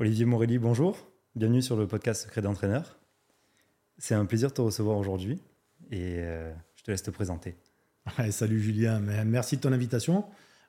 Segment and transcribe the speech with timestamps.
[0.00, 0.96] Olivier Morelli, bonjour.
[1.36, 2.98] Bienvenue sur le podcast Secret d'entraîneur.
[3.98, 5.42] C'est un plaisir de te recevoir aujourd'hui
[5.90, 7.58] et euh, je te laisse te présenter.
[8.30, 10.24] salut Julien, merci de ton invitation.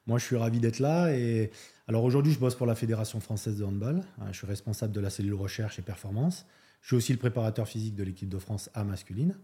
[0.06, 1.16] Moi, je suis ravi d'être là.
[1.16, 1.50] Et
[1.88, 4.04] alors aujourd'hui, je bosse pour la Fédération française de handball.
[4.34, 6.46] Je suis responsable de la cellule recherche et performance.
[6.82, 9.38] Je suis aussi le préparateur physique de l'équipe de France A masculine.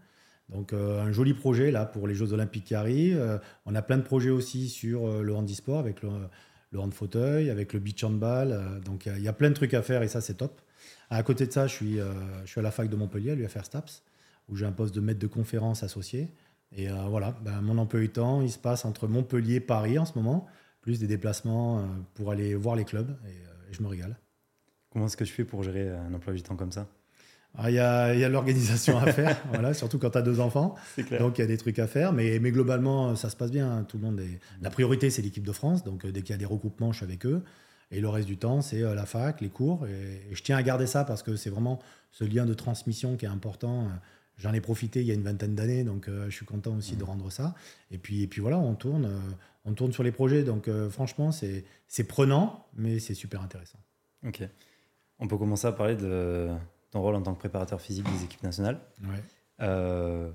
[0.50, 3.14] Donc euh, un joli projet là pour les Jeux Olympiques qui.
[3.14, 6.10] Euh, on a plein de projets aussi sur le handisport avec le,
[6.70, 8.80] le hand fauteuil, avec le beach handball.
[8.84, 10.60] donc il y, a plein de trucs à faire et ça c'est top.
[11.10, 12.12] À côté de ça, je suis, euh,
[12.44, 14.02] je suis à la fac de Montpellier, à l'UFR STAPS,
[14.48, 16.28] où j'ai un poste de maître de conférence associé.
[16.72, 19.98] Et euh, voilà, ben, mon emploi du temps, il se passe entre Montpellier et Paris
[19.98, 20.46] en ce moment,
[20.82, 21.82] plus des déplacements euh,
[22.14, 23.34] pour aller voir les clubs, et,
[23.70, 24.16] je me régale.
[24.90, 26.88] Comment est-ce que je fais pour gérer un emploi du temps comme ça?
[27.66, 30.76] Il y a, y a l'organisation à faire, voilà, surtout quand tu as deux enfants.
[31.18, 33.70] Donc il y a des trucs à faire, mais, mais globalement, ça se passe bien.
[33.70, 33.84] Hein.
[33.84, 34.38] Tout le monde est...
[34.62, 35.82] La priorité, c'est l'équipe de France.
[35.82, 37.42] Donc dès qu'il y a des recoupements, je suis avec eux.
[37.90, 39.86] Et le reste du temps, c'est euh, la fac, les cours.
[39.86, 41.80] Et, je tiens à garder ça parce que c'est vraiment
[42.10, 43.88] ce lien de transmission qui est important.
[44.36, 46.96] J'en ai profité il y a une vingtaine d'années, donc euh, je suis content aussi
[46.96, 47.06] de mmh.
[47.06, 47.54] rendre ça.
[47.90, 49.18] Et puis, et puis voilà, on tourne, euh,
[49.64, 50.42] on tourne sur les projets.
[50.42, 53.78] Donc franchement, c'est prenant, mais c'est super intéressant.
[54.26, 54.42] Ok.
[55.18, 56.48] On peut commencer à parler de
[56.90, 58.80] ton rôle en tant que préparateur physique des équipes nationales.
[59.02, 60.32] Ouais.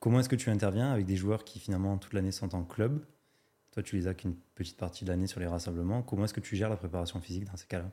[0.00, 3.00] comment est-ce que tu interviens avec des joueurs qui finalement toute l'année sont en club?
[3.72, 6.02] Toi, tu les as qu'une petite partie de l'année sur les rassemblements.
[6.02, 7.90] Comment est-ce que tu gères la préparation physique dans ces cas-là?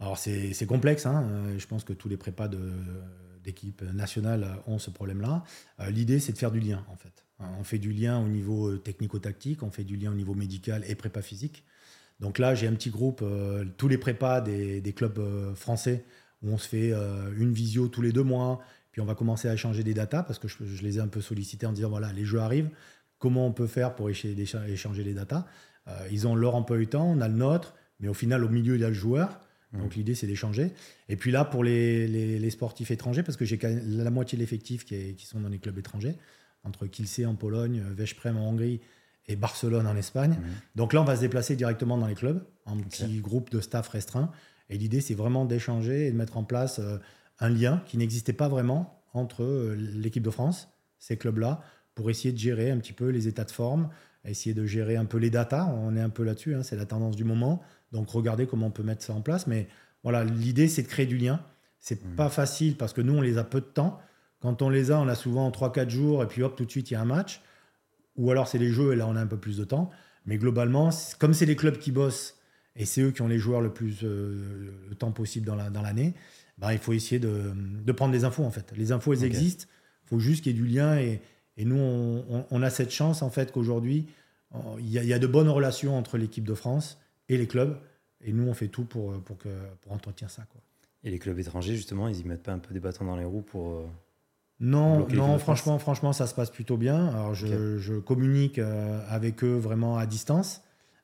[0.00, 1.06] Alors, c'est complexe.
[1.06, 1.26] Hein.
[1.30, 2.48] Euh, je pense que tous les prépas
[3.42, 5.42] d'équipe nationale ont ce problème-là.
[5.80, 7.24] Euh, l'idée, c'est de faire du lien, en fait.
[7.38, 10.84] On fait du lien au niveau euh, technico-tactique, on fait du lien au niveau médical
[10.88, 11.64] et prépa physique.
[12.20, 13.22] Donc là, j'ai un petit groupe,
[13.76, 16.06] tous les prépas des, clubs français,
[16.42, 16.92] où on se fait
[17.36, 18.60] une visio tous les deux mois,
[18.92, 21.08] puis on va commencer à échanger des datas, parce que je, je, les ai un
[21.08, 22.70] peu sollicités en disant, voilà, les jeux arrivent,
[23.18, 25.46] comment on peut faire pour échanger les datas?
[25.88, 28.48] Euh, ils ont leur emploi du temps, on a le nôtre, mais au final, au
[28.48, 29.40] milieu, il y a le joueur.
[29.72, 29.80] Mmh.
[29.80, 30.72] Donc l'idée, c'est d'échanger.
[31.08, 35.14] Et puis là, pour les, sportifs étrangers, parce que j'ai la moitié de l'effectif qui,
[35.14, 36.16] qui, sont dans les clubs étrangers,
[36.64, 38.80] entre Kielce en Pologne, Veszprem en Hongrie
[39.28, 40.32] et Barcelone en Espagne.
[40.32, 40.44] Mmh.
[40.74, 43.88] Donc là, on va se déplacer directement dans les clubs, en petit groupe de staff
[43.88, 44.30] restreint.
[44.68, 46.98] Et l'idée, c'est vraiment d'échanger et de mettre en place euh,
[47.38, 50.68] un lien qui n'existait pas vraiment entre euh, l'équipe de France,
[50.98, 51.60] ces clubs-là,
[51.94, 53.88] pour essayer de gérer un petit peu les états de forme,
[54.24, 55.66] essayer de gérer un peu les datas.
[55.66, 57.62] On est un peu là-dessus, hein, c'est la tendance du moment.
[57.92, 59.46] Donc regardez comment on peut mettre ça en place.
[59.46, 59.68] Mais
[60.02, 61.40] voilà, l'idée c'est de créer du lien.
[61.78, 62.16] C'est mmh.
[62.16, 64.00] pas facile parce que nous on les a peu de temps.
[64.40, 66.90] Quand on les a, on a souvent 3-4 jours et puis hop, tout de suite
[66.90, 67.40] il y a un match.
[68.16, 69.90] Ou alors c'est les jeux et là on a un peu plus de temps.
[70.26, 72.35] Mais globalement, comme c'est les clubs qui bossent
[72.76, 76.14] et c'est eux qui ont les joueurs le plus euh, le temps possible dans l'année,
[76.58, 78.72] la, ben, il faut essayer de, de, prendre des infos en fait.
[78.76, 79.66] Les infos elles existent.
[80.04, 81.20] Il faut juste qu'il y ait du lien et,
[81.56, 81.78] et nous,
[82.50, 84.06] on, a cette chance, en fait, qu'aujourd'hui,
[84.78, 86.98] il y, a de bonnes relations entre l'équipe de France
[87.28, 87.78] et les clubs.
[88.24, 89.48] Et nous, on fait tout pour, pour, que,
[89.80, 90.42] pour entretenir ça.
[90.50, 90.60] Quoi.
[91.02, 93.24] Et les clubs étrangers, justement, ils y mettent pas un peu des bâtons dans les
[93.24, 93.72] roues pour.
[93.72, 93.86] Euh,
[94.60, 97.08] non, non franchement, franchement, ça se passe plutôt bien.
[97.08, 100.62] Alors, je, je communique euh, avec eux vraiment à distance.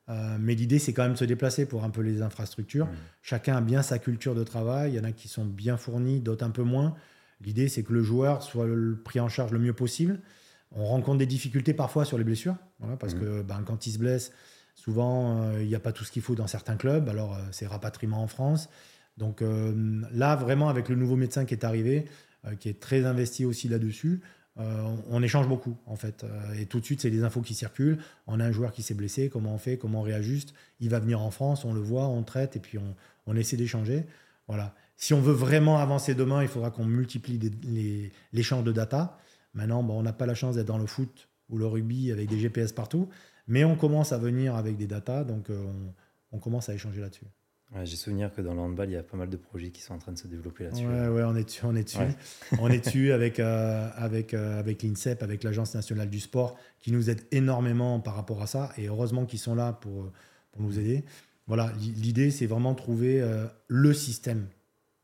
[0.08, 2.86] Euh, mais l'idée, c'est quand même de se déplacer pour un peu les infrastructures.
[2.86, 2.96] Mmh.
[3.22, 4.92] Chacun a bien sa culture de travail.
[4.92, 6.94] Il y en a qui sont bien fournis, d'autres un peu moins.
[7.40, 8.66] L'idée, c'est que le joueur soit
[9.04, 10.20] pris en charge le mieux possible.
[10.72, 12.56] On rencontre des difficultés parfois sur les blessures,
[12.98, 13.20] parce mmh.
[13.20, 14.32] que ben, quand il se blesse,
[14.74, 17.08] souvent euh, il n'y a pas tout ce qu'il faut dans certains clubs.
[17.08, 18.68] Alors euh, c'est rapatriement en France.
[19.18, 22.06] Donc là, vraiment, avec le nouveau médecin qui est arrivé,
[22.60, 24.22] qui est très investi aussi là-dessus,
[24.56, 26.26] on échange beaucoup en fait.
[26.58, 27.98] et tout de suite, c'est des infos qui circulent.
[28.26, 30.52] On a un joueur qui s'est blessé, comment on fait, comment on réajuste.
[30.80, 32.94] Il va venir en France, on le voit, on traite et puis on,
[33.26, 34.04] on essaie d'échanger.
[34.48, 34.74] Voilà.
[34.96, 37.40] Si on veut vraiment avancer demain, il faudra qu'on multiplie
[38.32, 39.18] l'échange de data.
[39.54, 42.28] Maintenant, bon, on n'a pas la chance d'être dans le foot ou le rugby avec
[42.28, 43.08] des GPS partout,
[43.46, 45.66] mais on commence à venir avec des datas, donc euh,
[46.32, 47.26] on, commence à échanger là-dessus.
[47.84, 49.94] J'ai souvenir que dans le handball, il y a pas mal de projets qui sont
[49.94, 50.86] en train de se développer là-dessus.
[50.86, 51.98] Ouais, ouais, on est dessus, on est dessus.
[52.58, 56.92] on est dessus avec, euh, avec, euh, avec l'INSEP, avec l'Agence nationale du sport, qui
[56.92, 60.10] nous aide énormément par rapport à ça, et heureusement qu'ils sont là pour,
[60.52, 61.04] pour nous aider.
[61.46, 63.24] Voilà, l'idée, c'est vraiment de trouver
[63.66, 64.46] le système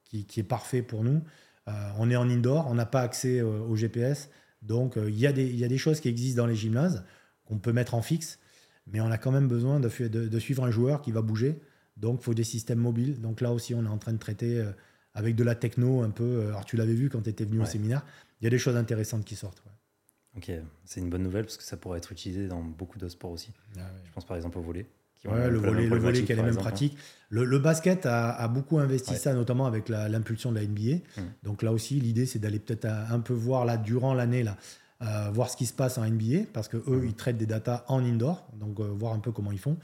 [0.04, 1.22] qui, qui, est parfait pour nous.
[1.68, 4.30] Euh, on est en indoor, on n'a pas accès euh, au GPS.
[4.62, 7.04] Donc, euh, il y, a des choses qui existent dans les gymnases
[7.44, 8.38] qu'on peut mettre en fixe,
[8.86, 11.60] mais on a quand même besoin de, suivre un joueur qui va bouger.
[11.98, 13.20] Donc, il faut des systèmes mobiles.
[13.20, 14.64] Donc, là aussi, on est en train de traiter
[15.14, 16.48] avec de la techno un peu.
[16.48, 18.04] Alors, tu l'avais vu quand tu étais venu au séminaire.
[18.40, 19.62] Il y a des choses intéressantes qui sortent.
[20.36, 20.52] Ok,
[20.84, 23.50] c'est une bonne nouvelle parce que ça pourrait être utilisé dans beaucoup de sports aussi.
[23.76, 24.86] Ah Je pense par exemple au volet
[25.24, 26.96] le volet, le volet qui a les mêmes pratiques.
[27.30, 30.96] Le, basket a, beaucoup investi ça, notamment avec l'impulsion de la NBA.
[30.96, 31.22] Mmh.
[31.42, 34.56] Donc là aussi, l'idée, c'est d'aller peut-être un peu voir là, durant l'année, là,
[35.02, 37.06] euh, voir ce qui se passe en NBA, parce que eux, mmh.
[37.06, 39.76] ils traitent des datas en indoor, donc euh, voir un peu comment ils font.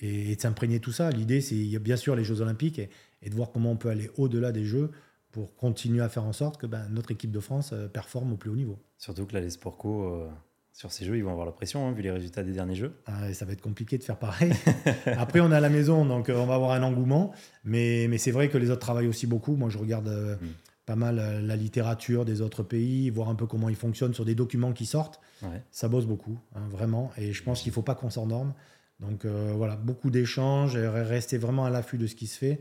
[0.00, 1.10] Et, de s'imprégner tout ça.
[1.10, 2.78] L'idée, c'est il y a bien sûr les Jeux Olympiques
[3.22, 4.90] et, de voir comment on peut aller au-delà des Jeux
[5.32, 8.36] pour continuer à faire en sorte que ben, notre équipe de France euh, performe au
[8.36, 8.78] plus haut niveau.
[8.98, 10.28] Surtout que là, les Sportco, euh,
[10.72, 12.94] sur ces Jeux, ils vont avoir la pression, hein, vu les résultats des derniers Jeux.
[13.06, 14.52] Ah, ça va être compliqué de faire pareil.
[15.06, 17.32] Après, on est à la maison, donc on va avoir un engouement.
[17.64, 19.56] Mais, mais c'est vrai que les autres travaillent aussi beaucoup.
[19.56, 20.08] Moi, je regarde
[20.40, 20.46] mm.
[20.86, 24.34] pas mal la littérature des autres pays, voir un peu comment ils fonctionnent sur des
[24.34, 25.20] documents qui sortent.
[25.70, 27.12] Ça bosse beaucoup, hein, vraiment.
[27.18, 28.54] Et je pense qu'il ne faut pas qu'on s'endorme.
[29.00, 32.60] Donc euh, voilà, beaucoup d'échanges, rester vraiment à l'affût de ce qui se fait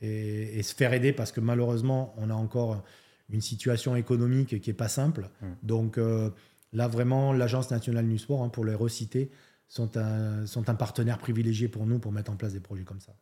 [0.00, 2.84] et, se faire aider parce que malheureusement, on a encore
[3.30, 5.28] une situation économique qui n'est pas simple.
[5.40, 5.46] Mmh.
[5.62, 6.30] Donc euh,
[6.72, 9.30] là, vraiment, l'Agence nationale du sport, hein, pour les reciter,
[9.68, 13.00] sont un, sont un partenaire privilégié pour nous pour mettre en place des projets comme
[13.00, 13.14] ça.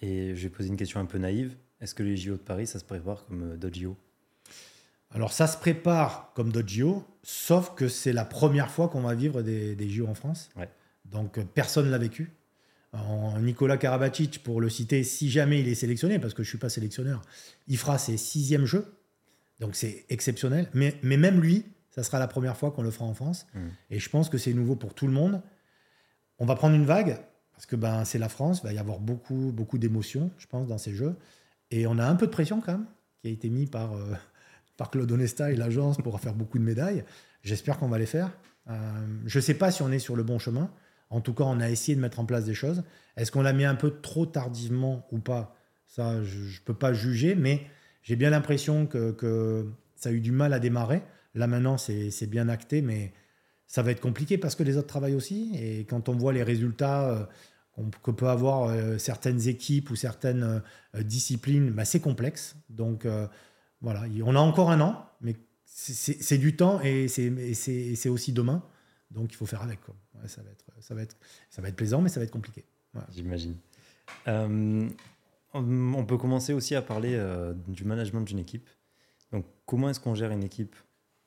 [0.00, 1.56] Et je vais poser une question un peu naïve.
[1.80, 3.96] Est-ce que les JO de Paris, ça se prépare comme euh, d'autres JO
[5.10, 9.14] alors ça se prépare comme d'autres JO, sauf que c'est la première fois qu'on va
[9.14, 10.50] vivre des, des JO en France.
[10.56, 10.68] Ouais.
[11.14, 12.32] Donc personne ne l'a vécu.
[12.92, 16.50] En Nicolas Karabatic, pour le citer, si jamais il est sélectionné, parce que je ne
[16.50, 17.22] suis pas sélectionneur,
[17.66, 18.94] il fera ses sixièmes jeux.
[19.60, 20.68] Donc c'est exceptionnel.
[20.74, 23.46] Mais, mais, même lui, ça sera la première fois qu'on le fera en France.
[23.54, 23.60] Mmh.
[23.90, 25.40] Et je pense que c'est nouveau pour tout le monde.
[26.38, 27.18] On va prendre une vague,
[27.52, 30.66] parce que ben, c'est la France, il va y avoir beaucoup, beaucoup d'émotions, je pense,
[30.66, 31.16] dans ces jeux.
[31.70, 32.86] Et on a un peu de pression quand même,
[33.20, 34.14] qui a été mis par, euh,
[34.76, 37.04] par Claude Onesta et l'agence pour faire beaucoup de médailles.
[37.42, 38.30] J'espère qu'on va les faire.
[38.68, 40.70] Euh, je ne sais pas si on est sur le bon chemin.
[41.10, 42.82] En tout cas, on a essayé de mettre en place des choses.
[43.16, 45.56] Est-ce qu'on l'a mis un peu trop tardivement ou pas?
[45.86, 47.66] Ça, je ne peux pas juger, mais
[48.02, 49.66] j'ai bien l'impression que,
[49.96, 51.02] ça a eu du mal à démarrer.
[51.34, 53.12] Là, maintenant, c'est bien acté, mais
[53.66, 55.52] ça va être compliqué parce que les autres travaillent aussi.
[55.56, 57.24] Et quand on voit les résultats euh,
[58.02, 60.62] que peut avoir euh, certaines équipes ou certaines
[60.94, 62.56] euh, disciplines, bah, c'est complexe.
[62.68, 63.06] Donc,
[63.80, 68.62] voilà, on a encore un an, mais c'est du temps et c'est aussi demain.
[69.10, 69.80] Donc, il faut faire avec.
[70.26, 71.16] ça va être ça va être,
[71.50, 72.64] ça va être plaisant, mais ça va être compliqué.
[73.12, 73.56] J'imagine.
[74.28, 74.88] Euh,
[75.52, 78.68] on peut commencer aussi à parler euh, du management d'une équipe.
[79.32, 80.74] Donc, comment est-ce qu'on gère une équipe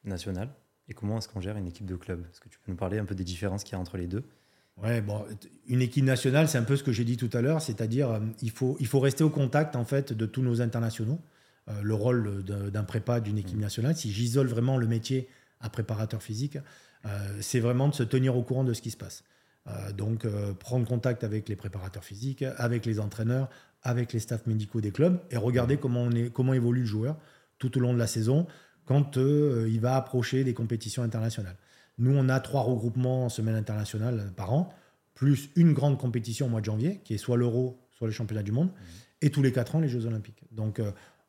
[0.04, 0.50] nationale
[0.90, 2.26] et comment est-ce qu'on gère une équipe de club?
[2.32, 4.08] Est-ce que tu peux nous parler un peu des différences qu'il y a entre les
[4.08, 4.24] deux?
[4.78, 5.26] Ouais, bon,
[5.68, 8.20] une équipe nationale, c'est un peu ce que j'ai dit tout à l'heure, c'est-à-dire euh,
[8.42, 11.20] il faut, il faut rester au contact en fait de tous nos internationaux.
[11.82, 13.62] le rôle d'un prépa d'une équipe mmh.
[13.62, 15.28] nationale, si j'isole vraiment le métier
[15.60, 16.58] à préparateur physique,
[17.40, 19.24] c'est vraiment de se tenir au courant de ce qui se passe.
[19.70, 23.50] Euh, donc, euh, prendre contact avec les préparateurs physiques, avec les entraîneurs,
[23.84, 27.18] avec les staffs médicaux des clubs et regarder comment, on est, comment évolue le joueur
[27.60, 28.48] tout au long de la saison
[28.86, 31.58] quand euh, il va approcher des compétitions internationales.
[31.98, 34.74] Nous, on a trois regroupements en semaine internationale par an,
[35.16, 38.44] plus une grande compétition au mois de janvier, qui est soit l'Euro, soit les championnats
[38.44, 39.26] du monde, mmh.
[39.26, 40.44] et tous les quatre ans, les Jeux Olympiques.
[40.52, 40.80] Donc,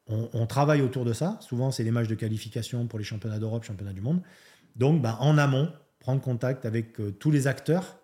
[0.09, 1.39] on, travaille autour de ça.
[1.41, 4.21] Souvent, c'est les matchs de qualification pour les championnats d'Europe, championnats du monde.
[4.79, 7.99] Donc, ben, en amont, prendre contact avec tous les acteurs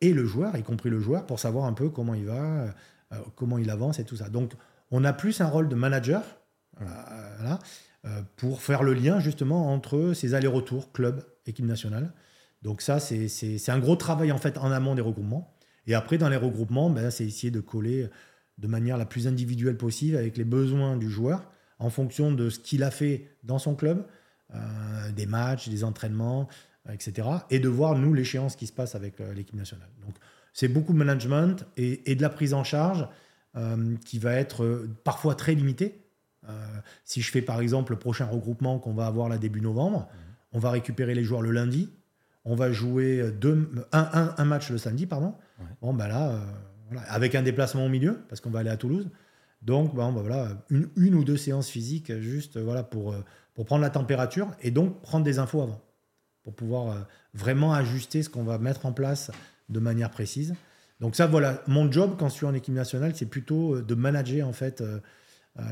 [0.00, 2.74] et le joueur, y compris le joueur, pour savoir un peu comment il va,
[3.12, 4.28] euh, comment il avance et tout ça.
[4.28, 4.52] Donc,
[4.90, 6.22] on a plus un rôle de manager
[6.80, 6.84] euh,
[8.04, 12.12] euh, pour faire le lien justement entre ces allers-retours club, équipe nationale.
[12.62, 15.54] Donc ça, c'est un gros travail en fait en amont des regroupements.
[15.86, 18.08] Et après, dans les regroupements, ben, c'est essayer de coller
[18.56, 22.58] de manière la plus individuelle possible avec les besoins du joueur en fonction de ce
[22.58, 24.06] qu'il a fait dans son club,
[25.14, 26.48] des matchs, des entraînements,
[26.92, 27.28] etc.
[27.50, 29.88] Et de voir, nous, l'échéance qui se passe avec euh, l'équipe nationale.
[30.04, 30.14] Donc,
[30.52, 33.08] c'est beaucoup de management et, de la prise en charge
[33.56, 36.00] euh, qui va être euh, parfois très limitée.
[37.04, 40.08] si je fais par exemple le prochain regroupement qu'on va avoir là début novembre,
[40.52, 41.90] on va récupérer les joueurs le lundi,
[42.44, 45.34] on va jouer deux, un, un, match le samedi, pardon.
[45.80, 46.38] Bon, ben là,
[47.08, 49.08] avec un déplacement au milieu, parce qu'on va aller à Toulouse.
[49.62, 53.14] Donc, bon, ben voilà, une, une, ou deux séances physiques juste voilà, pour,
[53.54, 55.80] pour prendre la température et donc prendre des infos avant
[56.44, 57.00] pour pouvoir euh,
[57.32, 59.32] vraiment ajuster ce qu'on va mettre en place
[59.68, 60.54] de manière précise.
[61.00, 63.94] Donc ça, voilà, mon job quand je suis en équipe nationale, c'est plutôt euh, de
[63.94, 65.00] manager en fait euh,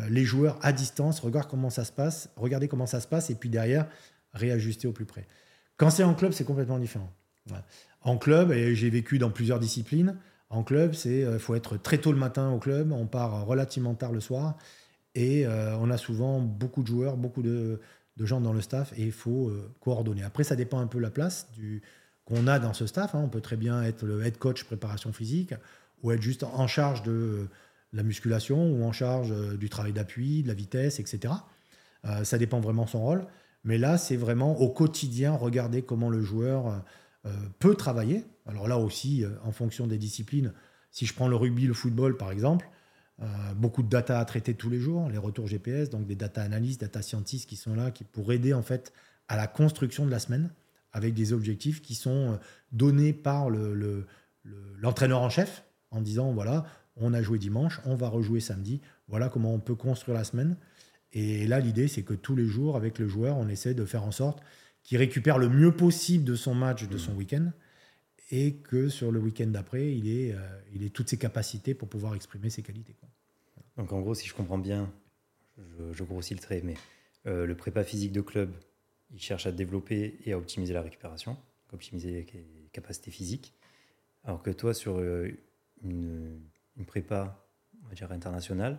[0.09, 3.35] les joueurs à distance, regarder comment ça se passe, regarder comment ça se passe, et
[3.35, 3.87] puis derrière
[4.33, 5.27] réajuster au plus près.
[5.77, 7.13] Quand c'est en club, c'est complètement différent.
[8.03, 10.17] En club, et j'ai vécu dans plusieurs disciplines,
[10.51, 14.13] en club, c'est faut être très tôt le matin au club, on part relativement tard
[14.13, 14.57] le soir,
[15.15, 17.81] et on a souvent beaucoup de joueurs, beaucoup de,
[18.19, 20.23] gens dans le staff et il faut euh, coordonner.
[20.23, 21.49] Après, ça dépend un peu la place
[22.25, 23.15] qu'on a dans ce staff.
[23.15, 23.23] Hein.
[23.25, 25.55] On peut très bien être le head coach préparation physique
[26.03, 27.49] ou être juste en charge de
[27.93, 31.35] la musculation ou en charge euh, du travail d'appui, de la vitesse, etc.
[32.05, 33.27] Euh, ça dépend vraiment son rôle.
[33.65, 36.83] Mais là, c'est vraiment au quotidien regarder comment le joueur
[37.61, 38.25] peut travailler.
[38.45, 40.53] Alors là aussi, en fonction des disciplines,
[40.91, 42.81] si je prends le rugby, le football par exemple, euh,
[43.57, 46.81] beaucoup de data à traiter tous les jours, les retours GPS, donc des data analystes,
[46.81, 48.93] data scientists qui sont là qui, pour aider en fait
[49.29, 50.51] à la construction de la semaine
[50.93, 52.37] avec des objectifs qui sont euh,
[52.71, 54.07] donnés par le,
[54.79, 56.65] l'entraîneur en chef en disant voilà,
[56.97, 60.57] on a joué dimanche, on va rejouer samedi, voilà comment on peut construire la semaine.
[61.13, 64.05] Et là, l'idée, c'est que tous les jours, avec le joueur, on essaie de faire
[64.05, 64.41] en sorte
[64.83, 67.17] qu'il récupère le mieux possible de son match, de son mmh.
[67.17, 67.51] week-end,
[68.33, 70.39] et que sur le week-end d'après, il ait, euh,
[70.75, 72.97] il ait toutes ses capacités pour pouvoir exprimer ses qualités.
[73.77, 74.91] Donc en gros, si je comprends bien,
[75.93, 76.75] je, grossis le trait, mais
[77.27, 78.51] euh, le prépa physique de club,
[79.11, 81.37] il cherche à développer et à optimiser la récupération,
[81.73, 83.55] optimiser les capacités physiques,
[84.25, 85.29] alors que toi, sur euh,
[85.83, 86.41] une,
[86.87, 87.47] prépa,
[87.85, 88.79] on va dire internationale,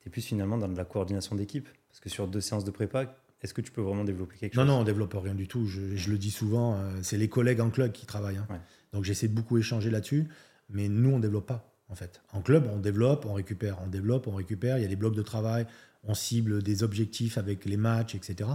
[0.00, 1.68] tu es plus finalement dans de la coordination d'équipe.
[1.88, 4.64] Parce que sur deux séances de prépa, est-ce que tu peux vraiment développer quelque chose
[4.64, 5.66] Non, non, on ne développe rien du tout.
[5.66, 8.36] Je, le dis souvent, euh, c'est les collègues en club qui travaillent.
[8.36, 8.46] Hein.
[8.92, 10.28] Donc j'essaie de beaucoup échanger là-dessus.
[10.68, 12.22] Mais nous, on ne développe pas, en fait.
[12.32, 13.78] En club, on développe, on récupère.
[13.82, 14.78] On développe, on récupère.
[14.78, 15.66] Il y a des blocs de travail.
[16.04, 18.50] On cible des objectifs avec les matchs, etc.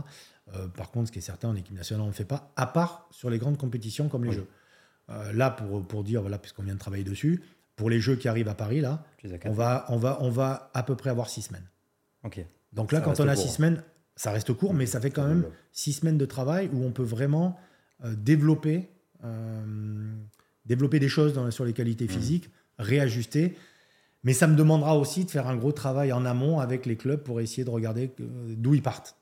[0.54, 2.52] Euh, par contre, ce qui est certain, en équipe nationale, on ne le fait pas,
[2.56, 4.48] à part sur les grandes compétitions comme les Jeux.
[5.10, 7.44] Euh, là, pour, pour dire, voilà, puisqu'on vient de travailler dessus,
[7.76, 9.04] pour les Jeux qui arrivent à Paris, là,
[9.46, 11.68] on va, on, va, on va à peu près avoir six semaines.
[12.74, 13.84] Donc là, quand on a six semaines,
[14.16, 17.04] ça reste court, mais ça fait quand même six semaines de travail où on peut
[17.04, 17.58] vraiment
[18.04, 18.90] euh, développer,
[19.24, 20.14] euh,
[20.66, 22.10] développer des choses dans, sur les qualités mmh.
[22.10, 23.56] physiques, réajuster.
[24.24, 27.22] Mais ça me demandera aussi de faire un gros travail en amont avec les clubs
[27.22, 29.18] pour essayer de regarder euh, d'où ils partent.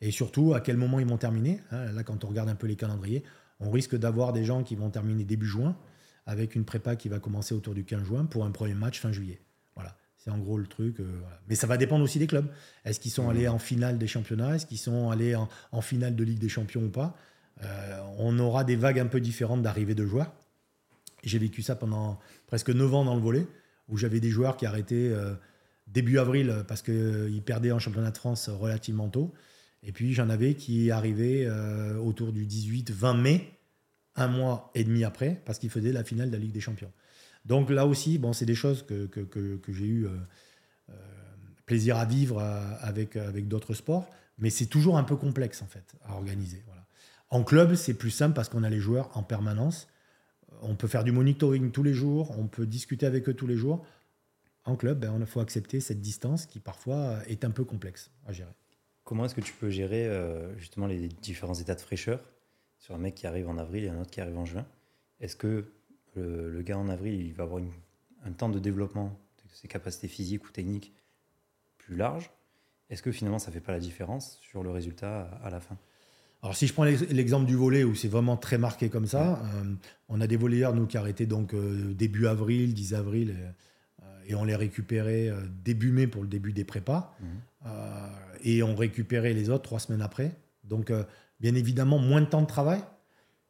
[0.00, 1.60] Et surtout, à quel moment ils vont terminer.
[1.70, 3.24] Hein, là, quand on regarde un peu les calendriers,
[3.58, 5.76] on risque d'avoir des gens qui vont terminer début juin,
[6.26, 9.12] avec une prépa qui va commencer autour du 15 juin pour un premier match fin
[9.12, 9.40] juillet.
[10.24, 11.00] C'est en gros le truc.
[11.00, 12.46] Euh, Mais ça va dépendre aussi des clubs.
[12.86, 14.54] Est-ce qu'ils sont allés en finale des championnats?
[14.54, 17.14] Est-ce qu'ils sont allés en, finale de Ligue des Champions ou pas?
[17.62, 20.32] Euh, On aura des vagues un peu différentes d'arrivée de joueurs.
[21.24, 23.46] J'ai vécu ça pendant presque 9 ans dans le volet,
[23.88, 25.34] où j'avais des joueurs qui arrêtaient euh,
[25.88, 29.34] début avril parce qu'ils perdaient en championnat de France relativement tôt.
[29.82, 31.46] Et puis j'en avais qui arrivaient
[32.02, 33.52] autour du 18-20 mai,
[34.16, 36.90] un mois et demi après, parce qu'ils faisaient la finale de la Ligue des Champions.
[37.44, 40.10] Donc là aussi, bon, c'est des choses que, que, j'ai eu euh,
[40.90, 40.94] euh,
[41.66, 44.08] plaisir à vivre euh, avec, avec d'autres sports,
[44.38, 46.62] mais c'est toujours un peu complexe en fait à organiser.
[46.66, 46.86] Voilà.
[47.30, 49.88] En club, c'est plus simple parce qu'on a les joueurs en permanence.
[50.62, 53.56] On peut faire du monitoring tous les jours, on peut discuter avec eux tous les
[53.56, 53.84] jours.
[54.64, 58.32] En club, ben, il faut accepter cette distance qui parfois est un peu complexe à
[58.32, 58.52] gérer.
[59.02, 60.08] Comment est-ce que tu peux gérer
[60.56, 62.20] justement les différents états de fraîcheur?
[62.78, 64.64] Sur un mec qui arrive en avril et un autre qui arrive en juin
[65.20, 65.66] Est-ce que
[66.16, 67.62] le, gars en avril, il va avoir
[68.24, 70.92] un temps de développement de ses capacités physiques ou techniques
[71.78, 72.30] plus large.
[72.90, 75.76] Est-ce que finalement ça ne fait pas la différence sur le résultat à, la fin?
[76.42, 79.74] Alors si je prends l'exemple du volet où c'est vraiment très marqué comme ça, euh,
[80.08, 83.34] on a des volleyeurs nous qui arrêtaient donc euh, début avril, 10 avril,
[84.02, 85.32] euh, et, on les récupérait
[85.64, 87.66] début mai pour le début des prépas, mmh.
[88.42, 90.32] et on récupérait les autres trois semaines après.
[90.64, 90.90] Donc
[91.40, 92.80] bien évidemment moins de temps de travail,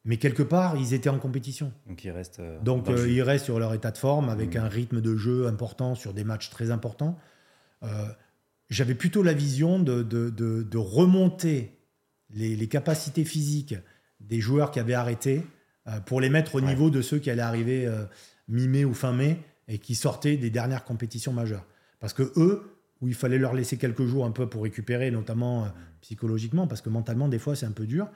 [0.05, 1.73] mais quelque part, ils étaient en compétition.
[1.87, 2.39] Donc ils restent.
[2.39, 4.59] Euh, Donc euh, ils restent sur leur état de forme avec mmh.
[4.59, 7.17] un rythme de jeu important sur des matchs très importants.
[7.83, 8.05] Euh,
[8.69, 11.77] j'avais plutôt la vision de, de, de, remonter
[12.29, 13.75] les, les, capacités physiques
[14.19, 15.43] des joueurs qui avaient arrêté
[16.07, 17.87] pour les mettre au niveau de ceux qui allaient arriver
[18.47, 21.63] mi-mai ou fin mai et qui sortaient des dernières compétitions majeures.
[21.99, 22.63] Parce que eux,
[23.01, 25.71] où il fallait leur laisser quelques jours un peu pour récupérer, notamment
[26.01, 28.09] psychologiquement, parce que mentalement, des fois, c'est un peu dur.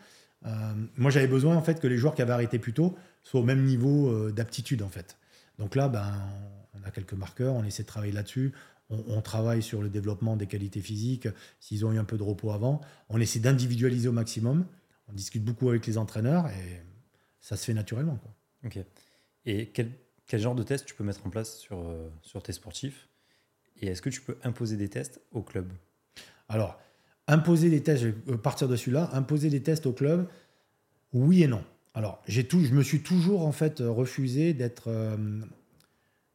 [0.45, 3.41] Euh, moi, j'avais besoin en fait que les joueurs qui avaient arrêté plus tôt soient
[3.41, 5.17] au même niveau euh, d'aptitude en fait.
[5.57, 6.13] Donc là, ben,
[6.73, 8.53] on a quelques marqueurs, on essaie de travailler là-dessus.
[8.91, 11.27] On, travaille sur le développement des qualités physiques.
[11.59, 14.65] S'ils ont eu un peu de repos avant, on essaie d'individualiser au maximum.
[15.07, 16.81] On discute beaucoup avec les entraîneurs et
[17.39, 18.15] ça se fait naturellement.
[18.15, 18.33] Quoi.
[18.65, 18.79] Ok.
[19.45, 19.91] Et quel,
[20.25, 23.09] quel, genre de test tu peux mettre en place sur, euh, sur tes sportifs?
[23.79, 25.71] Et est-ce que tu peux imposer des tests au club?
[26.47, 26.79] Alors,
[27.29, 30.27] Imposer des tests, je vais partir de celui-là, imposer des tests au club,
[31.13, 31.63] oui et non.
[31.93, 35.15] Alors, j'ai tout, je me suis toujours en fait refusé d'être, euh,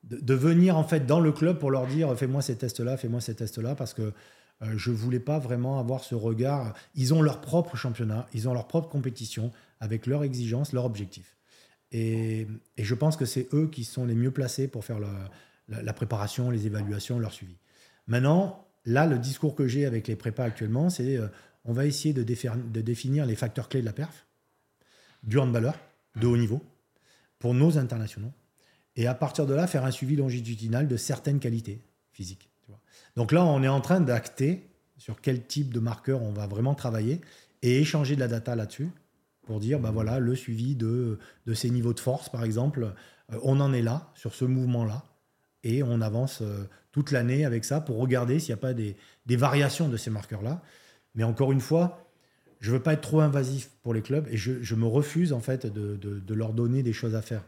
[0.05, 3.35] de, venir en fait dans le club pour leur dire fais-moi ces tests-là, fais-moi ces
[3.35, 4.13] tests-là, parce que
[4.61, 6.75] je euh, je voulais pas vraiment avoir ce regard.
[6.95, 11.37] Ils ont leur propre championnat, ils ont leur propre compétition avec leurs exigences, leurs objectifs.
[11.91, 12.47] Et,
[12.79, 15.01] je pense que c'est eux qui sont les mieux placés pour faire
[15.69, 17.57] la préparation, les évaluations, leur suivi.
[18.07, 21.29] Maintenant, Là, le discours que j'ai avec les prépas actuellement, c'est euh,
[21.65, 24.27] on va essayer de, définir les facteurs clés de la perf,
[25.23, 25.79] du handballeur
[26.17, 26.63] de haut niveau,
[27.39, 28.33] pour nos internationaux,
[28.97, 31.81] et à partir de là, faire un suivi longitudinal de certaines qualités
[32.13, 32.51] physiques.
[33.17, 36.75] Donc là, on est en train d'acter sur quel type de marqueur on va vraiment
[36.75, 37.21] travailler
[37.63, 38.91] et échanger de la data là-dessus
[39.47, 42.95] pour dire, bah voilà, le suivi de, de ces niveaux de force, par exemple,
[43.33, 45.05] euh, on en est là, sur ce mouvement-là,
[45.65, 48.97] et on avance euh, toute l'année avec ça pour regarder s'il n'y a pas des,
[49.27, 50.63] variations de ces marqueurs-là.
[51.15, 52.09] Mais encore une fois,
[52.61, 55.41] je ne veux pas être trop invasif pour les clubs et je, me refuse en
[55.41, 57.45] fait de, leur donner des choses à faire.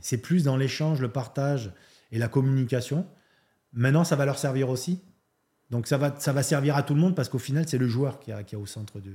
[0.00, 1.72] C'est plus dans l'échange, le partage
[2.12, 3.06] et la communication.
[3.72, 5.00] Maintenant, ça va leur servir aussi.
[5.70, 7.88] Donc ça va, ça va servir à tout le monde parce qu'au final, c'est le
[7.88, 9.12] joueur qui, est au centre de,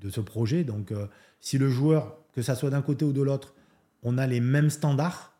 [0.00, 0.64] de ce projet.
[0.64, 1.06] Donc euh,
[1.40, 3.54] si le joueur, que ça soit d'un côté ou de l'autre,
[4.02, 5.34] on a les mêmes standards,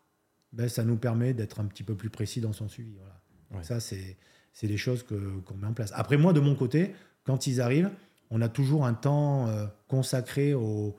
[0.53, 2.93] ben, ça nous permet d'être un petit peu plus précis dans son suivi.
[2.97, 3.63] Voilà.
[3.63, 4.17] Ça, c'est,
[4.53, 5.91] c'est des choses qu'on met en place.
[5.95, 6.93] Après, moi, de mon côté,
[7.25, 7.89] quand ils arrivent,
[8.29, 10.95] on a toujours un temps euh, consacré au,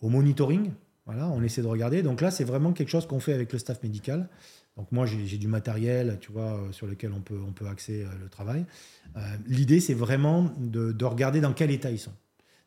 [0.00, 0.70] au, monitoring.
[1.04, 2.02] Voilà, on essaie de regarder.
[2.02, 4.28] Donc là, c'est vraiment quelque chose qu'on fait avec le staff médical.
[4.76, 8.06] Donc moi, j'ai du matériel, tu vois, euh, sur lequel on peut, on peut axer
[8.20, 8.64] le travail.
[9.46, 12.14] L'idée, c'est vraiment de, de, regarder dans quel état ils sont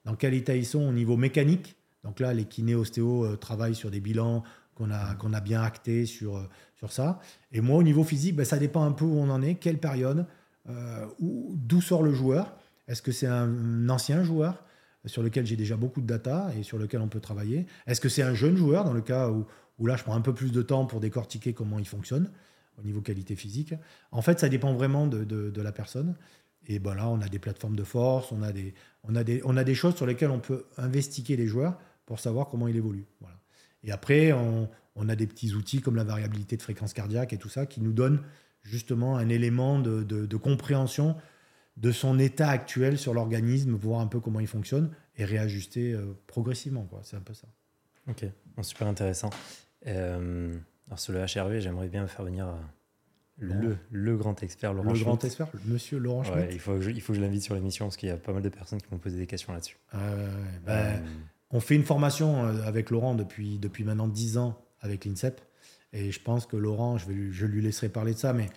[0.05, 1.75] dans quel état ils sont au niveau mécanique.
[2.03, 4.44] Donc là, les kinés ostéo euh, travaillent sur des bilans
[4.75, 7.20] qu'on a, a bien actés sur, euh, sur ça.
[7.51, 9.79] Et moi, au niveau physique, ben, ça dépend un peu où on en est, quelle
[9.79, 10.25] période,
[10.70, 12.55] euh, d'où sort le joueur.
[12.88, 14.63] Est-ce que c'est un ancien joueur
[15.05, 17.65] sur lequel j'ai déjà beaucoup de data et sur lequel on peut travailler?
[17.88, 19.46] Est-ce que c'est un jeune joueur dans le cas où,
[19.79, 22.29] où là, je prends un peu plus de temps pour décortiquer comment il fonctionne
[22.77, 23.74] au niveau qualité physique?
[24.12, 26.15] En fait, ça dépend vraiment de, de, la personne.
[26.67, 29.41] Et ben là, on a des plateformes de force, on a des, on a des,
[29.46, 32.75] on a des choses sur lesquelles on peut investiguer les joueurs pour savoir comment ils
[32.75, 33.08] évoluent.
[33.22, 33.38] Voilà.
[33.86, 37.38] Et après, on, on, a des petits outils comme la variabilité de fréquence cardiaque et
[37.38, 38.22] tout ça qui nous donnent
[38.63, 41.15] justement un élément de, de, compréhension
[41.77, 46.18] de son état actuel sur l'organisme, voir un peu comment il fonctionne et réajuster euh,
[46.27, 46.89] progressivement.
[47.04, 47.48] C'est un peu ça.
[48.10, 48.25] Ok,
[48.62, 49.30] super intéressant.
[49.88, 50.56] Euh,
[50.88, 52.54] alors sur le HRV, j'aimerais bien faire venir euh,
[53.38, 56.48] le, le, grand expert Laurent Le grand expert, monsieur Laurent Schmitt.
[56.51, 58.18] il, faut que je, il faut que je l'invite sur l'émission parce qu'il y a
[58.18, 59.77] pas mal de personnes qui m'ont posé des questions là-dessus.
[59.94, 60.00] Ben,
[60.70, 60.98] euh,
[61.56, 65.40] on fait une formation euh, avec Laurent depuis, depuis maintenant 10 ans avec l'INSEP.
[65.94, 68.50] Et je pense que Laurent, je, vais, je lui laisserai parler de ça, mais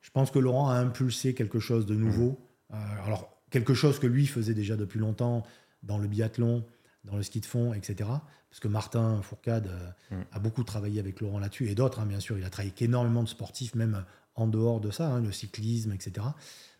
[0.00, 2.40] je pense que Laurent a impulsé quelque chose de nouveau.
[2.70, 2.74] Mmh.
[2.74, 5.44] Euh, alors, quelque chose que lui faisait déjà depuis longtemps
[5.84, 6.64] dans le biathlon,
[7.04, 8.10] dans le ski de fond, etc.
[8.50, 9.70] Parce que Martin Fourcade
[10.10, 10.16] mmh.
[10.32, 12.36] a beaucoup travaillé avec Laurent là-dessus, et d'autres, hein, bien sûr.
[12.36, 14.04] Il a travaillé avec énormément de sportifs, même
[14.34, 16.26] en dehors de ça, hein, le cyclisme, etc.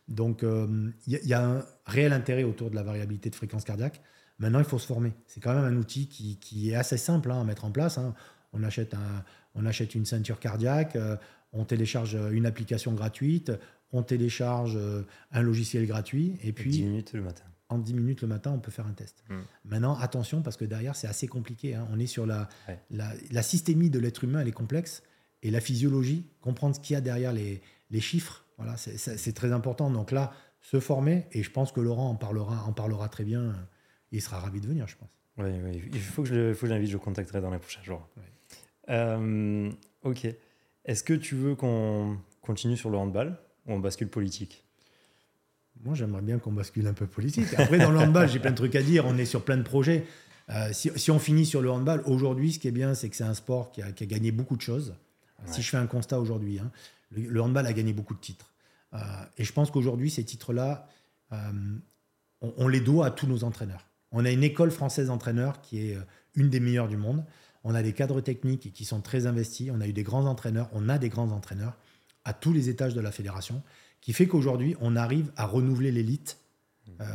[0.09, 4.01] Donc, il euh, y, a un réel intérêt autour de la variabilité de fréquence cardiaque.
[4.41, 5.13] Maintenant, il faut se former.
[5.27, 7.99] C'est quand même un outil qui, est assez simple hein, à mettre en place.
[7.99, 8.15] Hein.
[8.53, 9.25] On, achète un,
[9.55, 11.17] on achète une ceinture cardiaque, euh,
[11.53, 13.53] on télécharge une application gratuite,
[13.93, 16.71] on télécharge euh, un logiciel gratuit, et puis...
[16.71, 17.45] 10 minutes le matin.
[17.69, 19.23] En 10 minutes le matin, on peut faire un test.
[19.29, 19.43] Hmm.
[19.65, 21.79] Maintenant, attention, parce que derrière, c'est assez compliqué.
[21.93, 22.49] On est sur la,
[22.91, 25.05] la, la systémie de l'être humain, elle est complexe
[25.43, 28.45] et la physiologie, comprendre ce qu'il y a derrière les, les chiffres.
[28.59, 29.91] Voilà, c'est très important.
[29.91, 33.55] Donc là, se former, et je pense que Laurent en parlera, en parlera très bien.
[34.13, 35.09] Il sera ravi de venir, je pense.
[35.39, 35.83] Oui, oui.
[35.93, 38.09] il faut que je l'invite, je le contacterai dans les prochains jours.
[38.89, 39.71] Euh,
[40.03, 40.27] ok.
[40.85, 44.65] Est-ce que tu veux qu'on continue sur le handball ou on bascule politique?
[45.83, 47.47] Moi, j'aimerais bien qu'on bascule un peu politique.
[47.57, 49.07] Après, dans le handball, j'ai plein de trucs à dire.
[49.07, 50.05] On est sur plein de projets.
[50.51, 53.17] Euh, si, si, on finit sur le handball, aujourd'hui, ce qui est bien, c'est que
[53.17, 54.95] c'est un sport qui a, qui a, gagné beaucoup de choses.
[55.47, 56.71] Si je fais un constat aujourd'hui, hein,
[57.11, 58.53] le, handball a gagné beaucoup de titres.
[58.95, 58.99] Euh,
[59.39, 60.87] et je pense qu'aujourd'hui, ces titres-là,
[61.33, 61.37] euh,
[62.41, 63.87] on, les doit à tous nos entraîneurs.
[64.13, 66.03] On a une école française d'entraîneurs qui est euh,
[66.35, 67.25] une des meilleures du monde.
[67.65, 69.71] On a des cadres techniques qui sont très investis.
[69.73, 70.69] On a eu des grands entraîneurs.
[70.73, 71.77] On a des grands entraîneurs
[72.25, 73.63] à tous les étages de la fédération,
[74.03, 76.39] qui fait qu'aujourd'hui, on arrive à renouveler l'élite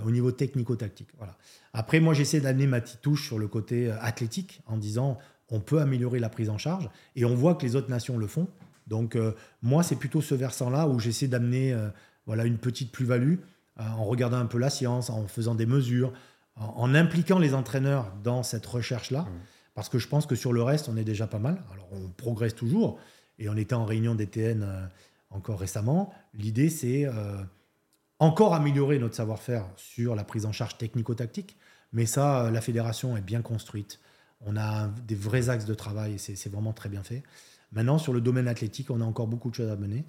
[0.04, 1.10] au niveau technico-tactique.
[1.18, 1.38] Voilà.
[1.74, 5.80] Après, moi, j'essaie d'amener ma petite touche sur le côté athlétique en disant on peut
[5.80, 6.90] améliorer la prise en charge.
[7.16, 8.48] Et on voit que les autres nations le font.
[8.88, 11.90] Donc euh, moi, c'est plutôt ce versant-là où j'essaie d'amener euh,
[12.26, 13.36] voilà, une petite plus-value
[13.80, 16.14] euh, en regardant un peu la science, en faisant des mesures,
[16.56, 19.22] en, impliquant les entraîneurs dans cette recherche-là.
[19.22, 19.32] Mmh.
[19.74, 21.62] Parce que je pense que sur le reste, on est déjà pas mal.
[21.74, 23.00] Alors on progresse toujours.
[23.40, 24.66] Et on était en réunion d'ETN
[25.30, 26.14] encore récemment.
[26.34, 27.06] L'idée, c'est
[28.20, 31.58] encore améliorer notre savoir-faire sur la prise en charge technico-tactique.
[31.92, 34.00] Mais ça, la fédération est bien construite.
[34.42, 37.24] On a des vrais axes de travail et c'est vraiment très bien fait.
[37.72, 40.06] Maintenant, sur le domaine athlétique, on a encore beaucoup de choses à mener.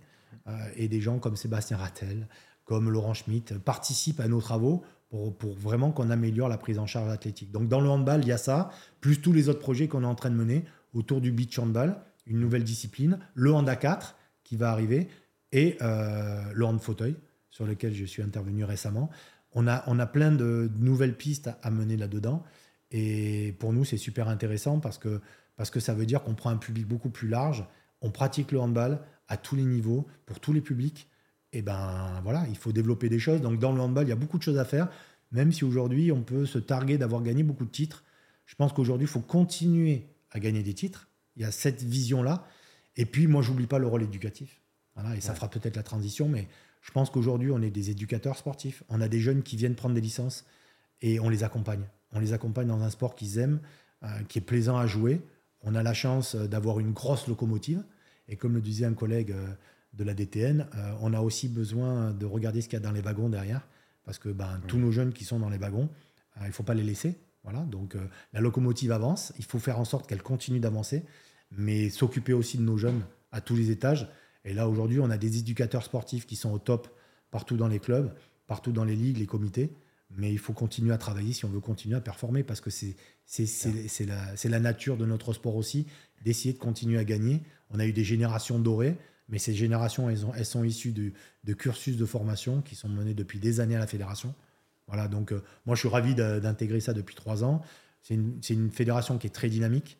[0.48, 2.28] Euh, et des gens comme Sébastien Rattel,
[2.64, 7.10] comme Laurent Schmitt participent à nos travaux pour, vraiment qu'on améliore la prise en charge
[7.10, 7.50] athlétique.
[7.52, 10.06] Donc dans le handball, il y a ça, plus tous les autres projets qu'on est
[10.06, 10.64] en train de mener
[10.94, 15.08] autour du beach handball, une nouvelle discipline, le hand à 4 qui va arriver,
[15.52, 17.16] et euh, le hand fauteuil,
[17.50, 19.10] sur lequel je suis intervenu récemment.
[19.52, 22.42] On a, on a plein de nouvelles pistes à mener là-dedans.
[22.90, 25.20] Et pour nous, c'est super intéressant parce que,
[25.56, 27.64] parce que ça veut dire qu'on prend un public beaucoup plus large,
[28.02, 31.08] on pratique le handball à tous les niveaux, pour tous les publics.
[31.52, 33.40] Et ben voilà, il faut développer des choses.
[33.40, 34.88] Donc dans le handball, il y a beaucoup de choses à faire,
[35.32, 38.04] même si aujourd'hui on peut se targuer d'avoir gagné beaucoup de titres.
[38.46, 41.08] Je pense qu'aujourd'hui, il faut continuer à gagner des titres.
[41.36, 42.46] Il y a cette vision-là.
[42.96, 44.60] Et puis, moi, j'oublie pas le rôle éducatif.
[44.94, 46.48] Voilà, et ça fera peut-être la transition, mais
[46.80, 48.82] je pense qu'aujourd'hui, on est des éducateurs sportifs.
[48.88, 50.46] On a des jeunes qui viennent prendre des licences
[51.02, 53.60] et on les accompagne on les accompagne dans un sport qu'ils aiment,
[54.02, 55.20] euh, qui est plaisant à jouer.
[55.62, 57.82] on a la chance d'avoir une grosse locomotive.
[58.28, 59.34] Et comme le disait un collègue
[59.96, 60.68] de la DTN,
[61.00, 63.66] on a aussi besoin de regarder ce qu'il y a dans les wagons derrière.
[64.04, 65.88] Parce que ben, tous nos jeunes qui sont dans les wagons,
[66.40, 67.18] il ne faut pas les laisser.
[67.44, 67.96] Voilà, donc
[68.32, 71.04] la locomotive avance, il faut faire en sorte qu'elle continue d'avancer,
[71.50, 74.08] mais s'occuper aussi de nos jeunes à tous les étages.
[74.44, 76.88] Et là, aujourd'hui, on a des éducateurs sportifs qui sont au top
[77.30, 78.14] partout dans les clubs,
[78.46, 79.72] partout dans les ligues, les comités.
[80.10, 84.06] Mais il faut continuer à travailler si on veut continuer à performer parce que c'est
[84.06, 85.86] la, la nature de notre sport aussi,
[86.24, 87.42] d'essayer de continuer à gagner.
[87.70, 88.96] On a eu des générations dorées,
[89.28, 93.14] mais ces générations, elles, ont, elles sont issues de, cursus de formation qui sont menés
[93.14, 94.34] depuis des années à la fédération.
[94.86, 97.62] Voilà, donc euh, moi je suis ravi d'intégrer ça depuis trois ans.
[98.02, 99.98] C'est une, fédération qui est très dynamique,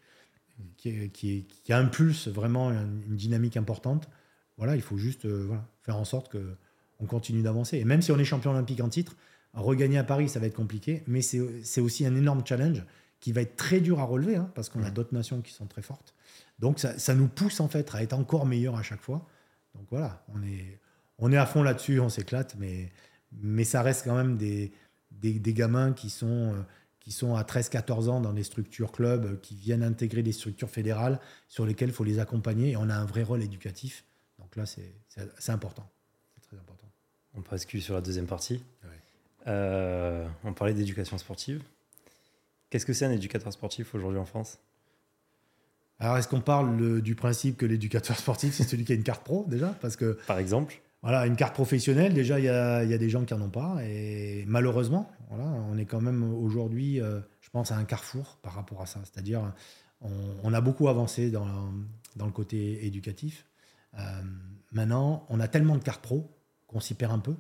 [0.77, 4.09] qui, impulse vraiment une, dynamique importante.
[4.59, 5.51] Voilà, il faut juste euh,
[5.83, 7.79] faire en sorte qu'on continue d'avancer.
[7.79, 9.17] Et même si on est champion olympique en titre,
[9.55, 12.85] regagner à Paris, ça va être compliqué, mais c'est aussi un énorme challenge
[13.20, 15.66] qui va être très dur à relever, hein, parce qu'on a d'autres nations qui sont
[15.66, 16.14] très fortes.
[16.59, 19.26] Donc ça, ça, nous pousse en fait à être encore meilleurs à chaque fois.
[19.74, 20.81] Donc voilà, on est,
[21.18, 22.92] on est à fond là-dessus, on s'éclate, mais,
[23.33, 24.72] mais ça reste quand même des,
[25.11, 26.62] des, des gamins qui sont, euh,
[27.00, 31.20] qui sont à 13-14 ans dans des structures clubs, qui viennent intégrer des structures fédérales
[31.48, 34.05] sur lesquelles il faut les accompagner, et on a un vrai rôle éducatif.
[34.38, 35.88] Donc là, c'est important.
[36.35, 36.88] C'est très important.
[37.35, 38.62] On bascule sur la deuxième partie.
[39.46, 41.62] Euh, on parlait d'éducation sportive.
[42.70, 44.59] Qu'est-ce que c'est un éducateur sportif aujourd'hui en France?
[45.98, 49.24] Alors, est-ce qu'on parle du principe que l'éducateur sportif, c'est celui qui a une carte
[49.24, 49.68] pro déjà?
[49.81, 50.81] Parce que, Par exemple?
[51.02, 53.79] Voilà, une carte professionnelle, déjà, il y a, des gens qui n'en ont pas.
[53.85, 58.55] Et malheureusement, voilà, on est quand même aujourd'hui, euh, je pense, à un carrefour par
[58.55, 59.00] rapport à ça.
[59.05, 59.52] C'est-à-dire,
[60.00, 61.46] on, a beaucoup avancé dans,
[62.16, 63.46] dans le côté éducatif.
[63.98, 64.00] Euh,
[64.72, 66.29] maintenant, on a tellement de cartes pro
[66.66, 67.37] qu'on s'y perd un peu.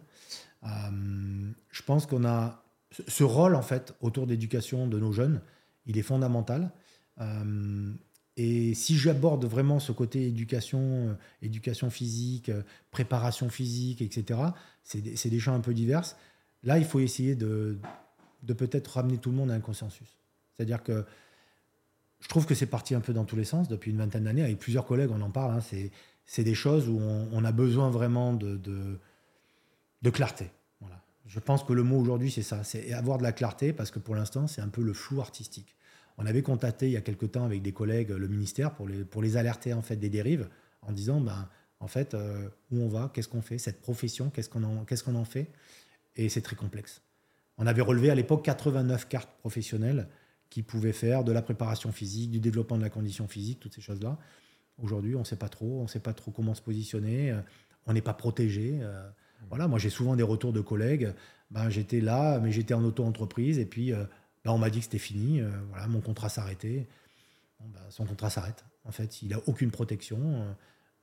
[0.64, 2.62] Euh, je pense qu'on a
[3.08, 5.40] ce rôle en fait autour d'éducation de nos jeunes,
[5.86, 6.70] il est fondamental.
[7.20, 7.92] Euh,
[8.36, 12.50] et si j'aborde vraiment ce côté éducation, euh, éducation physique,
[12.90, 14.40] préparation physique, etc.,
[14.82, 16.04] c'est des, des, champs un peu divers.
[16.62, 17.78] Là, il faut essayer de,
[18.46, 20.18] peut-être ramener tout le monde à un consensus.
[20.54, 21.04] C'est-à-dire que
[22.20, 24.42] je trouve que c'est parti un peu dans tous les sens depuis une vingtaine d'années.
[24.42, 25.52] Avec plusieurs collègues, on en parle.
[25.52, 25.90] Hein.
[26.26, 28.98] c'est des choses où on, a besoin vraiment de
[30.10, 30.50] clarté.
[31.26, 33.98] Je pense que le mot aujourd'hui, c'est ça, c'est avoir de la clarté, parce que
[33.98, 35.76] pour l'instant, c'est un peu le flou artistique.
[36.18, 39.04] On avait contacté il y a quelque temps avec des collègues le ministère pour les,
[39.04, 40.48] pour les alerter en fait des dérives,
[40.82, 41.48] en disant, ben,
[41.80, 44.84] en fait, euh, où on va, qu'est-ce qu'on fait, cette profession, qu'est-ce qu'on en,
[45.16, 45.50] en fait,
[46.14, 47.02] et c'est très complexe.
[47.58, 50.08] On avait relevé à l'époque 89 cartes professionnelles
[50.48, 53.80] qui pouvaient faire de la préparation physique, du développement de la condition physique, toutes ces
[53.80, 54.18] choses-là.
[54.78, 57.40] Aujourd'hui, on ne sait pas trop, on ne sait pas trop comment se positionner, euh,
[57.86, 58.78] on n'est pas protégé.
[58.80, 59.08] Euh,
[59.48, 61.12] voilà, moi j'ai souvent des retours de collègues.
[61.50, 64.04] Ben, j'étais là, mais j'étais en auto-entreprise et puis euh,
[64.44, 65.40] ben, on m'a dit que c'était fini.
[65.40, 66.88] Euh, voilà, mon contrat s'arrêtait.
[67.60, 68.64] Ben, son contrat s'arrête.
[68.84, 70.46] En fait, il n'a aucune protection.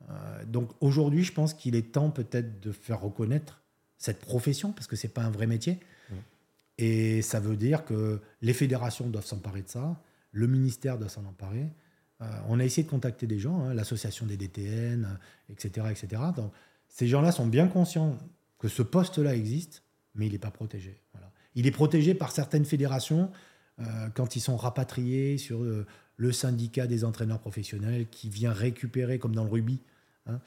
[0.09, 3.61] Euh, donc aujourd'hui, je pense qu'il est temps peut-être de faire reconnaître
[3.97, 5.79] cette profession parce que c'est pas un vrai métier.
[6.09, 6.15] Mmh.
[6.79, 11.23] Et ça veut dire que les fédérations doivent s'emparer de ça, le ministère doit s'en
[11.25, 11.67] emparer.
[12.47, 15.19] on a essayé de contacter des gens, hein, l'association des DTN,
[15.49, 16.21] etc., etc.
[16.35, 16.51] Donc,
[16.93, 18.17] ces gens-là sont bien conscients
[18.59, 21.01] que ce poste-là existe, mais il n'est pas protégé.
[21.13, 21.31] Voilà.
[21.55, 23.31] Il est protégé par certaines fédérations
[23.79, 29.17] euh, quand ils sont rapatriés sur euh, le syndicat des entraîneurs professionnels qui vient récupérer,
[29.17, 29.79] comme dans le rugby,
[30.27, 30.39] hein,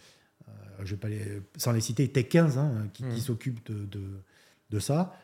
[0.49, 0.53] euh,
[0.85, 3.19] je vais pas les, sans les citer, Tech 15 hein, qui, mmh.
[3.19, 4.23] s'occupe de, de,
[4.71, 5.15] de, ça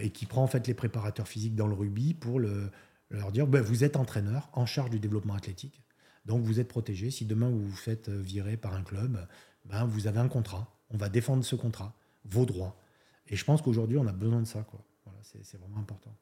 [0.00, 2.70] et qui prend en fait les préparateurs physiques dans le rugby pour le,
[3.10, 5.82] leur dire ben, vous êtes entraîneur en charge du développement athlétique.
[6.24, 7.10] Donc vous êtes protégé.
[7.10, 9.26] Si demain vous vous faites virer par un club,
[9.68, 10.66] ben, vous avez un contrat.
[10.90, 11.92] On va défendre ce contrat,
[12.24, 12.76] vos droits.
[13.28, 14.62] Et je pense qu'aujourd'hui, on a besoin de ça.
[14.62, 14.80] Quoi.
[15.04, 16.14] Voilà, c'est vraiment important.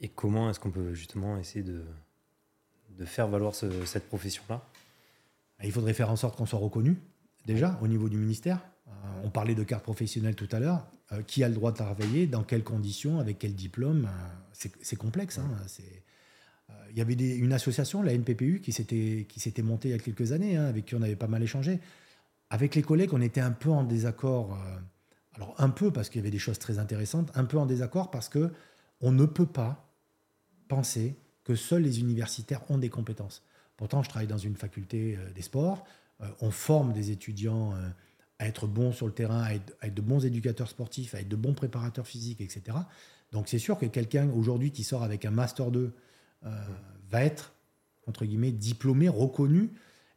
[0.00, 1.84] Et comment est-ce qu'on peut justement essayer de,
[2.90, 4.62] de faire valoir cette profession-là?
[5.64, 6.96] Il faudrait faire en sorte qu'on soit reconnu,
[7.46, 8.60] déjà, au niveau du ministère.
[8.86, 8.90] Euh,
[9.24, 10.86] on parlait de carte professionnelle tout à l'heure.
[11.12, 12.26] Euh, qui a le droit de travailler?
[12.26, 13.18] Dans quelles conditions?
[13.18, 14.06] Avec quel diplôme?
[14.06, 15.38] Euh, C'est complexe.
[15.38, 15.50] Hein,
[16.90, 20.56] il y avait une association, la NPPU, qui s'était montée il y a quelques années,
[20.56, 21.80] hein, avec qui on avait pas mal échangé.
[22.50, 24.54] Avec les collègues, on était un peu en désaccord.
[24.54, 24.78] Euh,
[25.34, 28.10] alors un peu parce qu'il y avait des choses très intéressantes, un peu en désaccord
[28.10, 28.50] parce que
[29.00, 29.94] on ne peut pas
[30.66, 33.44] penser que seuls les universitaires ont des compétences.
[33.76, 35.84] Pourtant, je travaille dans une faculté euh, des sports.
[36.20, 37.74] Euh, on forme des étudiants
[38.40, 41.36] à être bons sur le terrain, à être, de bons éducateurs sportifs, à être de
[41.36, 42.76] bons préparateurs physiques, etc.
[43.30, 45.92] Donc c'est sûr que quelqu'un aujourd'hui qui sort avec un master 2
[46.42, 47.52] va être
[48.06, 49.70] entre guillemets diplômé, reconnu.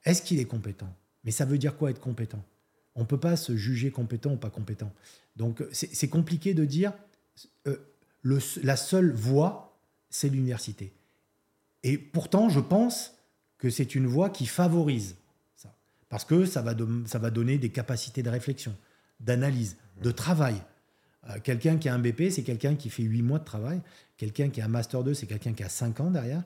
[0.06, 0.96] Est-ce qu'il est compétent?
[1.24, 2.44] Mais ça veut dire quoi être compétent?
[2.96, 4.92] On ne peut pas se juger compétent ou pas compétent.
[5.36, 6.94] Donc c'est compliqué de dire
[7.68, 7.78] euh,
[8.24, 9.80] la seule voie,
[10.10, 10.94] c'est l'université.
[11.84, 13.14] Et pourtant, je pense
[13.58, 15.16] que c'est une voie qui favorise
[15.56, 15.74] ça.
[16.10, 18.76] Parce que ça va, ça va donner des capacités de réflexion,
[19.20, 20.56] d'analyse, de travail.
[21.30, 23.82] Euh, quelqu'un qui a un BP, c'est quelqu'un qui fait 8 mois de travail.
[24.18, 26.44] Quelqu'un qui a un Master 2, c'est quelqu'un qui a 5 ans derrière.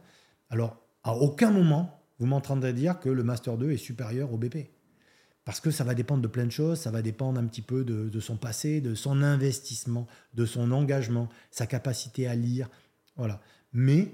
[0.50, 4.70] Alors, à aucun moment, vous m'entendrez dire que le Master 2 est supérieur au BP.
[5.44, 7.84] Parce que ça va dépendre de plein de choses, ça va dépendre un petit peu
[7.84, 12.68] de, son passé, de son investissement, de son engagement, sa capacité à lire.
[13.16, 13.40] Voilà.
[13.72, 14.12] Mais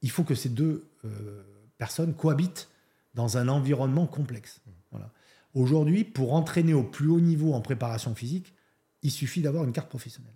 [0.00, 1.42] il faut que ces deux euh,
[1.76, 2.70] personnes cohabitent
[3.12, 4.62] dans un environnement complexe.
[4.90, 5.12] Voilà.
[5.52, 8.54] Aujourd'hui, pour entraîner au plus haut niveau en préparation physique,
[9.02, 10.34] il suffit d'avoir une carte professionnelle.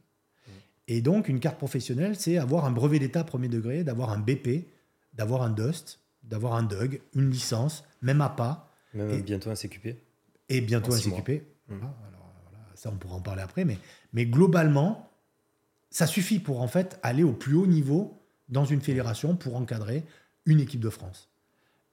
[0.87, 4.69] Et donc, une carte professionnelle, c'est avoir un brevet d'état premier degré, d'avoir un BP,
[5.13, 9.55] d'avoir un DUST, d'avoir un DUG, une licence, même à pas, même et, bientôt un
[9.55, 9.97] CQP.
[10.49, 11.43] Et bientôt un CQP.
[11.69, 11.75] Mmh.
[12.75, 13.65] ça, on pourra en parler après.
[13.65, 13.79] Mais,
[14.13, 15.11] mais globalement,
[15.91, 20.05] ça suffit pour en fait aller au plus haut niveau dans une fédération pour encadrer
[20.47, 21.29] une équipe de France.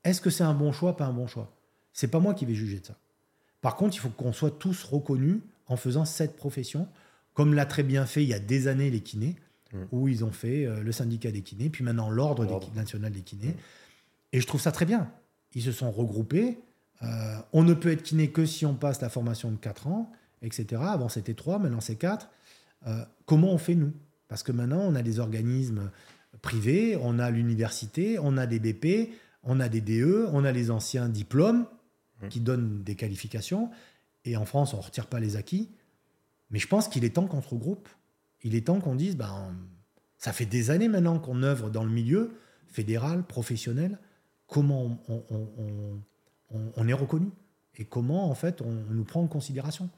[0.03, 1.51] Est-ce que c'est un bon choix, pas un bon choix
[1.91, 2.95] C'est pas moi qui vais juger de ça.
[3.61, 6.87] Par contre, il faut qu'on soit tous reconnus en faisant cette profession,
[7.33, 9.35] comme l'a très bien fait il y a des années les kinés,
[9.73, 9.77] mmh.
[9.91, 13.49] où ils ont fait euh, le syndicat des kinés, puis maintenant l'ordre national des kinés.
[13.49, 13.57] Mmh.
[14.35, 15.09] Et je trouve ça très bien.
[15.53, 16.59] Ils se sont regroupés,
[17.03, 20.11] euh, on ne peut être kiné que si on passe la formation de 4 ans,
[20.41, 20.81] etc.
[20.85, 22.29] Avant c'était 3, maintenant c'est 4.
[22.85, 23.93] Euh, comment on fait nous?
[24.27, 25.89] Parce que maintenant on a des organismes
[26.41, 30.69] privés, on a l'université, on a des BP, on a des DE, on a les
[30.69, 31.65] anciens diplômes
[32.21, 32.27] mmh.
[32.27, 33.69] qui donnent des qualifications.
[34.25, 35.69] Et en France, on ne retire pas les acquis.
[36.51, 37.87] Mais je pense qu'il est temps qu'on se regroupe.
[38.43, 39.55] Il est temps qu'on dise, ben,
[40.17, 42.33] ça fait des années maintenant qu'on œuvre dans le milieu
[42.67, 43.97] fédéral, professionnel.
[44.47, 46.01] Comment on
[46.51, 47.29] on, est reconnu
[47.77, 49.89] et comment en fait on, nous prend en considération.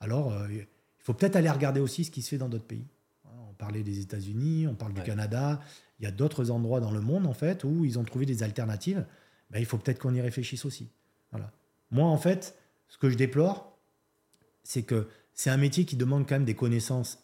[0.00, 0.66] Alors, euh, il
[0.98, 2.86] faut peut-être aller regarder aussi ce qui se fait dans d'autres pays.
[3.24, 5.60] On parlait des États-Unis, on parle du Canada.
[6.00, 8.42] Il y a d'autres endroits dans le monde en fait où ils ont trouvé des
[8.42, 9.06] alternatives.
[9.50, 10.90] Ben, il faut peut-être qu'on y réfléchisse aussi.
[11.30, 11.52] Voilà.
[11.90, 13.78] Moi, en fait, ce que je déplore,
[14.64, 17.18] c'est que c'est un métier qui demande quand même des connaissances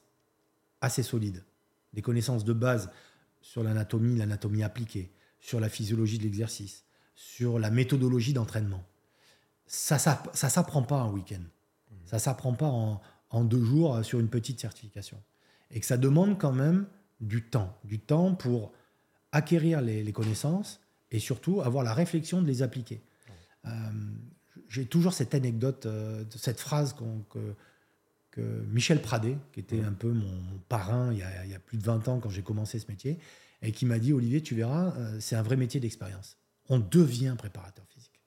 [0.80, 1.44] assez solides,
[1.92, 2.90] des connaissances de base
[3.40, 8.84] sur l'anatomie, l'anatomie appliquée, sur la physiologie de l'exercice, sur la méthodologie d'entraînement.
[9.66, 10.00] Ça ne
[10.34, 11.42] ça, s'apprend pas un week-end.
[12.04, 15.22] Ça ne s'apprend pas en, deux jours sur une petite certification.
[15.70, 16.86] Et que ça demande quand même
[17.20, 17.78] du temps.
[17.84, 18.72] Du temps pour
[19.32, 20.80] acquérir les, connaissances
[21.12, 23.00] et surtout avoir la réflexion de les appliquer.
[23.66, 23.70] Euh,
[24.68, 27.54] j'ai toujours cette anecdote, euh, cette phrase que,
[28.30, 31.58] que, Michel Pradet, qui était un peu mon, parrain il y, a, il y, a,
[31.58, 33.18] plus de 20 ans quand j'ai commencé ce métier,
[33.62, 37.34] et qui m'a dit, Olivier, tu verras, euh, c'est un vrai métier d'expérience on devient
[37.36, 38.22] préparateur physique.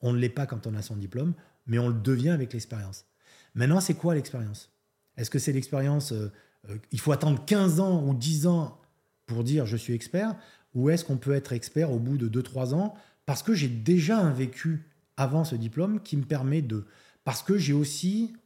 [0.00, 1.34] On ne l'est pas quand on a son diplôme,
[1.66, 3.06] mais on le devient avec l'expérience.
[3.54, 4.70] Maintenant, c'est quoi l'expérience?
[5.16, 6.30] Est-ce que c'est l'expérience, euh,
[6.68, 8.80] euh, il faut attendre 15 ans ou 10 ans
[9.24, 10.36] pour dire je suis expert?
[10.74, 12.94] Ou est-ce qu'on peut être expert au bout de 2-3 ans
[13.24, 14.84] parce que j'ai déjà un vécu
[15.16, 16.86] avant ce diplôme qui me permet de...
[17.24, 18.36] Parce que j'ai aussi...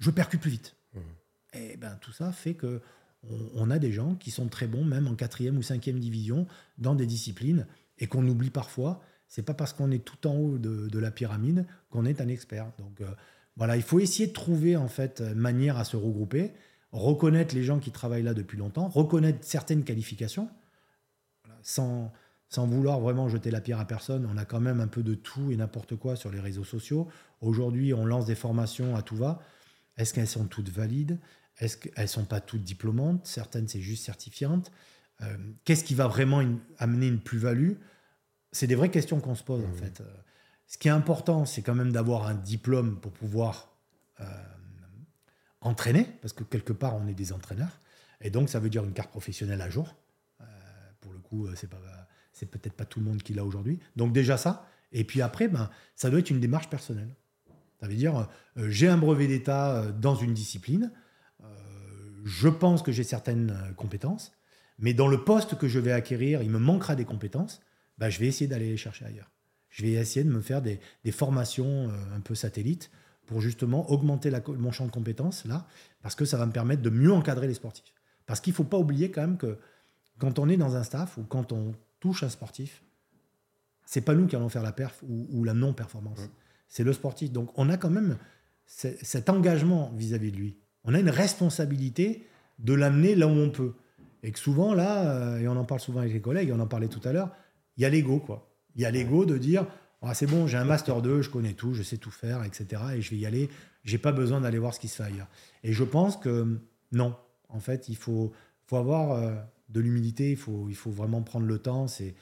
[0.00, 0.74] Je percute plus vite.
[0.94, 1.00] Mmh.
[1.52, 2.80] Et ben tout ça fait que
[3.54, 6.46] on, a des gens qui sont très bons, même en quatrième ou cinquième division,
[6.78, 7.66] dans des disciplines
[7.98, 9.02] et qu'on oublie parfois.
[9.26, 12.70] C'est pas parce qu'on est tout en haut de, la pyramide qu'on est un expert.
[12.78, 13.10] Donc euh,
[13.56, 16.52] voilà, il faut essayer de trouver en fait manière à se regrouper,
[16.92, 20.48] reconnaître les gens qui travaillent là depuis longtemps, reconnaître certaines qualifications,
[21.62, 22.12] sans,
[22.48, 24.28] sans vouloir vraiment jeter la pierre à personne.
[24.32, 27.08] On a quand même un peu de tout et n'importe quoi sur les réseaux sociaux.
[27.40, 29.40] Aujourd'hui, on lance des formations à tout va.
[29.96, 31.18] Est-ce qu'elles sont toutes valides?
[31.58, 34.70] Est-ce qu'elles ne sont pas toutes diplômantes Certaines, c'est juste certifiantes.
[35.22, 36.42] Euh, qu'est-ce qui va vraiment
[36.78, 37.72] amener une plus-value?
[38.52, 39.74] C'est des vraies questions qu'on se pose en mmh.
[39.74, 40.00] fait.
[40.00, 40.04] Euh,
[40.66, 43.76] ce qui est important, c'est quand même d'avoir un diplôme pour pouvoir
[44.20, 44.24] euh,
[45.60, 47.80] entraîner, parce que quelque part, on est des entraîneurs.
[48.20, 49.96] Et donc, ça veut dire une carte professionnelle à jour.
[51.00, 51.78] pour le coup, c'est pas,
[52.32, 53.78] c'est peut-être pas tout le monde qui l'a aujourd'hui.
[53.96, 54.66] Donc déjà ça.
[54.92, 57.14] Et puis après, ben, ça doit être une démarche personnelle.
[57.80, 60.90] Ça veut dire, j'ai un brevet d'État dans une discipline.
[62.24, 64.32] Je pense que j'ai certaines compétences.
[64.78, 67.60] Mais dans le poste que je vais acquérir, il me manquera des compétences,
[67.98, 69.30] bah, je vais essayer d'aller les chercher ailleurs.
[69.70, 72.90] Je vais essayer de me faire des, formations euh, un peu satellites
[73.26, 75.66] pour justement augmenter mon champ de compétences là,
[76.00, 77.92] parce que ça va me permettre de mieux encadrer les sportifs.
[78.24, 79.58] Parce qu'il ne faut pas oublier quand même que
[80.18, 82.82] quand on est dans un staff ou quand on touche un sportif,
[83.84, 86.20] c'est pas nous qui allons faire la perf ou, la non-performance.
[86.68, 87.32] C'est le sportif.
[87.32, 88.18] Donc on a quand même
[88.66, 90.56] cet engagement vis-à-vis -vis de lui.
[90.84, 92.26] On a une responsabilité
[92.58, 93.74] de l'amener là où on peut.
[94.22, 96.66] Et que souvent, là, euh, et on en parle souvent avec les collègues, on en
[96.66, 97.30] parlait tout à l'heure,
[97.76, 98.50] il y a l'ego, quoi.
[98.74, 99.66] Il y a l'ego de dire
[100.02, 102.82] ah, c'est bon, j'ai un Master 2, je connais tout, je sais tout faire, etc.
[102.96, 103.48] Et je vais y aller,
[103.84, 105.28] j'ai pas besoin d'aller voir ce qui se fait ailleurs.
[105.64, 106.60] Et je pense que
[106.92, 107.16] non,
[107.48, 108.32] en fait, il faut,
[108.66, 109.34] faut avoir euh,
[109.70, 111.88] de l'humilité, il faut, il faut vraiment prendre le temps.
[111.88, 112.14] C'est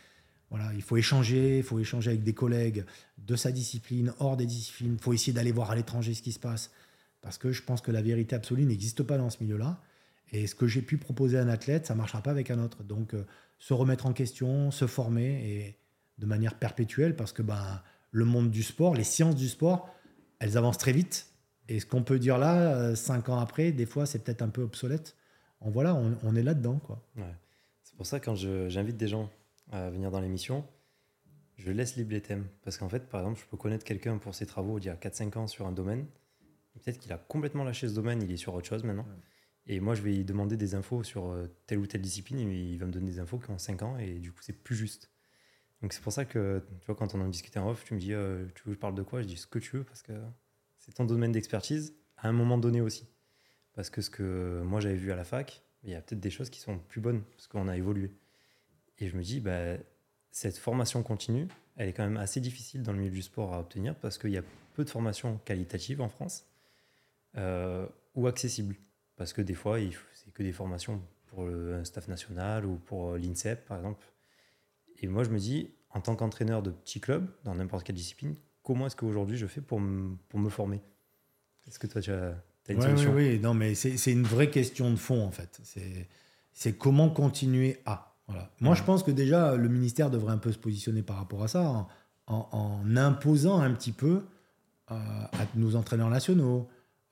[0.51, 2.85] Voilà, il faut échanger, il faut échanger avec des collègues
[3.19, 4.95] de sa discipline, hors des disciplines.
[4.95, 6.71] Il faut essayer d'aller voir à l'étranger ce qui se passe.
[7.27, 9.81] Parce que je pense que la vérité absolue n'existe pas dans ce milieu-là.
[10.31, 12.63] Et ce que j'ai pu proposer à un athlète, ça ne marchera pas avec un
[12.63, 12.85] autre.
[12.85, 13.27] Donc, euh,
[13.59, 15.77] se remettre en question, se former, et
[16.19, 19.93] de manière perpétuelle, parce que ben, le monde du sport, les sciences du sport,
[20.39, 21.27] elles avancent très vite.
[21.69, 24.49] Et ce qu'on peut dire là, euh, cinq ans après, des fois, c'est peut-être un
[24.51, 25.17] peu obsolète.
[25.59, 26.81] En voilà, on, est là-dedans.
[27.83, 29.31] C'est pour ça quand je- j'invite des gens
[29.73, 30.65] à venir dans l'émission,
[31.57, 32.47] je laisse libre les thèmes.
[32.63, 34.97] Parce qu'en fait, par exemple, je peux connaître quelqu'un pour ses travaux d'il y a
[34.97, 36.07] 4-5 ans sur un domaine.
[36.83, 39.07] Peut-être qu'il a complètement lâché ce domaine, il est sur autre chose maintenant.
[39.67, 42.73] Et moi, je vais lui demander des infos sur euh, telle ou telle discipline, et
[42.73, 44.77] il va me donner des infos qui ont 5 ans, et du coup, c'est plus
[44.77, 45.11] juste.
[45.83, 47.99] Donc c'est pour ça que, tu vois, quand on en discutait en off, tu me
[47.99, 49.23] dis, euh, tu veux que je parle de quoi?
[49.23, 50.13] Je dis ce que tu veux, parce que
[50.79, 53.09] c'est ton domaine d'expertise à un moment donné aussi.
[53.75, 56.31] Parce que ce que moi j'avais vu à la fac, il y a peut-être des
[56.31, 58.13] choses qui sont plus bonnes, parce qu'on a évolué.
[58.99, 59.77] Et je me dis, bah,
[60.31, 63.61] cette formation continue, elle est quand même assez difficile dans le milieu du sport à
[63.61, 64.43] obtenir, parce qu'il y a
[64.75, 66.47] peu de formations qualitatives en France,
[67.37, 68.77] euh, ou accessibles.
[69.17, 69.79] Parce que des fois,
[70.13, 74.05] c'est que des formations pour le un staff national ou pour euh, l'INSEP, par exemple.
[74.99, 78.35] Et moi, je me dis, en tant qu'entraîneur de petit club, dans n'importe quelle discipline,
[78.63, 80.81] comment est-ce qu'aujourd'hui je fais pour, me- pour me former?
[81.67, 82.35] Est-ce que toi, tu as,
[82.69, 83.15] as une Ouais, solution?
[83.15, 85.61] oui, oui, non, mais c'est une vraie question de fond, en fait.
[85.63, 86.09] C'est-
[86.59, 88.15] C'est comment continuer à.
[88.29, 88.51] Voilà.
[88.61, 88.79] Moi, Ouais.
[88.79, 91.63] je pense que déjà, le ministère devrait un peu se positionner par rapport à ça,
[91.69, 91.89] en,
[92.29, 94.23] en- en imposant un petit peu
[94.91, 96.67] euh, à nos entraîneurs nationaux,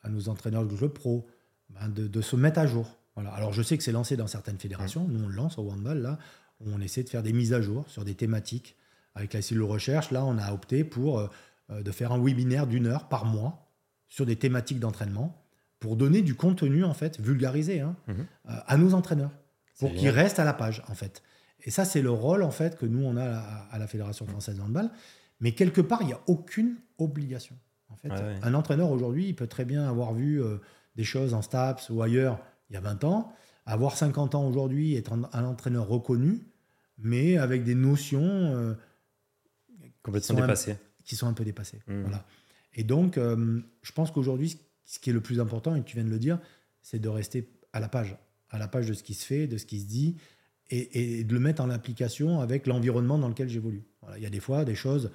[0.05, 1.27] à nos entraîneurs de club pro,
[1.71, 2.97] ben, de, de se mettre à jour.
[3.17, 3.31] Voilà.
[3.31, 5.07] Alors, je sais que c'est lancé dans certaines fédérations.
[5.09, 6.19] Nous, on le lance au handball, là,
[6.61, 8.77] où on essaie de faire des mises à jour sur des thématiques.
[9.17, 11.29] Avec la cellule recherche, là, on a opté pour euh,
[11.71, 13.71] euh, de faire un webinaire d'une heure par mois
[14.09, 15.41] sur des thématiques d'entraînement
[15.81, 18.15] pour donner du contenu, en fait, vulgarisé, hein, Mhm.
[18.51, 19.31] euh, à nos entraîneurs,
[19.79, 21.23] pour qu'ils restent à la page, en fait.
[21.63, 24.27] Et ça, c'est le rôle, en fait, que nous, on a à, à la Fédération
[24.27, 24.91] française de handball.
[25.41, 27.57] Mais quelque part, il n'y a aucune obligation.
[28.05, 28.39] En fait, Ouais, ouais.
[28.43, 30.59] un entraîneur aujourd'hui, il peut très bien avoir vu euh,
[30.97, 32.39] des choses en STAPS ou ailleurs
[32.71, 33.33] il y a 20 ans,
[33.67, 36.47] avoir 50 ans aujourd'hui, être un, entraîneur reconnu,
[36.99, 38.75] mais avec des notions euh,
[40.03, 40.77] Complètement Ils sont un- dépassé.
[41.05, 41.81] qui sont un peu dépassées.
[41.87, 42.03] Mhm.
[42.03, 42.25] Voilà.
[42.75, 45.97] Et donc, euh, je pense qu'aujourd'hui, ce- ce qui est le plus important, et tu
[45.97, 46.39] viens de le dire,
[46.83, 48.17] c'est de rester à la page,
[48.51, 50.17] à la page de ce qui se fait, de ce qui se dit,
[50.71, 53.85] et, et de le mettre en application avec l'environnement dans lequel j'évolue.
[54.03, 54.19] Voilà.
[54.19, 55.11] Il y a des fois des choses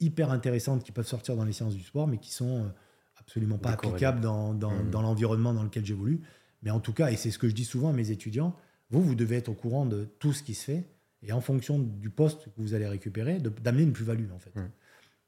[0.00, 2.68] hyper intéressantes qui peuvent sortir dans les sciences du sport, mais qui sont euh,
[3.18, 4.90] absolument pas applicables dans, dans, Mhm.
[4.90, 6.20] dans l'environnement dans lequel j'évolue.
[6.62, 8.54] Mais en tout cas, et c'est ce que je dis souvent à mes étudiants,
[8.90, 10.84] vous, vous devez être au courant de tout ce qui se fait,
[11.22, 14.54] et en fonction du poste que vous allez récupérer, d'amener une plus-value, en fait.
[14.56, 14.70] Mhm.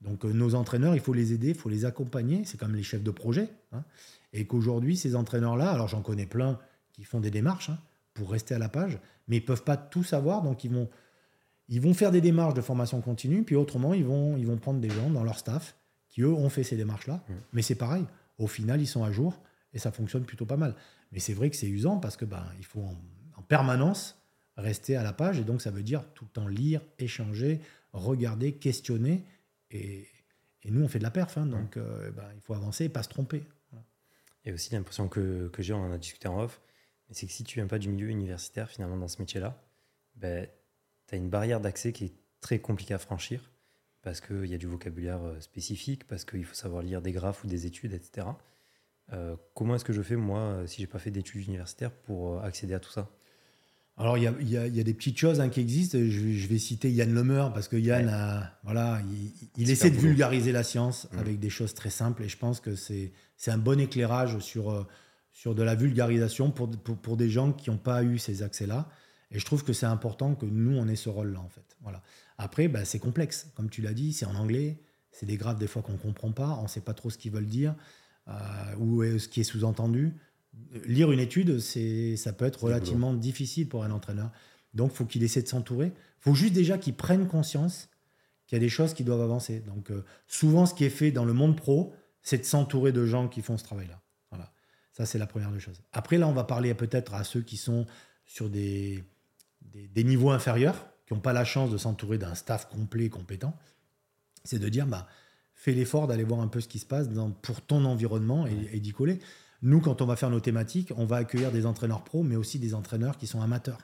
[0.01, 2.83] Donc euh, nos entraîneurs, il faut les aider, il faut les accompagner, c'est comme les
[2.83, 3.49] chefs de projet.
[3.73, 3.85] hein.
[4.33, 6.59] et qu'aujourd'hui, ces entraîneurs-là, alors j'en connais plein
[6.93, 7.79] qui font des démarches hein,
[8.15, 10.89] pour rester à la page, mais ils peuvent pas tout savoir, donc ils vont,
[11.73, 14.79] ils vont faire des démarches de formation continue, puis autrement, ils vont, ils vont prendre
[14.79, 15.75] des gens dans leur staff
[16.11, 17.25] qui, eux, ont fait ces démarches-là.
[17.55, 18.05] Mais c'est pareil,
[18.37, 19.41] au final, ils sont à jour
[19.73, 20.75] et ça fonctionne plutôt pas mal.
[21.13, 22.95] Mais c'est vrai que c'est usant parce que ben, il faut en,
[23.39, 24.19] en permanence
[24.59, 27.59] rester à la page, et donc ça veut dire tout le temps lire, échanger,
[27.95, 29.25] regarder, questionner,
[29.71, 30.07] et,
[30.65, 32.89] et nous, on fait de la perf, hein, donc euh, ben, il faut avancer et
[32.91, 33.45] pas se tromper.
[33.71, 33.87] Voilà.
[34.45, 36.61] Et aussi l'impression que, que j'ai, on en a discuté en off,
[37.13, 39.59] c'est que si tu viens pas du milieu universitaire, finalement, dans ce métier-là,
[40.17, 40.47] ben,
[41.13, 43.51] tu as une barrière d'accès qui est très compliquée à franchir,
[44.03, 47.45] parce qu'il y a du vocabulaire euh, spécifique, parce qu'il faut savoir lire des graphes
[47.45, 48.27] ou des études, etc.
[49.13, 52.43] Euh, comment est-ce que je fais, moi, euh, si j'ai pas fait d'études universitaires, pour
[52.43, 53.11] accéder à tout ça?
[53.99, 55.61] Alors, il y a, il y a- il y a des petites choses hein, qui
[55.61, 55.99] existent.
[55.99, 58.11] Je, vais- je vais citer Yann Lemer parce que Yann, Ouais.
[58.13, 59.03] a- voilà,
[59.59, 61.19] il, essaie de vulgariser la science Mm.
[61.19, 63.13] avec des choses très simples et je pense que c'est
[63.49, 64.89] un bon éclairage sur,
[65.31, 68.89] sur de la vulgarisation pour, pour, pour des gens qui n'ont pas eu ces accès-là.
[69.33, 71.77] Et je trouve que c'est important que nous, on ait ce rôle-là, en fait.
[71.81, 72.03] Voilà.
[72.39, 73.51] Après, bah, c'est complexe.
[73.55, 74.79] Comme tu l'as dit, c'est en anglais.
[75.11, 76.57] C'est des graphes, des fois, qu'on ne comprend pas.
[76.61, 77.75] On ne sait pas trop ce qu'ils veulent dire
[78.29, 78.33] euh,
[78.79, 80.15] ou est- ce qui est sous-entendu.
[80.85, 84.31] Lire une étude, c'est, ça peut être relativement difficile pour un entraîneur.
[84.75, 85.87] Donc, il faut qu'il essaie de s'entourer.
[85.87, 87.89] Il faut juste déjà qu'il prenne conscience
[88.47, 89.61] qu'il y a des choses qui doivent avancer.
[89.61, 93.07] Donc, euh, souvent, ce qui est fait dans le monde pro, c'est de s'entourer de
[93.07, 94.01] gens qui font ce travail-là.
[94.31, 94.53] Voilà.
[94.93, 95.81] Ça, c'est la première des choses.
[95.93, 97.87] Après, là, on va parler peut-être à ceux qui sont
[98.27, 99.03] sur des,
[99.73, 103.57] des, des niveaux inférieurs, qui n'ont pas la chance de s'entourer d'un staff complet, compétent.
[104.45, 105.07] C'est de dire, bah,
[105.55, 108.71] fais l'effort d'aller voir un peu ce qui se passe dans- pour ton environnement et,
[108.73, 109.19] et d'y coller.
[109.63, 112.59] Nous, quand on va faire nos thématiques, on va accueillir des entraîneurs pros, mais aussi
[112.59, 113.79] des entraîneurs qui sont amateurs.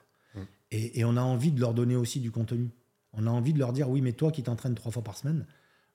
[0.71, 2.71] Et, et on a envie de leur donner aussi du contenu.
[3.13, 5.47] On a envie de leur dire, oui, mais toi qui t'entraînes trois fois par semaine,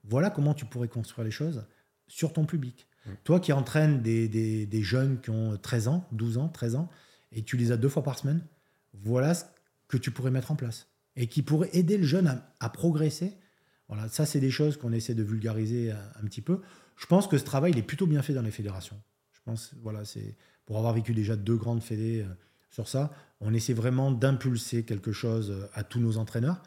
[0.04, 1.66] voilà comment tu pourrais construire les choses
[2.08, 2.88] sur ton public.
[3.26, 6.90] Toi qui entraînes des, des- des jeunes qui ont 13 ans, 12 ans, 13 ans,
[7.34, 8.42] et tu les as deux fois par semaine,
[8.94, 9.44] voilà ce
[9.88, 10.88] que tu pourrais mettre en place.
[11.16, 13.38] et qui pourrait aider le jeune à, progresser.
[13.88, 16.62] Voilà, ça, c'est des choses qu'on essaie de vulgariser un, petit peu.
[16.98, 19.00] Je pense que ce travail, il est plutôt bien fait dans les fédérations.
[19.34, 22.34] Je pense, voilà, c'est pour avoir vécu déjà deux grandes fédés euh,
[22.70, 26.64] sur ça, on essaie vraiment d'impulser quelque chose euh, à tous nos entraîneurs.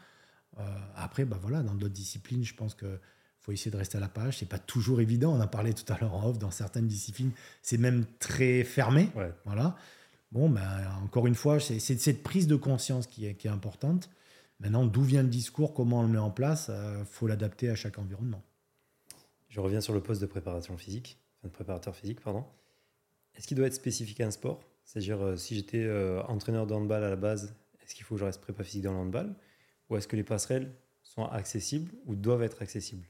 [0.59, 0.63] Euh,
[0.95, 3.01] après, bah voilà, dans d'autres disciplines, je pense que
[3.41, 4.39] faut essayer de rester à la page.
[4.39, 5.33] C'est pas toujours évident.
[5.33, 6.39] On en parlait tout à l'heure en off.
[6.39, 7.31] Dans certaines disciplines,
[7.63, 9.09] c'est même très fermé.
[9.45, 9.77] Voilà.
[10.37, 14.11] Bon, ben, encore une fois, c'est cette prise de conscience qui est, qui est importante.
[14.61, 17.71] Maintenant, d'où vient le discours, comment on le met en place, il euh, faut l'adapter
[17.71, 18.43] à chaque environnement.
[19.49, 22.45] Je reviens sur le poste de préparation physique, de préparateur physique, pardon.
[23.35, 24.61] Est-ce qu'il doit être spécifique à un sport?
[24.85, 28.21] C'est-à-dire, euh, si j'étais euh, entraîneur de handball à la base, est-ce qu'il faut que
[28.21, 29.35] je reste prépa physique dans le handball?
[29.89, 30.71] Ou est-ce que les passerelles
[31.03, 33.07] sont accessibles ou doivent être accessibles?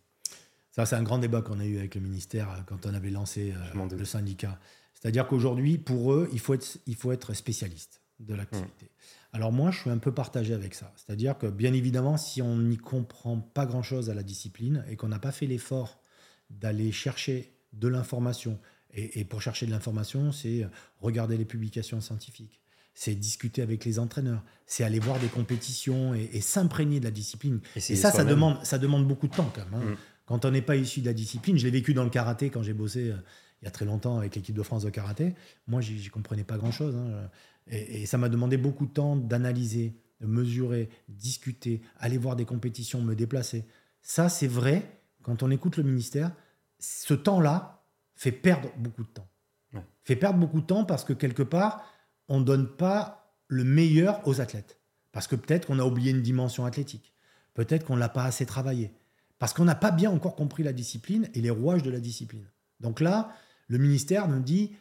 [0.70, 3.52] Ça, c'est un grand débat qu'on a eu avec le ministère quand on avait lancé
[3.74, 4.60] le syndicat.
[5.06, 8.86] C'est-à-dire qu'aujourd'hui, pour eux, il faut être, il faut être spécialiste de l'activité.
[8.86, 9.36] Mmh.
[9.36, 10.92] Alors moi, je suis un peu partagé avec ça.
[10.96, 15.06] C'est-à-dire que, bien évidemment, si on n'y comprend pas grand-chose à la discipline et qu'on
[15.06, 16.00] n'a pas fait l'effort
[16.50, 18.58] d'aller chercher de l'information,
[18.94, 20.66] et, pour chercher de l'information, c'est
[20.98, 22.60] regarder les publications scientifiques,
[22.92, 27.60] c'est discuter avec les entraîneurs, c'est aller voir des compétitions et, s'imprégner de la discipline.
[27.76, 29.74] Et, ça, ça demande, ça demande beaucoup de temps quand même.
[29.74, 29.90] Hein.
[29.92, 29.96] Mmh.
[30.26, 32.64] Quand on n'est pas issu de la discipline, je l'ai vécu dans le karaté quand
[32.64, 33.16] j'ai bossé euh,
[33.60, 35.34] il y a très longtemps avec l'équipe de France de karaté.
[35.66, 36.94] Moi, j'y comprenais pas grand-chose.
[36.96, 37.30] Hein.
[37.68, 43.00] Et, ça m'a demandé beaucoup de temps d'analyser, de mesurer, discuter, aller voir des compétitions,
[43.00, 43.64] me déplacer.
[44.02, 46.32] Ça, c'est vrai, quand on écoute le ministère,
[46.78, 47.82] ce temps-là
[48.14, 49.28] fait perdre beaucoup de temps.
[50.04, 51.84] Fait perdre beaucoup de temps parce que quelque part,
[52.28, 54.78] on ne donne pas le meilleur aux athlètes.
[55.10, 57.12] Parce que peut-être qu'on a oublié une dimension athlétique.
[57.54, 58.92] Peut-être qu'on ne l'a pas assez travaillé.
[59.38, 62.48] Parce qu'on n'a pas bien encore compris la discipline et les rouages de la discipline.
[62.80, 63.34] Donc là,
[63.68, 64.72] le ministère nous dit,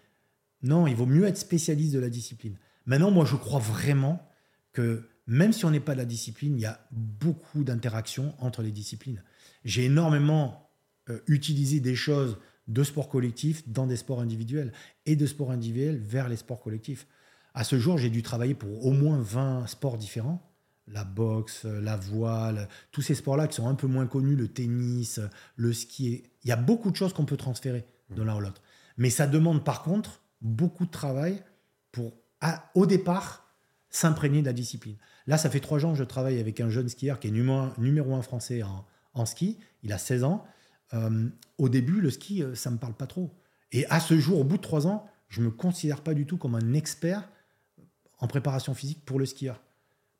[0.61, 2.57] non, il vaut mieux être spécialiste de la discipline.
[2.85, 4.27] Maintenant, moi, je crois vraiment
[4.73, 8.61] que même si on n'est pas de la discipline, il y a beaucoup d'interactions entre
[8.61, 9.23] les disciplines.
[9.63, 10.69] J'ai énormément
[11.09, 14.71] euh, utilisé des choses de sport collectif dans des sports individuels
[15.05, 17.07] et de sport individuel vers les sports collectifs.
[17.53, 20.51] À ce jour, j'ai dû travailler pour au moins 20 sports différents
[20.87, 25.19] la boxe, la voile, tous ces sports-là qui sont un peu moins connus, le tennis,
[25.55, 26.23] le ski.
[26.43, 28.61] Il y a beaucoup de choses qu'on peut transférer de l'un à l'autre.
[28.97, 31.43] Mais ça demande par contre beaucoup de travail
[31.91, 32.13] pour,
[32.73, 33.45] au départ,
[33.89, 34.97] s'imprégner de la discipline.
[35.27, 38.13] Là, ça fait trois ans que je travaille avec un jeune skieur qui est numéro,
[38.13, 38.61] un français
[39.13, 39.57] en, ski.
[39.83, 40.45] Il a 16 ans.
[40.93, 43.33] Euh, au début, le ski, euh, ça ne me parle pas trop.
[43.71, 46.25] Et à ce jour, au bout de trois ans, je ne me considère pas du
[46.25, 47.27] tout comme un expert
[48.19, 49.61] en préparation physique pour le skieur.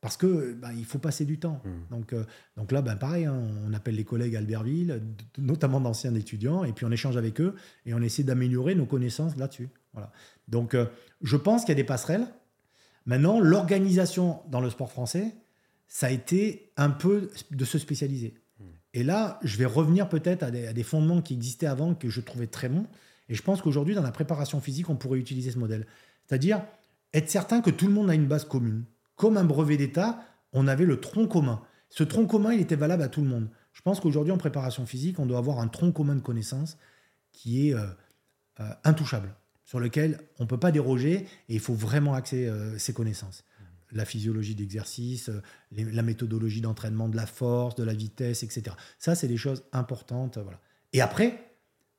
[0.06, 1.64] Parce que ben, il faut passer du temps.
[1.66, 1.96] Hmm.
[1.96, 2.26] Donc, euh,
[2.58, 5.02] donc là, ben, pareil, hein, on appelle les collègues à Albertville,
[5.40, 7.56] notamment d'anciens étudiants, et puis on échange avec eux
[7.88, 9.68] et on essaie d'améliorer nos connaissances là-dessus.
[9.94, 10.12] Voilà.
[10.48, 10.86] Donc euh,
[11.24, 12.28] je pense qu'il y a des passerelles.
[13.08, 15.34] Maintenant, l'organisation dans le sport français,
[15.88, 18.36] ça a été un peu de se spécialiser.
[18.60, 18.66] Hmm.
[18.94, 22.22] Et là, je vais revenir peut-être à, à des, fondements qui existaient avant, que je
[22.22, 22.86] trouvais très bons.
[23.28, 25.88] Et je pense qu'aujourd'hui, dans la préparation physique, on pourrait utiliser ce modèle.
[26.28, 26.62] C'est-à-dire
[27.12, 28.84] être certain que tout le monde a une base commune
[29.16, 30.20] comme un brevet d'État,
[30.54, 31.62] on avait le tronc commun.
[31.90, 33.50] Ce tronc commun, il était valable à tout le monde.
[33.74, 36.78] Je pense qu'aujourd'hui, en préparation physique, on doit avoir un tronc commun de connaissances
[37.32, 37.86] qui est euh,
[38.62, 39.36] euh, intouchable,
[39.66, 43.44] sur lequel on ne peut pas déroger et il faut vraiment axer euh, ses connaissances.
[43.92, 45.30] La physiologie d'exercice,
[45.72, 48.76] la méthodologie d'entraînement de la force, de la vitesse, etc.
[48.98, 50.38] Ça, c'est des choses importantes.
[50.38, 50.60] Voilà.
[50.92, 51.56] Et après,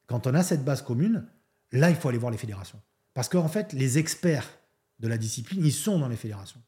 [0.07, 1.27] quand on a cette base commune,
[1.73, 2.81] là, il faut aller voir les fédérations.
[3.15, 4.59] Parce qu'en fait, les experts
[4.99, 6.61] de la discipline, ils sont dans les fédérations.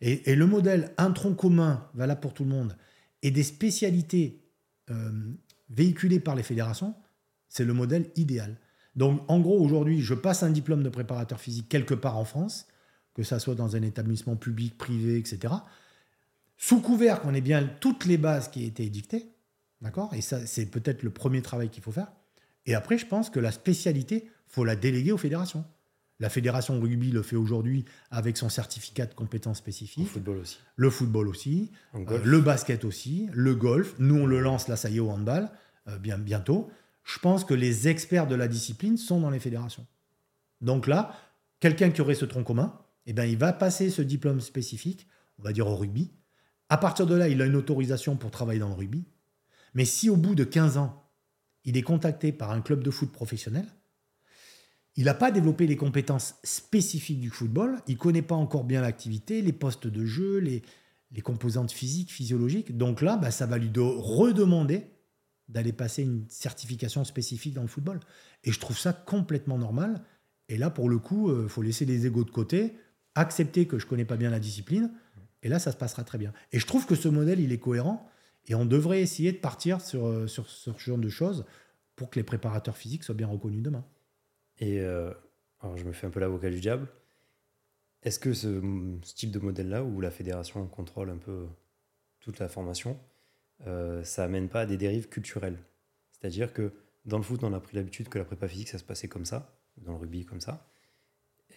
[0.00, 2.76] Et, le modèle un tronc commun valable pour tout le monde
[3.22, 4.42] et des spécialités
[4.90, 5.10] euh,
[5.70, 6.94] véhiculées par les fédérations,
[7.48, 8.58] c'est le modèle idéal.
[8.94, 12.66] Donc en gros, aujourd'hui, je passe un diplôme de préparateur physique quelque part en France,
[13.14, 15.54] que ça soit dans un établissement public, privé, etc.
[16.56, 19.30] Sous couvert qu'on ait bien toutes les bases qui aient été édictées,
[19.80, 20.12] d'accord?
[20.14, 22.12] Et ça, c'est peut-être le premier travail qu'il faut faire.
[22.64, 25.64] Et après, je pense que la spécialité, faut la déléguer aux fédérations.
[26.18, 30.04] La fédération rugby le fait aujourd'hui avec son certificat de compétences spécifiques.
[30.04, 30.58] Le football aussi.
[30.76, 31.70] Le football aussi.
[31.94, 33.28] Euh, le basket aussi.
[33.32, 33.94] Le golf.
[33.98, 35.50] Nous, on le lance, là, ça y est, au handball,
[35.88, 36.70] euh, bien, bientôt.
[37.04, 39.86] Je pense que les experts de la discipline sont dans les fédérations.
[40.62, 41.12] Donc là,
[41.60, 45.06] quelqu'un qui aurait ce tronc commun, eh ben, il va passer ce diplôme spécifique,
[45.38, 46.10] on va dire au rugby.
[46.68, 49.04] À partir de là, il a une autorisation pour travailler dans le rugby.
[49.74, 51.04] Mais si au bout de 15 ans,
[51.64, 53.66] il est contacté par un club de foot professionnel,
[54.96, 57.78] il n'a pas développé les compétences spécifiques du football.
[57.86, 60.62] Il ne connaît pas encore bien l'activité, les postes de jeu, les,
[61.12, 62.76] les composantes physiques, physiologiques.
[62.76, 64.86] Donc là, bah, ça va lui redemander
[65.48, 68.00] d'aller passer une certification spécifique dans le football.
[68.44, 70.02] Et je trouve ça complètement normal.
[70.48, 72.76] Et là, pour le coup, il euh, faut laisser les égaux de côté,
[73.14, 74.90] accepter que je ne connais pas bien la discipline
[75.42, 76.32] Et là, ça se passera très bien.
[76.52, 78.08] Et je trouve que ce modèle, il est cohérent.
[78.48, 81.44] Et on devrait essayer de partir sur, euh, sur, ce genre de choses
[81.96, 83.84] pour que les préparateurs physiques soient bien reconnus demain.
[84.58, 85.12] Et euh,
[85.60, 86.88] alors je me fais un peu l'avocat du diable.
[88.02, 88.60] Est-ce que ce,
[89.00, 91.46] type de modèle-là, où la fédération contrôle un peu
[92.20, 92.98] toute la formation,
[93.66, 95.58] euh, ça amène pas à des dérives culturelles?
[96.12, 96.72] C'est-à-dire que
[97.04, 99.24] dans le foot, on a pris l'habitude que la prépa physique, ça se passait comme
[99.24, 100.68] ça, dans le rugby comme ça.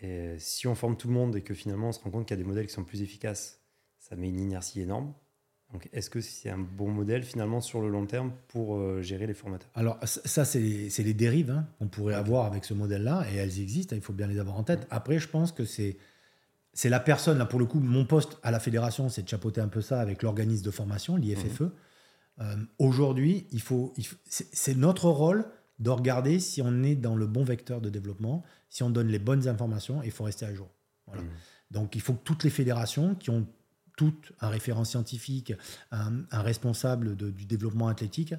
[0.01, 2.37] Et si on forme tout le monde et que finalement on se rend compte qu'il
[2.37, 3.61] y a des modèles qui sont plus efficaces,
[3.99, 5.13] ça met une inertie énorme.
[5.71, 9.27] Donc, est-ce que c'est un bon modèle finalement sur le long terme pour euh, gérer
[9.27, 9.69] les formateurs?
[9.75, 13.95] Alors, ça, c'est les, dérives hein, qu'on pourrait avoir avec ce modèle-là, et elles existent,
[13.95, 14.87] il faut bien les avoir en tête.
[14.89, 15.97] Après, je pense que c'est
[16.73, 19.59] c'est la personne, là pour le coup, mon poste à la fédération, c'est de chapeauter
[19.59, 21.61] un peu ça avec l'organisme de formation, l'IFFE.
[21.61, 21.71] Mmh.
[22.41, 23.93] Euh, aujourd'hui, il faut,
[24.29, 25.45] c'est notre rôle
[25.79, 29.19] de regarder si on est dans le bon vecteur de développement, si on donne les
[29.19, 30.69] bonnes informations, il faut rester à jour.
[31.07, 31.23] Voilà.
[31.23, 31.29] Mmh.
[31.71, 33.45] Donc il faut que toutes les fédérations qui ont
[34.41, 35.53] un référent scientifique,
[35.91, 38.33] un, responsable du développement athlétique,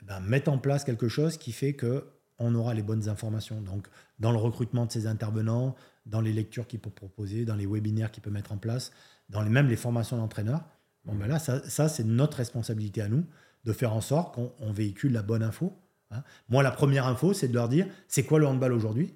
[0.00, 2.04] eh ben, mettent en place quelque chose qui fait que
[2.40, 3.60] on aura les bonnes informations.
[3.60, 3.86] Donc,
[4.18, 5.76] dans le recrutement de ces intervenants,
[6.06, 8.92] dans les lectures qu'il peut proposer, dans les webinaires qu'il peut mettre en place,
[9.28, 10.64] dans les, même les formations d'entraîneurs,
[11.04, 13.24] bon, ben là, ça, c'est notre responsabilité à nous
[13.64, 15.76] de faire en sorte qu'on véhicule la bonne info.
[16.10, 16.22] Hein.
[16.48, 19.14] Moi, la première info, c'est de leur dire c'est quoi le handball aujourd'hui?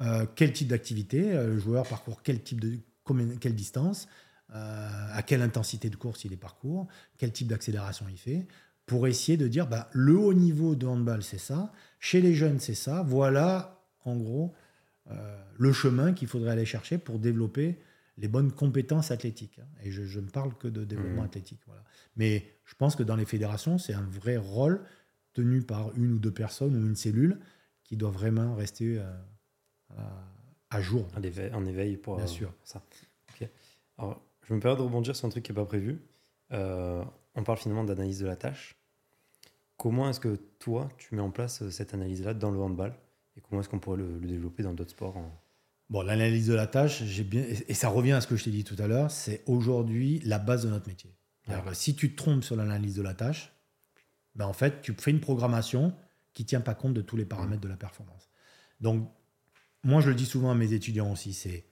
[0.00, 1.32] Euh, Quel type d'activité?
[1.34, 2.78] Euh, Le joueur parcourt quel type de
[3.40, 4.08] quelle distance?
[4.52, 6.86] À quelle intensité de course il est parcourt,
[7.18, 8.46] quel type d'accélération il fait,
[8.86, 12.60] pour essayer de dire bah, le haut niveau de handball, c'est ça, chez les jeunes,
[12.60, 14.54] c'est ça, voilà en gros
[15.10, 17.78] euh, le chemin qu'il faudrait aller chercher pour développer
[18.18, 19.60] les bonnes compétences athlétiques.
[19.82, 21.26] Et je, ne parle que de développement mmh.
[21.26, 21.60] athlétique.
[21.66, 21.82] Voilà.
[22.16, 24.82] Mais je pense que dans les fédérations, c'est un vrai rôle
[25.34, 27.38] tenu par une ou deux personnes ou une cellule
[27.84, 30.02] qui doit vraiment rester euh,
[30.70, 31.06] à, jour.
[31.14, 32.52] En éveil, en éveil pour Bien sûr.
[32.64, 32.82] ça.
[33.98, 36.00] Alors, je me permets de rebondir sur un truc qui n'est pas prévu.
[36.52, 38.76] Euh, on parle finalement d'analyse de la tâche.
[39.76, 42.94] Comment est-ce que toi, tu mets en place euh, cette analyse-là dans le handball
[43.36, 45.16] Et comment est-ce qu'on pourrait le, développer dans d'autres sports
[45.90, 48.50] Bon, l'analyse de la tâche, j'ai bien, et ça revient à ce que je t'ai
[48.50, 51.14] dit tout à l'heure, c'est aujourd'hui la base de notre métier.
[51.74, 53.52] Si tu te trompes sur l'analyse de la tâche,
[54.34, 55.94] ben en fait, tu fais une programmation
[56.32, 58.28] qui ne tient pas compte de tous les paramètres de la performance.
[58.80, 59.08] Donc,
[59.84, 61.64] moi, je le dis souvent à mes étudiants aussi, c'est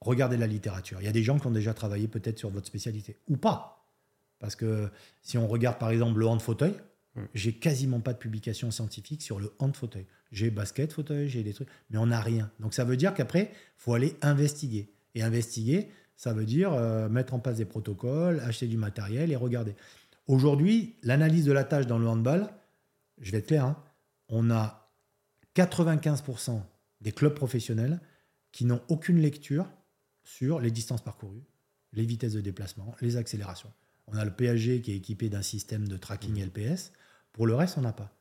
[0.00, 0.98] regardez la littérature.
[1.00, 3.88] Il y a des gens qui ont déjà travaillé peut-être sur votre spécialité, ou pas.
[4.38, 4.90] Parce que
[5.22, 6.74] si on regarde par exemple le hand fauteuil,
[7.14, 7.24] hmm.
[7.34, 10.06] j'ai quasiment pas de publication scientifique sur le hand fauteuil.
[10.32, 12.50] J'ai basket fauteuil, j'ai des trucs, mais on n'a rien.
[12.60, 14.92] Donc ça veut dire qu'après, il faut aller investiguer.
[15.14, 19.36] Et investiguer, ça veut dire euh, mettre en place des protocoles, acheter du matériel et
[19.36, 19.74] regarder.
[20.26, 22.48] Aujourd'hui, l'analyse de la tâche dans le handball,
[23.20, 23.82] je vais être clair, hein,
[24.28, 24.90] on a
[25.54, 26.60] 95%
[27.00, 28.00] des clubs professionnels
[28.52, 29.66] qui n'ont aucune lecture
[30.26, 31.44] sur les distances parcourues,
[31.92, 33.72] les vitesses de déplacement, les accélérations.
[34.08, 36.46] On a le PSG qui est équipé d'un système de tracking mmh.
[36.46, 36.92] LPS.
[37.32, 38.12] Pour le reste, on n'a pas.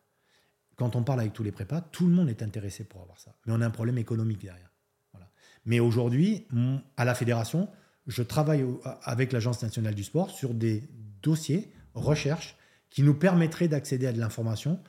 [0.76, 3.36] Quand on parle avec tous les prépas, tout le monde est intéressé pour avoir ça.
[3.46, 4.72] Mais on a un problème économique derrière.
[5.14, 5.30] Voilà.
[5.66, 6.48] Mais aujourd'hui,
[6.96, 7.70] à la fédération,
[8.08, 8.66] je travaille
[9.04, 10.84] avec l'Agence nationale du sport sur des
[11.24, 12.56] dossiers, recherches,
[12.90, 14.80] qui nous permettraient d'accéder à de l'information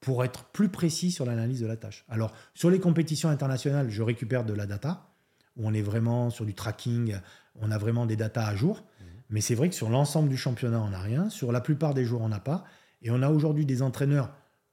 [0.00, 2.04] pour être plus précis sur l'analyse de la tâche.
[2.08, 5.08] Alors, sur les compétitions internationales, je récupère de la data
[5.56, 7.16] où on est vraiment sur du tracking,
[7.60, 8.84] on a vraiment des datas à jour.
[9.00, 9.06] Mhm.
[9.30, 11.30] Mais c'est vrai que sur l'ensemble du championnat, on n'a rien.
[11.30, 12.64] Sur la plupart des jours, on n'a pas.
[13.02, 14.30] Et on a aujourd'hui des entraîneurs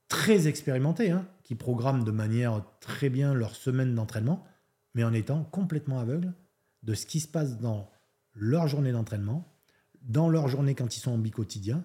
[0.07, 4.43] très expérimentés hein, qui programment de manière très bien leur semaine d'entraînement,
[4.93, 6.33] mais en étant complètement aveugles
[6.83, 7.89] de ce qui se passe dans
[8.33, 9.51] leur journée d'entraînement,
[10.01, 11.83] dans leur journée quand ils sont en bi-quotidien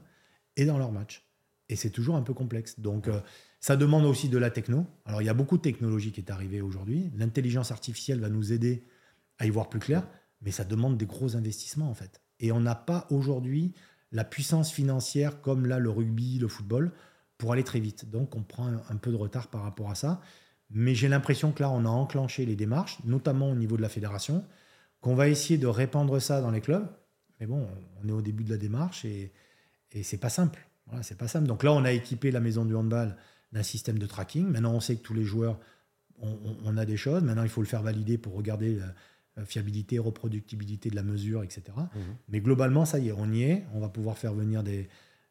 [0.57, 1.28] et dans leur match.
[1.68, 2.80] Et c'est toujours un peu complexe.
[2.80, 3.20] Donc, euh,
[3.60, 4.86] ça demande aussi de la techno.
[5.04, 7.10] Alors, il y a beaucoup de technologie qui est arrivée aujourd'hui.
[7.16, 8.84] L'intelligence artificielle va nous aider
[9.38, 10.06] à y voir plus clair,
[10.40, 12.22] mais ça demande des gros investissements, en fait.
[12.40, 13.74] Et on n'a pas aujourd'hui
[14.12, 16.92] la puissance financière comme là le rugby, le football,
[17.36, 18.10] pour aller très vite.
[18.10, 20.20] Donc, on prend un peu de retard par rapport à ça.
[20.70, 23.88] Mais j'ai l'impression que là, on a enclenché les démarches, notamment au niveau de la
[23.88, 24.44] fédération,
[25.00, 26.88] qu'on va essayer de répandre ça dans les clubs.
[27.40, 27.68] Mais bon,
[28.02, 29.32] on est au début de la démarche et,
[29.92, 30.67] et c'est pas simple.
[30.89, 31.47] Voilà, c'est pas simple.
[31.47, 33.16] Donc là, on a équipé la maison du handball
[33.53, 34.47] d'un système de tracking.
[34.47, 35.59] Maintenant, on sait que tous les joueurs,
[36.20, 37.22] on, a des choses.
[37.22, 38.76] Maintenant, il faut le faire valider pour regarder
[39.36, 41.62] la, fiabilité, reproductibilité de la mesure, etc.
[41.76, 42.03] Mhm.
[42.28, 43.64] Mais globalement, ça y est, on y est.
[43.72, 44.89] On va pouvoir faire venir des,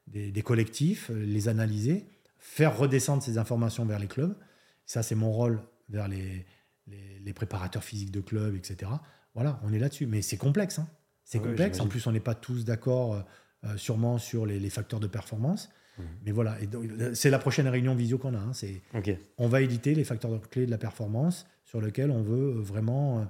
[0.08, 2.06] des, collectifs, les analyser,
[2.40, 4.36] faire redescendre ces informations vers les clubs.
[4.86, 6.46] Ça, c'est mon rôle vers les,
[6.88, 8.90] les, préparateurs physiques de clubs, etc.
[9.34, 10.06] Voilà, on est là-dessus.
[10.06, 10.80] Mais c'est complexe.
[10.80, 10.88] Hein.
[11.26, 11.82] C'est complexe.
[11.82, 13.22] En plus, on n'est pas tous d'accord euh,
[13.76, 15.70] sûrement sur les, facteurs de performance.
[15.98, 16.04] Mmh.
[16.26, 16.58] Mais voilà,
[17.14, 18.40] c'est la prochaine réunion visio qu'on a.
[18.40, 18.82] Hein, c'est,
[19.38, 23.24] On va éditer les facteurs clés de la performance sur lesquels on veut vraiment euh,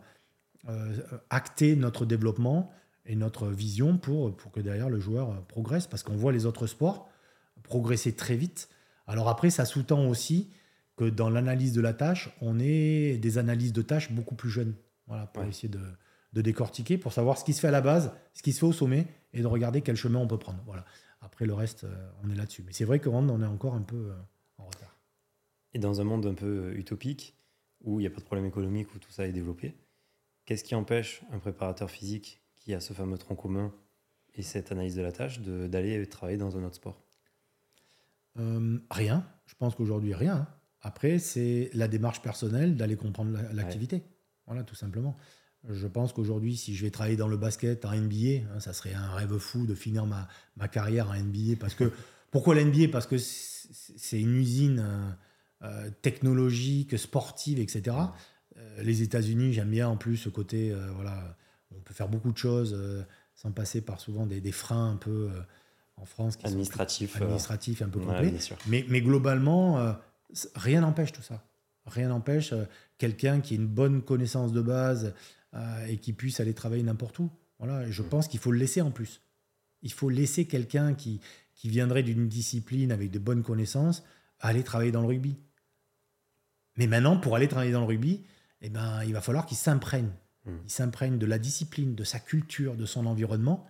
[0.69, 2.71] euh, acter notre développement
[3.05, 6.67] et notre vision pour, pour que derrière le joueur progresse, parce qu'on voit les autres
[6.67, 7.09] sports
[7.63, 8.69] progresser très vite.
[9.07, 10.49] Alors après, ça sous-tend aussi
[10.95, 14.73] que dans l'analyse de la tâche, on ait des analyses de tâches beaucoup plus jeunes,
[15.07, 15.79] voilà, pour essayer de,
[16.37, 18.65] de, décortiquer, pour savoir ce qui se fait à la base, ce qui se fait
[18.65, 20.61] au sommet, et de regarder quel chemin on peut prendre.
[20.65, 20.85] Voilà.
[21.21, 22.63] Après, le reste, euh, on est là-dessus.
[22.65, 24.15] Mais c'est vrai que on est encore un peu euh,
[24.57, 24.99] en retard.
[25.73, 27.35] Et dans un monde un peu utopique,
[27.81, 29.75] où il n'y a pas de problème économique, où tout ça est développé,
[30.45, 33.73] qu'est-ce qui empêche un préparateur physique qui a ce fameux tronc commun
[34.35, 37.01] et cette analyse de la tâche d'aller travailler dans un autre sport?
[38.39, 39.27] Euh, Rien.
[39.45, 40.47] Je pense qu'aujourd'hui, rien.
[40.81, 44.03] Après, c'est la démarche personnelle d'aller comprendre l'activité.
[44.45, 45.17] Voilà, tout simplement.
[45.69, 48.93] Je pense qu'aujourd'hui, si je vais travailler dans le basket en NBA, hein, ça serait
[48.93, 51.55] un rêve fou de finir ma, ma carrière en NBA.
[51.59, 51.91] Parce que,
[52.31, 55.09] pourquoi la NBA Parce que c'est une usine euh,
[55.63, 57.95] euh, technologique, sportive, etc.
[58.79, 61.37] les États-Unis, j'aime bien en plus ce côté, voilà,
[61.75, 62.75] on peut faire beaucoup de choses
[63.35, 65.29] sans passer par souvent des, des freins un peu
[65.97, 66.37] en France.
[66.37, 67.15] Qui administratif.
[67.17, 68.33] administratif un peu complet.
[68.67, 69.95] mais, mais, globalement,
[70.55, 71.43] rien n'empêche tout ça.
[71.87, 72.65] Rien n'empêche euh,
[72.97, 75.11] quelqu'un qui ait une bonne connaissance de base euh,
[75.87, 77.29] et qui puisse aller travailler n'importe où.
[77.59, 79.21] Voilà, et je pense qu'il faut le laisser en plus.
[79.81, 81.19] Il faut laisser quelqu'un qui,
[81.55, 84.03] qui viendrait d'une discipline avec de bonnes connaissances
[84.39, 85.37] aller travailler dans le rugby.
[86.77, 88.23] Mais maintenant, pour aller travailler dans le rugby,
[88.61, 90.11] eh ben, il va falloir qu'il s'imprègne.
[90.45, 90.51] Mm.
[90.65, 93.65] Il s'imprègne de la discipline, de sa culture, de son environnement.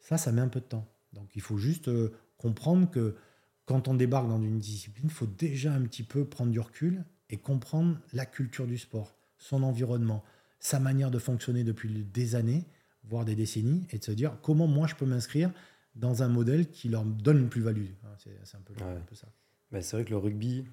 [0.00, 0.88] Ça, ça met un peu de temps.
[1.12, 3.16] Donc il faut juste euh, comprendre que
[3.64, 7.04] quand on débarque dans une discipline, il faut déjà un petit peu prendre du recul
[7.30, 10.22] et comprendre la culture du sport, son environnement,
[10.62, 12.64] sa manière de fonctionner depuis des années,
[13.04, 15.52] voire des décennies, et de se dire comment moi je peux m'inscrire
[15.96, 17.90] dans un modèle qui leur donne une plus-value.
[18.04, 18.74] Hein, c'est un, peu,
[19.14, 19.26] ça.
[19.72, 20.64] Bah, c'est vrai que le rugby,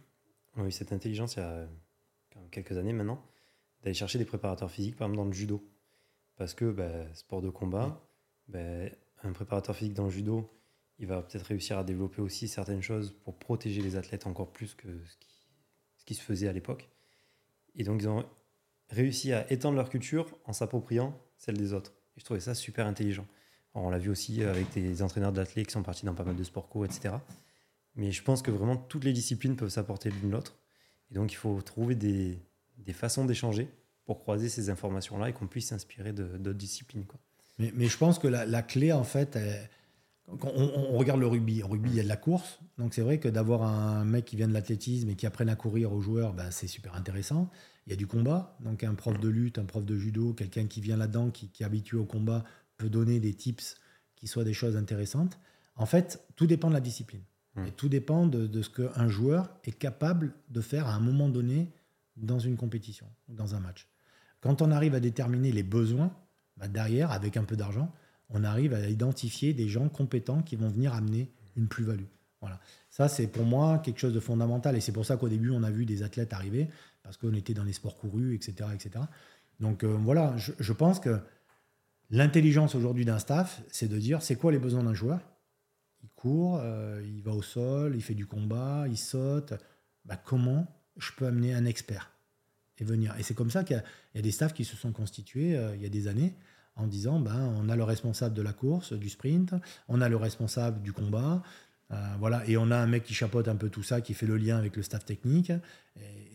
[0.56, 1.68] on a eu cette intelligence il y a
[2.52, 3.26] quelques années maintenant,
[3.82, 5.68] d'aller chercher des préparateurs physiques, par exemple dans le judo.
[6.38, 8.00] Parce que bah, sport de combat,
[8.48, 8.60] bah,
[9.24, 10.56] un préparateur physique dans le judo,
[11.00, 14.76] il va peut-être réussir à développer aussi certaines choses pour protéger les athlètes encore plus
[14.76, 15.48] que ce qui,
[15.98, 16.90] ce qui se faisait à l'époque.
[17.76, 18.26] Et donc, ils ont
[18.90, 21.94] réussi à étendre leur culture en s'appropriant celle des autres.
[22.16, 23.26] Et je trouvais ça super intelligent.
[23.74, 26.44] on l'a vu aussi avec des entraîneurs d'athlètes qui sont partis dans pas mal de
[26.44, 27.16] sport co, etc.
[27.96, 30.58] Mais je pense que vraiment toutes les disciplines peuvent s'apporter l'une l'autre.
[31.12, 32.40] Et donc, il faut trouver des,
[32.78, 33.68] des façons d'échanger
[34.06, 37.06] pour croiser ces informations-là et qu'on puisse s'inspirer d'autres disciplines.
[37.60, 39.70] Mais, je pense que la, clé, en fait, est,
[40.28, 41.62] on, regarde le rugby.
[41.62, 42.60] En rugby, il y a de la course.
[42.78, 45.56] Donc c'est vrai que d'avoir un mec qui vient de l'athlétisme et qui apprenne à
[45.56, 47.50] courir aux joueurs, ben, c'est super intéressant.
[47.90, 48.56] Il y a du combat.
[48.60, 51.64] Donc un prof de lutte, un prof de judo, quelqu'un qui vient là-dedans, qui, est
[51.64, 52.44] habitué au combat,
[52.78, 53.78] peut donner des tips
[54.16, 55.40] qui soient des choses intéressantes.
[55.76, 57.24] En fait, tout dépend de la discipline.
[57.56, 57.66] Mmh.
[57.66, 61.72] Et tout dépend de, ce qu'un joueur est capable de faire à un moment donné
[62.16, 63.88] dans une compétition, dans un match.
[64.40, 66.16] Quand on arrive à déterminer les besoins,
[66.58, 67.92] ben, derrière, avec un peu d'argent,
[68.30, 72.06] on arrive à identifier des gens compétents qui vont venir amener une plus-value.
[72.42, 72.60] Voilà.
[72.90, 74.76] Ça, c'est pour moi quelque chose de fondamental.
[74.76, 76.70] Et c'est pour ça qu'au début, on a vu des athlètes arriver,
[77.04, 78.70] parce qu'on était dans les sports courus, etc.
[78.74, 79.06] etc.
[79.60, 81.20] Donc euh, voilà, je, pense que
[82.10, 85.20] l'intelligence aujourd'hui d'un staff, c'est de dire c'est quoi les besoins d'un joueur?
[86.02, 89.54] Il court, euh, il va au sol, il fait du combat, il saute.
[90.06, 92.12] Bah, comment je peux amener un expert
[92.78, 93.16] et venir?
[93.20, 93.84] Et c'est comme ça qu'il
[94.16, 96.36] y, a des staffs qui se sont constitués euh, il y a des années
[96.78, 99.54] en disant ben, on a le responsable de la course, du sprint,
[99.90, 101.44] on a le responsable du combat,
[101.92, 104.28] euh, voilà, et on a un mec qui chapeaute un peu tout ça, qui fait
[104.28, 105.52] le lien avec le staff technique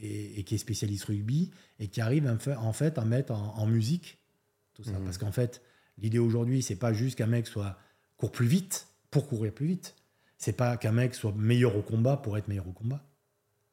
[0.02, 2.28] et, qui est spécialiste rugby et qui arrive
[2.58, 4.18] en fait à mettre en, musique
[4.74, 4.92] tout ça.
[4.92, 5.04] Mmh.
[5.04, 5.62] Parce qu'en fait,
[5.98, 7.78] l'idée aujourd'hui, c'est pas juste qu'un mec soit
[8.16, 9.94] court plus vite pour courir plus vite.
[10.38, 13.06] C'est pas qu'un mec soit meilleur au combat pour être meilleur au combat.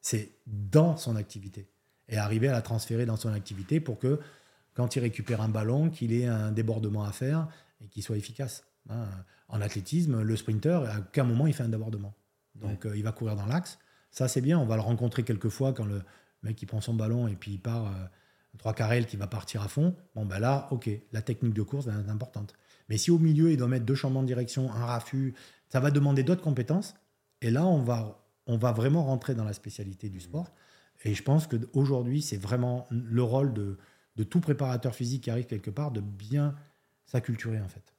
[0.00, 1.68] C'est dans son activité
[2.08, 4.20] et arriver à la transférer dans son activité pour que
[4.74, 7.48] quand il récupère un ballon, qu'il ait un débordement à faire
[7.82, 8.64] et qu'il soit efficace.
[8.88, 9.06] Hein.
[9.48, 12.14] En athlétisme, le sprinter, à aucun moment il fait un débordement.
[12.56, 13.78] Donc euh, il va courir dans l'axe.
[14.10, 14.58] Ça, c'est bien.
[14.58, 16.02] On va le rencontrer quelques fois quand le
[16.42, 18.06] mec il prend son ballon et puis il part euh,
[18.58, 19.96] trois carrels qui va partir à fond.
[20.14, 22.54] Bon, ben là, ok, la technique de course est importante.
[22.88, 25.34] Mais si au milieu, il doit mettre deux changements de direction, un raffut,
[25.68, 26.94] ça va demander d'autres compétences.
[27.40, 30.52] Et là, on va, on va vraiment rentrer dans la spécialité du sport.
[31.04, 33.78] Et je pense qu'aujourd'hui, c'est vraiment le rôle de,
[34.16, 36.54] de tout préparateur physique qui arrive quelque part, de bien
[37.06, 37.94] s'acculturer en fait.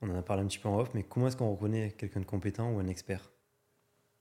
[0.00, 2.20] On en a parlé un petit peu en off, mais comment est-ce qu'on reconnaît quelqu'un
[2.20, 3.30] de compétent ou un expert?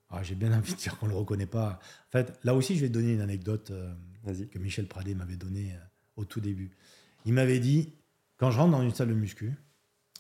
[0.10, 1.80] Ah, J'ai bien envie de dire qu'on ne le reconnaît pas.
[2.08, 3.94] En fait, là aussi, je vais te donner une anecdote euh,
[4.52, 6.72] que Michel Pradé m'avait donnée euh, au tout début.
[7.26, 7.94] Il m'avait dit,
[8.38, 9.54] quand je rentre dans une salle de muscu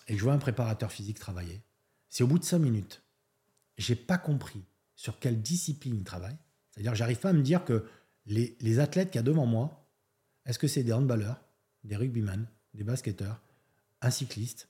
[0.07, 1.61] et que je vois un préparateur physique travailler,
[2.09, 3.03] c'est au bout de cinq minutes,
[3.77, 4.63] j'ai pas compris
[4.95, 6.37] sur quelle discipline il travaille.
[6.71, 7.85] C'est-à-dire, j'arrive pas à me dire que
[8.25, 9.87] les, les athlètes qu'il y a devant moi,
[10.45, 11.41] est-ce que c'est des handballeurs,
[11.83, 13.41] des rugbymen, des basketteurs
[14.01, 14.69] un cycliste,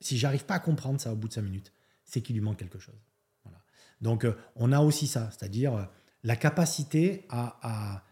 [0.00, 1.72] si j'arrive pas à comprendre ça au bout de cinq minutes,
[2.04, 3.00] c'est qu'il lui manque quelque chose.
[3.44, 3.58] Voilà.
[4.00, 5.84] Donc euh, on a aussi ça, c'est-à-dire euh,
[6.22, 8.02] la capacité à,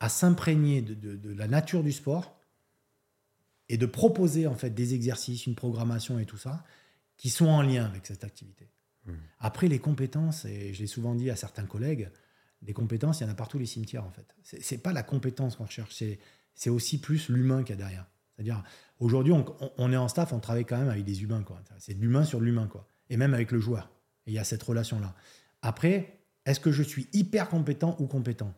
[0.00, 2.38] à, s'imprégner de, de, la nature du sport
[3.68, 6.64] et de proposer en fait des exercices, une programmation et tout ça
[7.16, 8.70] qui sont en lien avec cette activité.
[9.06, 9.12] Mmh.
[9.40, 12.10] Après les compétences, et je l'ai souvent dit à certains collègues,
[12.62, 14.34] des compétences, il y en a partout les cimetières en fait.
[14.42, 16.02] C'est pas la compétence qu'on recherche,
[16.54, 18.06] c'est aussi plus l'humain qu'il y a derrière.
[18.38, 18.62] C'est-à-dire,
[19.00, 21.44] aujourd'hui, on, est en staff, on travaille quand même avec des humains.
[21.78, 22.68] C'est de l'humain sur l'humain.
[22.68, 22.86] quoi.
[23.10, 23.90] Et même avec le joueur.
[24.28, 25.12] il y a cette relation-là.
[25.60, 28.54] Après, est-ce que je suis hyper compétent ou compétent?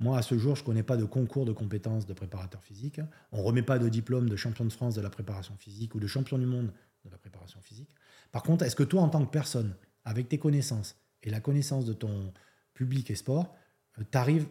[0.00, 3.00] Moi, à ce jour, je ne connais pas de concours de compétences de préparateur physique.
[3.30, 6.00] On ne remet pas de diplôme de champion de France de la préparation physique ou
[6.00, 6.72] de champion du monde
[7.04, 7.94] de la préparation physique.
[8.32, 11.84] Par contre, est-ce que toi, en tant que personne, avec tes connaissances et la connaissance
[11.84, 12.32] de ton
[12.74, 13.54] public et sport,
[14.00, 14.48] euh, tu arrives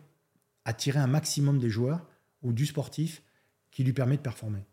[0.63, 2.07] à tirer un maximum des joueurs
[2.41, 3.21] ou du sportif
[3.73, 4.63] qui lui permet de performer.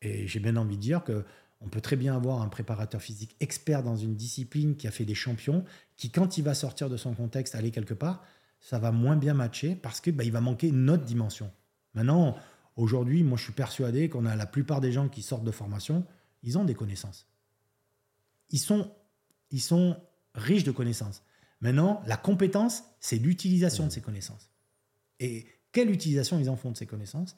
[0.00, 1.24] Et j'ai bien envie de dire que
[1.60, 5.04] on peut très bien avoir un préparateur physique expert dans une discipline qui a fait
[5.04, 5.64] des champions,
[5.96, 8.24] qui quand il va sortir de son contexte, aller quelque part,
[8.58, 11.52] ça va moins bien matcher parce que bah, il va manquer une autre dimension.
[11.94, 12.36] Maintenant,
[12.74, 16.04] aujourd'hui, moi je suis persuadé qu'on a la plupart des gens qui sortent de formation,
[16.42, 17.28] ils ont des connaissances.
[18.50, 18.90] Ils sont,
[19.50, 19.96] ils sont
[20.34, 21.22] riches de connaissances.
[21.60, 24.50] Maintenant, la compétence, c'est l'utilisation de ces connaissances.
[25.20, 27.36] Et quelle utilisation ils en font de ces connaissances?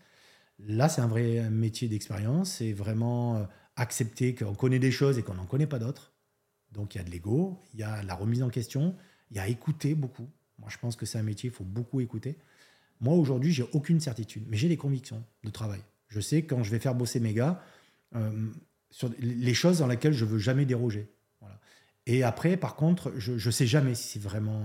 [0.59, 2.55] Là, c'est un vrai métier d'expérience.
[2.55, 3.45] C'est vraiment euh,
[3.77, 6.13] accepter qu'on connaît des choses et qu'on n'en connaît pas d'autres.
[6.73, 8.97] Donc il y a de l'ego, il y a la remise en question,
[9.31, 10.29] il y a écouter beaucoup.
[10.59, 12.37] Moi, je pense que c'est un métier, il faut beaucoup écouter.
[13.01, 15.81] Moi, aujourd'hui, j'ai aucune certitude, mais j'ai des convictions de travail.
[16.09, 17.63] Je sais quand je vais faire bosser mes gars
[18.15, 18.49] euh,
[18.91, 21.11] sur les choses dans lesquelles je veux jamais déroger.
[22.07, 24.63] Et après, par contre, je ne sais jamais si c'est vraiment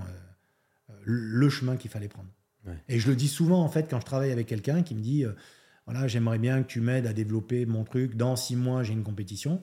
[0.90, 2.30] euh, le chemin qu'il fallait prendre.
[2.88, 5.26] Et je le dis souvent, en fait, quand je travaille avec quelqu'un qui me dit
[5.90, 8.16] voilà, j'aimerais bien que tu m'aides à développer mon truc.
[8.16, 9.60] Dans six mois, j'ai une compétition.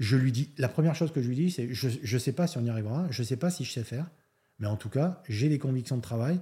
[0.00, 2.48] Je lui dis, la première chose que je lui dis, c'est je ne sais pas
[2.48, 4.10] si on y arrivera, je ne sais pas si je sais faire,
[4.58, 6.40] mais en tout cas, j'ai des convictions de travail.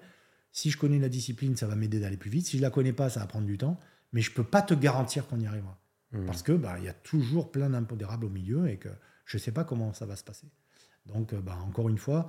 [0.51, 2.47] Si je connais la discipline, ça va m'aider d'aller plus vite.
[2.47, 3.79] Si je la connais pas, ça va prendre du temps,
[4.15, 5.79] mais je peux pas te garantir qu'on y arrivera.
[6.13, 6.25] Mmh.
[6.25, 8.89] Parce que bah, il y a toujours plein d'impondérables au milieu et que
[9.27, 10.47] je ne sais pas comment ça va se passer.
[11.05, 12.29] Donc, euh, bah, encore une fois,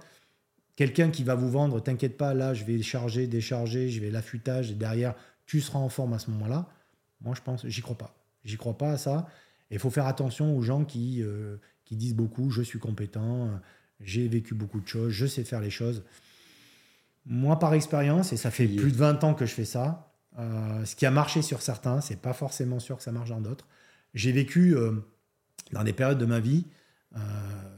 [0.75, 4.71] quelqu'un qui va vous vendre, t'inquiète pas, là, je vais charger, décharger, je vais l'affûtage,
[4.71, 5.15] et derrière,
[5.45, 6.67] tu seras en forme à ce moment-là.
[7.21, 8.15] Moi, je pense, j'y crois pas.
[8.43, 9.27] J'y crois pas à ça.
[9.71, 13.49] Et il faut faire attention aux gens qui, euh, qui disent beaucoup je suis compétent,
[13.99, 16.03] j'ai vécu beaucoup de choses, je sais faire les choses.
[17.25, 20.85] Moi, par expérience, et ça fait plus de 20 ans que je fais ça, euh,
[20.85, 23.67] ce qui a marché sur certains, c'est pas forcément sûr que ça marche dans d'autres.
[24.13, 24.91] J'ai vécu euh,
[25.71, 26.65] dans des périodes de ma vie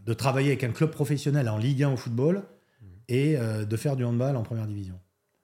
[0.08, 2.86] de travailler avec un club professionnel en Ligue 1 au football mmh.
[3.10, 5.00] et de faire du handball en première division,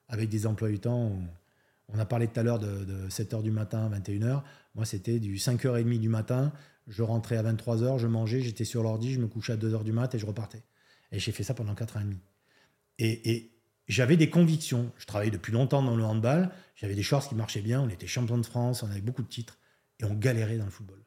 [0.07, 1.15] avec des emplois du temps.
[1.93, 4.41] On a parlé tout à l'heure de, 7h du matin, 21h.
[4.75, 6.51] Moi, c'était du 5h30 du matin.
[6.87, 9.93] Je rentrais à 23h, je mangeais, j'étais sur l'ordi, je me couchais à 2h du
[9.93, 10.63] mat et je repartais.
[11.11, 12.19] Et j'ai fait ça pendant 4 ans et demi.
[12.99, 13.49] Et,
[13.89, 14.91] j'avais des convictions.
[14.97, 16.49] Je travaillais depuis longtemps dans le handball.
[16.75, 17.81] J'avais des choses qui marchaient bien.
[17.81, 19.59] On était champion de France, on avait beaucoup de titres.
[19.99, 21.03] Et on galérait dans le football.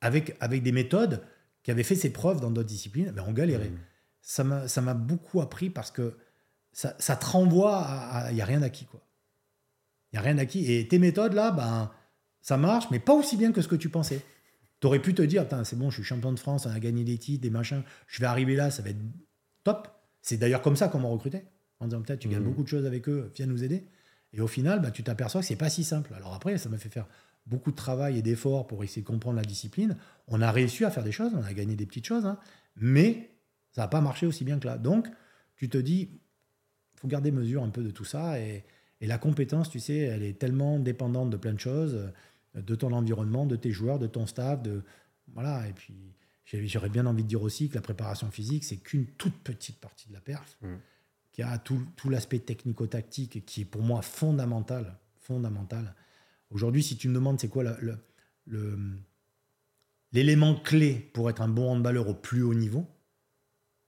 [0.00, 1.20] Avec, avec des méthodes
[1.64, 3.70] qui avaient fait ses preuves dans d'autres disciplines, mais on galérait.
[3.70, 4.68] Mmh.
[4.68, 6.16] Ça m'a beaucoup appris parce que
[6.72, 8.30] ça, ça te renvoie à.
[8.30, 9.04] Il n'y a rien acquis, quoi.
[10.12, 10.72] Il n'y a rien acquis.
[10.72, 11.90] Et tes méthodes, là, ben,
[12.40, 14.22] ça marche, mais pas aussi bien que ce que tu pensais.
[14.80, 17.04] Tu aurais pu te dire, c'est bon, je suis champion de France, on a gagné
[17.04, 19.00] des titres, des machins, je vais arriver là, ça va être
[19.62, 19.88] top.
[20.22, 21.44] C'est d'ailleurs comme ça qu'on m'a recruté.
[21.80, 22.44] En disant, peut-être, tu gagnes mmh.
[22.44, 23.86] beaucoup de choses avec eux, viens nous aider.
[24.32, 26.12] Et au final, ben, tu t'aperçois que c'est pas si simple.
[26.14, 27.06] Alors après, ça m'a fait faire
[27.46, 29.96] beaucoup de travail et d'efforts pour essayer de comprendre la discipline.
[30.28, 32.38] On a réussi à faire des choses, on a gagné des petites choses, hein,
[32.76, 33.30] mais
[33.72, 34.78] ça n'a pas marché aussi bien que là.
[34.78, 35.08] Donc,
[35.56, 36.20] tu te dis,
[36.96, 38.64] faut garder mesure un peu de tout ça et,
[39.00, 41.94] et la compétence, tu sais, elle est tellement dépendante de plein de choses,
[42.56, 44.82] euh, de ton environnement, de tes joueurs, de ton staff, de
[45.32, 45.66] voilà.
[45.68, 45.94] Et puis
[46.66, 50.08] j'aurais bien envie de dire aussi que la préparation physique, c'est qu'une toute petite partie
[50.08, 50.74] de la perf, mmh.
[51.32, 55.94] qui a tout, tout l'aspect technico-tactique qui est pour moi fondamental, fondamental.
[56.50, 57.64] Aujourd'hui, si tu me demandes c'est quoi
[60.12, 62.84] l'élément clé pour être un bon handballeur au plus haut niveau,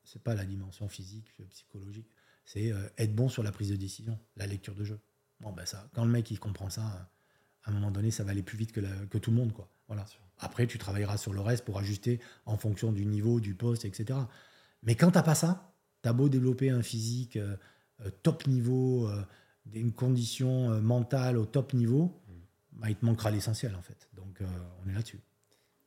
[0.05, 2.12] c'est pas la dimension physique, psychologique
[2.45, 5.01] c'est euh, être bon sur la prise de décision, la lecture de jeu.
[5.41, 7.11] Bon, ben ça, quand le mec il comprend ça,
[7.65, 9.53] à un moment donné, ça va aller plus vite que, que tout le monde.
[9.53, 9.69] Quoi.
[9.89, 10.05] Voilà.
[10.39, 14.19] Après, tu travailleras sur le reste pour ajuster en fonction du niveau, du poste, etc.
[14.83, 15.73] Mais quand tu n'as pas ça,
[16.03, 17.57] tu as beau développer un physique euh,
[18.01, 19.09] euh, top niveau,
[19.73, 22.33] une condition mentale au top niveau, mm.
[22.73, 24.09] bah, il te manquera l'essentiel en fait.
[24.15, 24.43] Donc
[24.85, 25.21] on est là-dessus.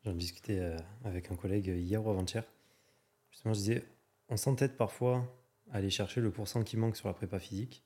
[0.05, 2.43] J'en discutais avec un collègue hier ou avant-hier.
[3.31, 3.85] Justement, je disais,
[4.29, 5.27] on s'entête parfois
[5.71, 7.83] aller chercher le pourcent qui manque sur la prépa physique,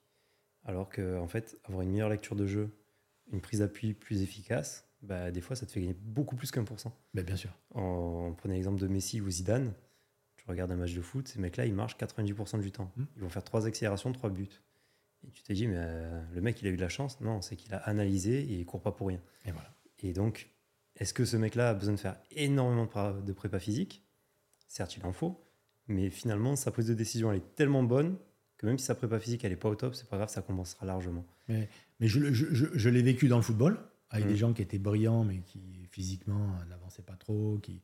[0.65, 2.69] alors que en fait, avoir une meilleure lecture de jeu,
[3.31, 6.63] une prise d'appui plus efficace, bah, des fois, ça te fait gagner beaucoup plus qu'un
[6.63, 6.95] pour cent.
[7.13, 7.51] Mais bien sûr.
[7.73, 9.73] On prenait l'exemple de Messi ou Zidane.
[10.35, 12.91] Tu regardes un match de foot, ces mecs-là, ils marchent 90% du temps.
[12.95, 13.03] Mm.
[13.15, 14.61] Ils vont faire trois accélérations, trois buts.
[15.27, 17.19] Et tu t'es dit, mais euh, le mec, il a eu de la chance.
[17.21, 19.21] Non, c'est qu'il a analysé et il court pas pour rien.
[19.45, 19.69] Et voilà.
[19.99, 20.49] Et donc,
[20.95, 24.05] est-ce que ce mec-là a besoin de faire énormément de prépa physique?
[24.67, 25.41] Certes, il en faut.
[25.89, 28.15] Mais finalement, sa prise de décision, elle est tellement bonne
[28.57, 30.41] que même si sa prépa physique, elle est pas au top, c'est pas grave, ça
[30.41, 31.25] compensera largement.
[31.99, 33.79] Mais je, le- je- je- je l'ai vécu dans le football,
[34.09, 34.29] avec Mm.
[34.29, 37.81] des gens qui étaient brillants, mais qui physiquement n'avançaient pas trop, qui,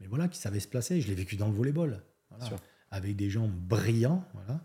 [0.00, 1.00] mais voilà, qui savaient se placer.
[1.00, 2.44] Je l'ai vécu dans le volleyball, voilà,
[2.90, 4.64] avec des gens brillants, voilà,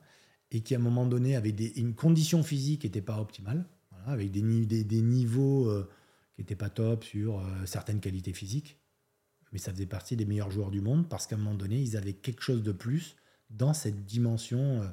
[0.51, 3.65] et qui à un moment donné avaient des, une condition physique qui n'était pas optimale,
[3.91, 5.87] voilà, avec des, ni- des, des niveaux euh,
[6.35, 8.77] qui n'étaient pas top sur euh, certaines qualités physiques.
[9.51, 11.97] Mais ça faisait partie des meilleurs joueurs du monde parce qu'à un moment donné, ils
[11.97, 13.15] avaient quelque chose de plus
[13.49, 14.87] dans cette dimension euh,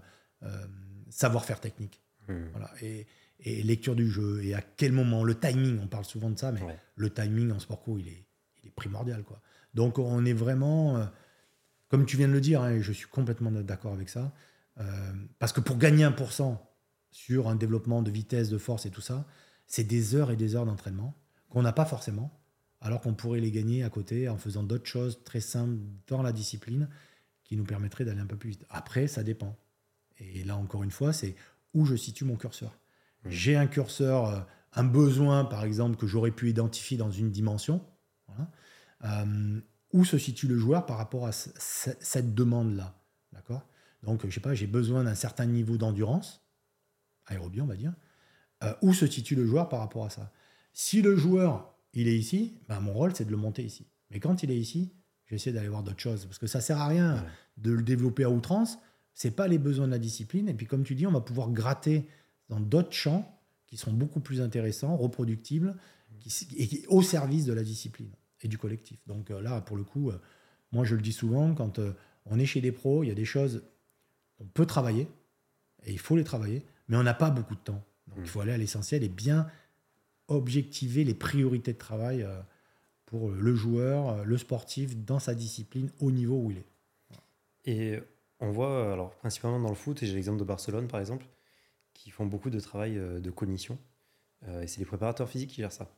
[0.45, 0.67] euh,
[1.11, 2.01] savoir-faire technique.
[2.29, 2.47] Hmm.
[2.53, 2.71] Voilà.
[2.83, 3.07] Et,
[3.41, 6.51] et lecture du jeu, et à quel moment, le timing, on parle souvent de ça,
[6.51, 6.79] mais Ouais.
[6.97, 8.27] le timing en sport co, il est,
[8.63, 9.23] il est primordial.
[9.23, 9.41] Quoi.
[9.75, 11.05] Donc on est vraiment, euh,
[11.89, 14.33] comme tu viens de le dire, hein, et je suis complètement d'accord avec ça,
[14.81, 16.59] euh, parce que pour gagner 1%
[17.13, 19.25] sur un développement de vitesse, de force et tout ça,
[19.67, 21.15] c'est des heures et des heures d'entraînement
[21.49, 22.38] qu'on n'a pas forcément,
[22.81, 26.33] alors qu'on pourrait les gagner à côté en faisant d'autres choses très simples dans la
[26.33, 26.89] discipline
[27.45, 28.67] qui nous permettraient d'aller un peu plus vite.
[28.71, 29.57] Après, ça dépend.
[30.19, 31.35] Et là, encore une fois, c'est
[31.75, 32.79] où je situe mon curseur.
[33.25, 33.31] Mhm.
[33.31, 34.41] J'ai un curseur, euh,
[34.75, 37.85] un besoin, par exemple, que j'aurais pu identifier dans une dimension.
[38.27, 38.51] Voilà.
[39.05, 39.61] Euh,
[39.93, 42.95] où se situe le joueur par rapport à ce- ce- cette demande-là
[43.33, 43.67] D'accord?
[44.03, 46.45] Donc, je sais pas, j'ai besoin d'un certain niveau d'endurance,
[47.27, 47.95] aérobie, on va dire.
[48.65, 50.33] Euh, où se situe le joueur par rapport à ça?
[50.73, 53.87] Si le joueur, il est ici, ben, mon rôle, c'est de le monter ici.
[54.11, 54.93] Mais quand il est ici,
[55.27, 56.25] j'essaie d'aller voir d'autres choses.
[56.27, 57.29] Parce que ça sert à rien Ouais.
[57.59, 58.79] de le développer à outrance.
[59.15, 60.49] C'est pas les besoins de la discipline.
[60.49, 62.07] Et puis, comme tu dis, on va pouvoir gratter
[62.49, 63.35] dans d'autres champs
[63.67, 65.77] qui sont beaucoup plus intéressants, reproductibles,
[66.21, 68.11] qui, et qui- au service de la discipline
[68.41, 68.99] et du collectif.
[69.07, 70.19] Donc euh, là, pour le coup, euh,
[70.73, 71.93] moi je le dis souvent, quand euh,
[72.25, 73.63] on est chez des pros, il y a des choses,
[74.39, 75.07] on peut travailler,
[75.85, 77.85] et il faut les travailler, mais on n'a pas beaucoup de temps.
[78.07, 78.23] Donc Mm.
[78.23, 79.49] il faut aller à l'essentiel et bien
[80.29, 82.41] objectiver les priorités de travail euh,
[83.07, 86.67] pour le joueur, euh, le sportif, dans sa discipline, au niveau où il est.
[87.65, 87.99] Et
[88.41, 91.27] on voit, alors principalement dans le foot, et j'ai l'exemple de Barcelone par exemple,
[91.95, 93.79] qui font beaucoup de travail euh, de cognition.
[94.47, 95.91] Euh, et c'est les préparateurs physiques qui gèrent ça.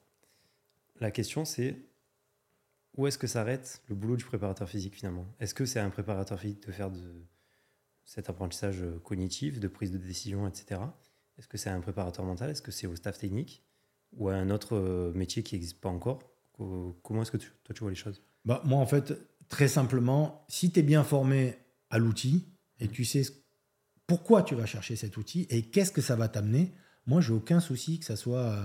[1.01, 1.77] La question c'est
[2.97, 5.27] où est-ce que s'arrête le boulot du préparateur physique finalement?
[5.39, 6.91] Est-ce que c'est à un préparateur physique de faire
[8.05, 10.81] cet apprentissage euh, cognitif, de prise de décision, etc.
[11.39, 12.51] Est-ce que c'est à un préparateur mental?
[12.51, 13.63] Est-ce que c'est au staff technique?
[14.17, 16.21] Ou à un autre euh, métier qui n'existe pas encore
[16.53, 18.23] Co- Comment est-ce que toi tu vois les choses?
[18.45, 19.15] Bah, moi, en fait,
[19.49, 21.57] très simplement, si tu es bien formé
[21.91, 22.47] à l'outil
[22.79, 23.23] et tu sais
[24.07, 26.73] pourquoi tu vas chercher cet outil et qu'est-ce que ça va t'amener,
[27.07, 28.65] moi, j'ai aucun souci que ça soit euh,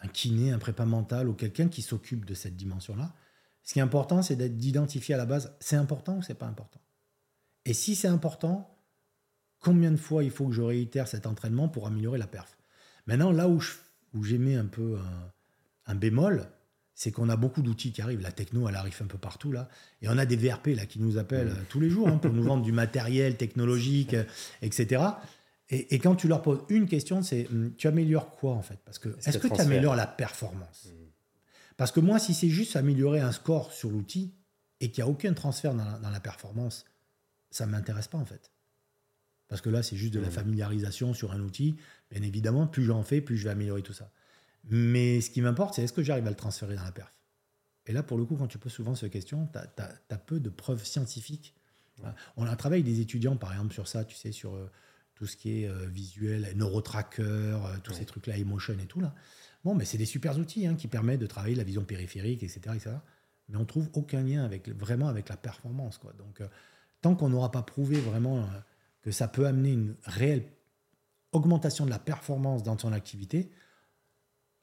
[0.00, 3.14] un kiné, un prépa mental ou quelqu'un qui s'occupe de cette dimension-là.
[3.62, 6.80] Ce qui est important, c'est d'identifier à la base, c'est important ou c'est pas important?
[7.64, 8.78] Et si c'est important,
[9.60, 12.56] combien de fois il faut que je réitère cet entraînement pour améliorer la perf?
[13.06, 13.74] Maintenant, là où je-
[14.14, 16.48] où j'émets un peu un, un bémol,
[16.94, 18.20] c'est qu'on a beaucoup d'outils qui arrivent.
[18.20, 19.68] La techno, elle arrive un peu partout là.
[20.02, 22.32] Et on a des VRP là qui nous appellent euh, tous les jours hein, pour
[22.32, 24.24] nous vendre du matériel technologique, euh,
[24.60, 25.02] etc.
[25.70, 28.78] Et, et quand tu leur poses une question, c'est hum, tu améliores quoi en fait?
[28.84, 30.88] Parce que Est-ce que tu améliores la performance?
[31.78, 34.34] Parce que moi, si c'est juste améliorer un score sur l'outil
[34.80, 36.84] et qu'il n'y a aucun transfert dans la, dans la performance,
[37.50, 38.50] ça ne m'intéresse pas en fait.
[39.50, 40.32] Parce que là, c'est juste de la Mhm.
[40.32, 41.76] familiarisation sur un outil.
[42.10, 44.10] Bien évidemment, plus j'en fais, plus je vais améliorer tout ça.
[44.64, 47.12] Mais ce qui m'importe, c'est est-ce que j'arrive à le transférer dans la perf?
[47.86, 50.48] Et là, pour le coup, quand tu poses souvent cette question, tu as, peu de
[50.50, 51.54] preuves scientifiques.
[52.02, 52.10] Ouais.
[52.36, 54.70] On a travaillé avec des étudiants, par exemple, sur ça, tu sais, sur euh,
[55.14, 57.98] tout ce qui est euh, visuel, neurotracker, euh, tous Ouais.
[57.98, 59.00] ces trucs-là, emotion et tout.
[59.00, 59.14] là.
[59.64, 62.76] Bon, mais c'est des super outils hein, qui permettent de travailler la vision périphérique, etc.
[62.76, 62.90] etc.
[63.48, 65.98] mais on trouve aucun lien avec, vraiment avec la performance.
[65.98, 66.12] Quoi.
[66.12, 66.40] Donc,
[67.00, 68.48] tant qu'on n'aura pas prouvé vraiment
[69.02, 70.44] que ça peut amener une réelle
[71.32, 73.50] augmentation de la performance dans son activité,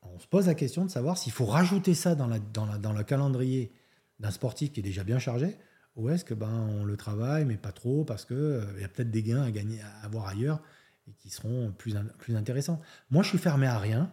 [0.04, 3.72] on se pose la question de savoir s'il faut rajouter ça dans, le calendrier
[4.20, 5.58] d'un sportif qui est déjà bien chargé,
[5.96, 8.88] ou est-ce que ben on le travaille mais pas trop parce que euh, y a
[8.88, 10.62] peut-être des gains à gagner à avoir ailleurs
[11.08, 12.82] et qui seront plus, plus intéressants.
[13.10, 14.12] Moi, je suis fermé à rien.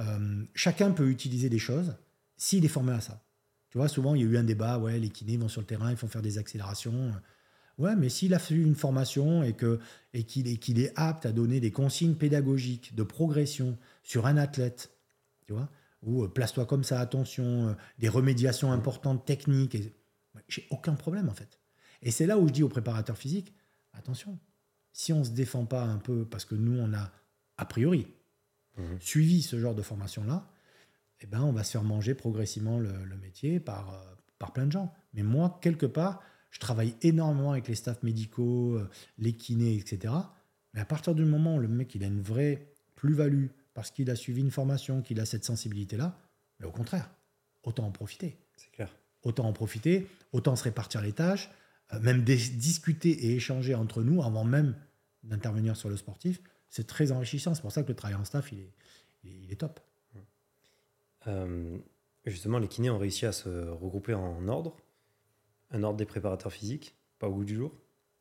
[0.00, 1.96] Euh, chacun peut utiliser des choses
[2.36, 3.24] s'il est formé à ça.
[3.70, 5.66] Tu vois, souvent il y a eu un débat, ouais, les kinés vont sur le
[5.66, 7.12] terrain, ils font faire des accélérations.
[7.78, 9.80] Ouais, mais s'il a fait une formation et que
[10.12, 14.36] et qu'il est, qu'il est apte à donner des consignes pédagogiques de progression sur un
[14.36, 14.92] athlète,
[15.44, 15.68] tu vois,
[16.02, 19.92] ou euh, place-toi comme ça, attention, euh, des remédiations importantes techniques, et-
[20.48, 21.58] j'ai aucun problème en fait.
[22.02, 23.52] Et c'est là où je dis aux préparateurs physiques,
[23.92, 24.38] attention,
[24.92, 27.10] si on se défend pas un peu, parce que nous on a
[27.56, 28.06] a priori
[28.76, 28.98] Mhm.
[29.00, 30.48] suivi ce genre de formation-là,
[31.20, 34.72] eh ben, on va se faire manger progressivement le, métier par, euh, par plein de
[34.72, 34.92] gens.
[35.14, 36.20] Mais moi, quelque part,
[36.54, 38.88] je travaille énormément avec les staffs médicaux, euh,
[39.18, 40.14] les kinés, etc.
[40.72, 44.08] Mais à partir du moment où le mec il a une vraie plus-value parce qu'il
[44.08, 46.16] a suivi une formation, qu'il a cette sensibilité-là,
[46.60, 47.10] mais au contraire,
[47.64, 48.38] autant en profiter.
[48.56, 48.96] C'est clair.
[49.24, 51.50] Autant en profiter, autant se répartir les tâches,
[51.92, 54.76] euh, même discuter et échanger entre nous avant même
[55.24, 56.40] d'intervenir sur le sportif.
[56.70, 57.54] C'est très enrichissant.
[57.54, 58.72] C'est pour ça que le travail en staff, il est,
[59.24, 59.80] il est top.
[61.26, 61.78] Euh,
[62.26, 64.76] justement, les kinés ont réussi à se regrouper en ordre.
[65.74, 67.72] Un ordre des préparateurs physiques, pas au goût du jour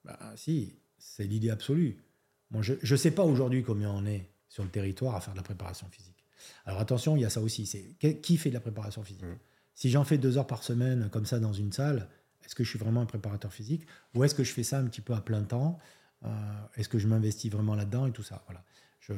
[0.03, 2.03] Bah si, c'est l'idée absolue.
[2.51, 5.37] Moi, je ne sais pas aujourd'hui combien on est sur le territoire à faire de
[5.37, 6.25] la préparation physique.
[6.65, 7.65] Alors attention, il y a ça aussi.
[7.65, 9.37] C'est qui fait de la préparation physique mmh.
[9.75, 12.07] Si j'en fais deux heures par semaine comme ça dans une salle,
[12.45, 14.85] est-ce que je suis vraiment un préparateur physique ou est-ce que je fais ça un
[14.85, 15.79] petit peu à plein temps
[16.25, 16.29] euh,
[16.75, 18.63] Est-ce que je m'investis vraiment là-dedans et tout ça Voilà.
[19.09, 19.15] Il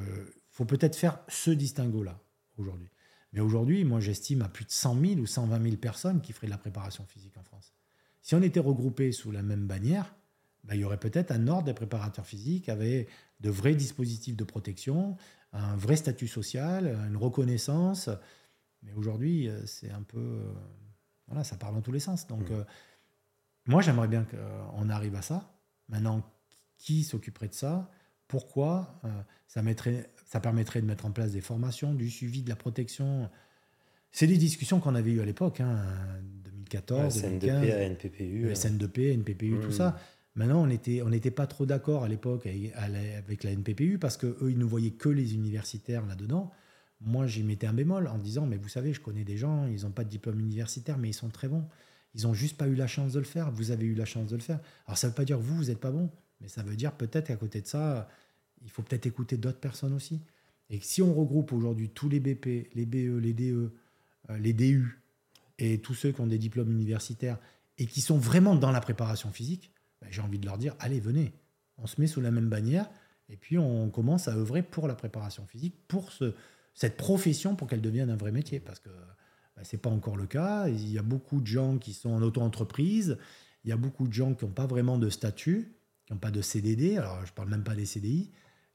[0.51, 2.19] faut peut-être faire ce distinguo-là
[2.57, 2.89] aujourd'hui.
[3.33, 6.47] Mais aujourd'hui, moi, j'estime à plus de 100 000 ou 120 000 personnes qui feraient
[6.47, 7.73] de la préparation physique en France.
[8.25, 10.15] Si on était regroupés sous la même bannière,
[10.63, 13.07] bah, il y aurait peut-être un ordre des préparateurs physiques avec
[13.39, 15.15] de vrais dispositifs de protection,
[15.53, 18.09] un vrai statut social, une reconnaissance.
[18.81, 20.17] Mais aujourd'hui, euh, c'est un peu.
[20.17, 20.53] Euh,
[21.27, 22.25] voilà, ça parle dans tous les sens.
[22.25, 22.53] Donc, mmh.
[22.53, 22.63] euh,
[23.67, 25.55] moi, j'aimerais bien qu'on arrive à ça.
[25.87, 26.27] Maintenant,
[26.79, 27.91] qui s'occuperait de ça?
[28.27, 28.99] Pourquoi?
[29.47, 33.29] Ça mettrait ça permettrait de mettre en place des formations, du suivi, de la protection.
[34.11, 35.77] C'est des discussions qu'on avait eues à l'époque, hein,
[36.69, 38.51] 2014, ouais, SN2P, ANPPU.
[38.51, 39.97] SN2P, NPPU, tout ça.
[40.35, 44.47] Maintenant, on n'était on n'était pas trop d'accord à l'époque avec la NPPU parce qu'eux,
[44.49, 46.51] ils ne voyaient que les universitaires là-dedans.
[47.01, 49.83] Moi, j'y mettais un bémol en disant, mais vous savez, je connais des gens, ils
[49.83, 51.65] n'ont pas de diplôme universitaire, mais ils sont très bons.
[52.15, 53.51] Ils n'ont juste pas eu la chance de le faire.
[53.51, 54.59] Vous avez eu la chance de le faire.
[54.87, 56.09] Alors, ça ne veut pas dire que vous, vous n'êtes pas bon,
[56.41, 58.09] mais ça veut dire peut-être qu'à côté de ça,
[58.63, 60.21] il faut peut-être écouter d'autres personnes aussi.
[60.69, 63.71] Et si on regroupe aujourd'hui tous les BP, les BE, les DE,
[64.29, 64.99] euh, les DU
[65.57, 67.39] et tous ceux qui ont des diplômes universitaires
[67.77, 70.99] et qui sont vraiment dans la préparation physique, ben, j'ai envie de leur dire allez,
[70.99, 71.33] venez,
[71.77, 72.89] on se met sous la même bannière
[73.29, 76.33] et puis on commence à œuvrer pour la préparation physique, pour ce,
[76.73, 78.59] cette profession, pour qu'elle devienne un vrai métier.
[78.59, 78.89] Parce que
[79.55, 80.67] ben, ce n'est pas encore le cas.
[80.67, 83.17] Il y a beaucoup de gens qui sont en auto-entreprise,
[83.63, 85.75] il y a beaucoup de gens qui n'ont pas vraiment de statut,
[86.05, 88.31] qui n'ont pas de CDD, alors je ne parle même pas des CDI.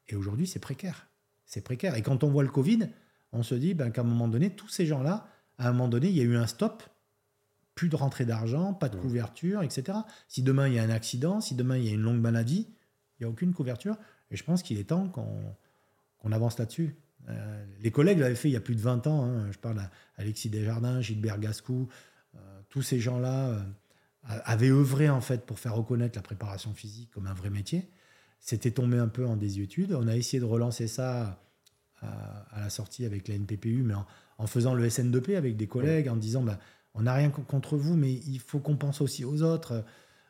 [0.08, 1.08] Et aujourd'hui, c'est précaire.
[1.46, 1.94] C'est précaire.
[1.94, 2.88] Et quand on voit le Covid,
[3.32, 5.28] on se dit ben, qu'à un moment donné, tous ces gens-là,
[5.60, 6.82] à un moment donné, il y a eu un stop,
[7.74, 9.98] plus de rentrée d'argent, pas de couverture, etc.
[10.28, 12.68] Si demain il y a un accident, si demain il y a une longue maladie,
[13.18, 13.96] il n'y a aucune couverture.
[14.30, 16.96] Et je pense qu'il est temps qu'on avance là-dessus.
[17.28, 19.24] Euh, les collègues l'avaient fait il y a plus de 20 ans.
[19.24, 19.52] Hein.
[19.52, 19.80] Je parle
[20.18, 21.88] d'Alexis Desjardins, Gilbert Gascou.
[22.34, 22.38] Euh,
[22.68, 23.60] tous ces gens-là euh,
[24.24, 27.90] avaient œuvré en fait pour faire reconnaître la préparation physique comme un vrai métier
[28.40, 29.92] c'était tombé un peu en désuétude.
[29.92, 31.42] On a essayé de relancer ça
[32.00, 34.06] à, la sortie avec la NPPU, mais en,
[34.46, 36.58] faisant le SN2P avec des collègues, en disant bah,
[36.94, 39.84] on n'a rien contre vous, mais il faut qu'on pense aussi aux autres.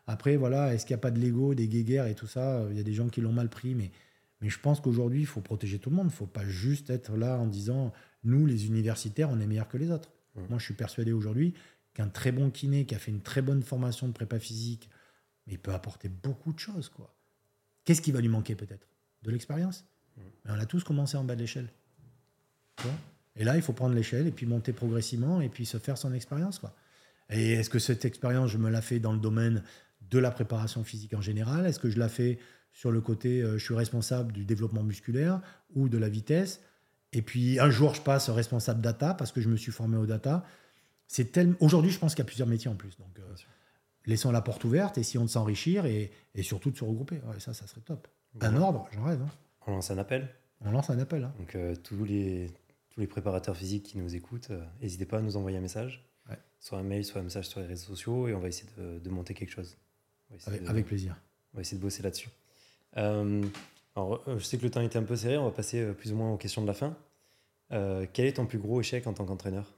[0.07, 2.65] Après, voilà, est-ce qu'il n'y a pas de l'ego, des guéguerres et tout ça?
[2.71, 3.91] Il y a des gens qui l'ont mal pris, mais,
[4.41, 6.07] mais je pense qu'aujourd'hui, il faut protéger tout le monde.
[6.07, 7.93] Il ne faut pas juste être là en disant
[8.25, 10.11] nous, les universitaires, on est meilleurs que les autres.
[10.49, 11.55] Moi, je suis persuadé aujourd'hui
[11.95, 14.89] qu'un très bon kiné qui a fait une très bonne formation de prépa physique,
[15.47, 17.15] mais il peut apporter beaucoup de choses, quoi.
[17.85, 18.87] Qu'est-ce qui va lui manquer peut-être?
[19.23, 19.85] De l'expérience?
[20.47, 21.69] On a tous commencé en bas de l'échelle.
[23.37, 26.13] Et là, il faut prendre l'échelle et puis monter progressivement et puis se faire son
[26.13, 26.59] expérience.
[26.59, 26.75] Quoi.
[27.31, 29.63] Et est-ce que cette expérience, je me la fais dans le domaine
[30.11, 31.67] de la préparation physique en général?
[31.67, 32.39] Est-ce que je la fais
[32.73, 35.41] sur le côté, euh, je suis responsable du développement musculaire
[35.75, 36.61] ou de la vitesse?
[37.13, 40.07] Et puis un jour, je passe responsable data parce que je me suis formé au
[40.07, 40.45] data.
[41.07, 41.57] C'est tellement...
[41.61, 42.97] Aujourd'hui, je pense qu'il y a plusieurs métiers en plus.
[42.99, 43.35] Donc, euh,
[44.07, 46.13] laissons la porte ouverte, essayons de s'enrichir et,
[46.43, 47.21] surtout de se regrouper.
[47.39, 48.09] ça, ça serait top.
[48.41, 49.21] Un ordre, j'en rêve.
[49.23, 49.31] Hein.
[49.67, 50.29] On lance un appel
[50.61, 51.25] On lance un appel.
[51.25, 51.33] Hein.
[51.39, 52.49] Donc, euh, tous, les,
[52.91, 56.07] tous les préparateurs physiques qui nous écoutent, euh, n'hésitez pas à nous envoyer un message.
[56.61, 59.09] Soit un mail, soit un message sur les réseaux sociaux et on va essayer de,
[59.09, 59.79] monter quelque chose.
[60.47, 61.17] Avec, plaisir.
[61.53, 62.29] On va essayer de bosser là-dessus.
[62.99, 63.43] Euh,
[63.97, 66.17] alors, je sais que le temps était un peu serré, on va passer plus ou
[66.17, 66.95] moins aux questions de la fin.
[67.71, 69.73] quel est ton plus gros échec en tant qu'entraîneur?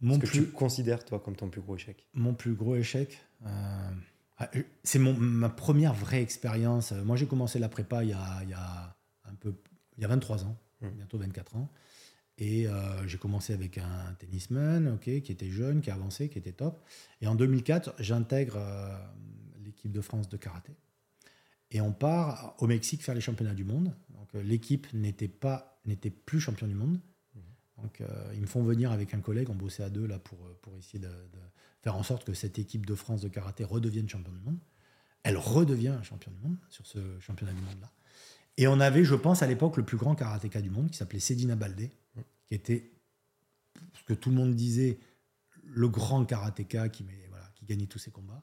[0.00, 0.44] Mon Ce que plus...
[0.44, 2.06] tu considères, toi, comme ton plus gros échec?
[2.14, 3.90] Mon plus gros échec euh,
[4.38, 4.50] ah,
[4.84, 6.92] C'est ma première vraie expérience.
[6.92, 9.54] Moi, j'ai commencé la prépa il y a, il y a, un peu,
[9.96, 10.56] il y a 23 ans.
[10.80, 11.70] Bientôt 24 ans.
[12.38, 16.52] Et euh, j'ai commencé avec un tennisman ok, qui était jeune, qui avançait, qui était
[16.52, 16.84] top.
[17.20, 18.96] Et en 2004, j'intègre euh,
[19.64, 20.72] l'équipe de France de karaté.
[21.70, 23.94] Et on part au Mexique faire les championnats du monde.
[24.10, 27.00] Donc l'équipe n'était pas n'était plus champion du monde.
[27.82, 30.38] Donc, euh, ils me font venir avec un collègue, on bossait à deux là pour,
[30.46, 31.10] euh, pour essayer de,
[31.82, 34.58] faire en sorte que cette équipe de France de karaté redevienne champion du monde.
[35.22, 37.90] Elle redevient champion du monde sur ce championnat du monde là.
[38.58, 41.20] Et on avait, je pense, à l'époque le plus grand karatéka du monde qui s'appelait
[41.20, 41.92] Sedina Baldé,
[42.44, 42.90] qui était
[43.94, 44.98] ce que tout le monde disait,
[45.62, 47.06] le grand karatéka qui,
[47.68, 48.42] gagnait tous ses combats.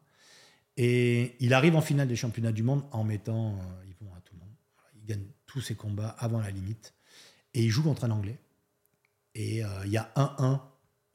[0.78, 4.22] Et il arrive en finale des championnats du monde en mettant euh, ils vont à
[4.22, 4.54] tout le monde.
[4.96, 6.94] Il gagne tous ses combats avant la limite.
[7.54, 8.40] Et il joue contre un Anglais.
[9.34, 10.62] Et euh, il y a 1-1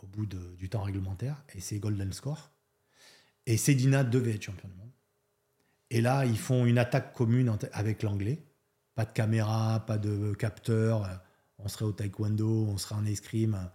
[0.01, 1.43] au bout du temps réglementaire.
[1.55, 2.51] Et c'est Golden Score.
[3.47, 4.91] Et Sedina devait être champion du monde.
[5.89, 8.43] Et là, ils font une attaque commune avec l'anglais.
[8.95, 11.09] Pas de caméra, pas de capteur.
[11.59, 13.71] On serait au taekwondo, on serait en escrime.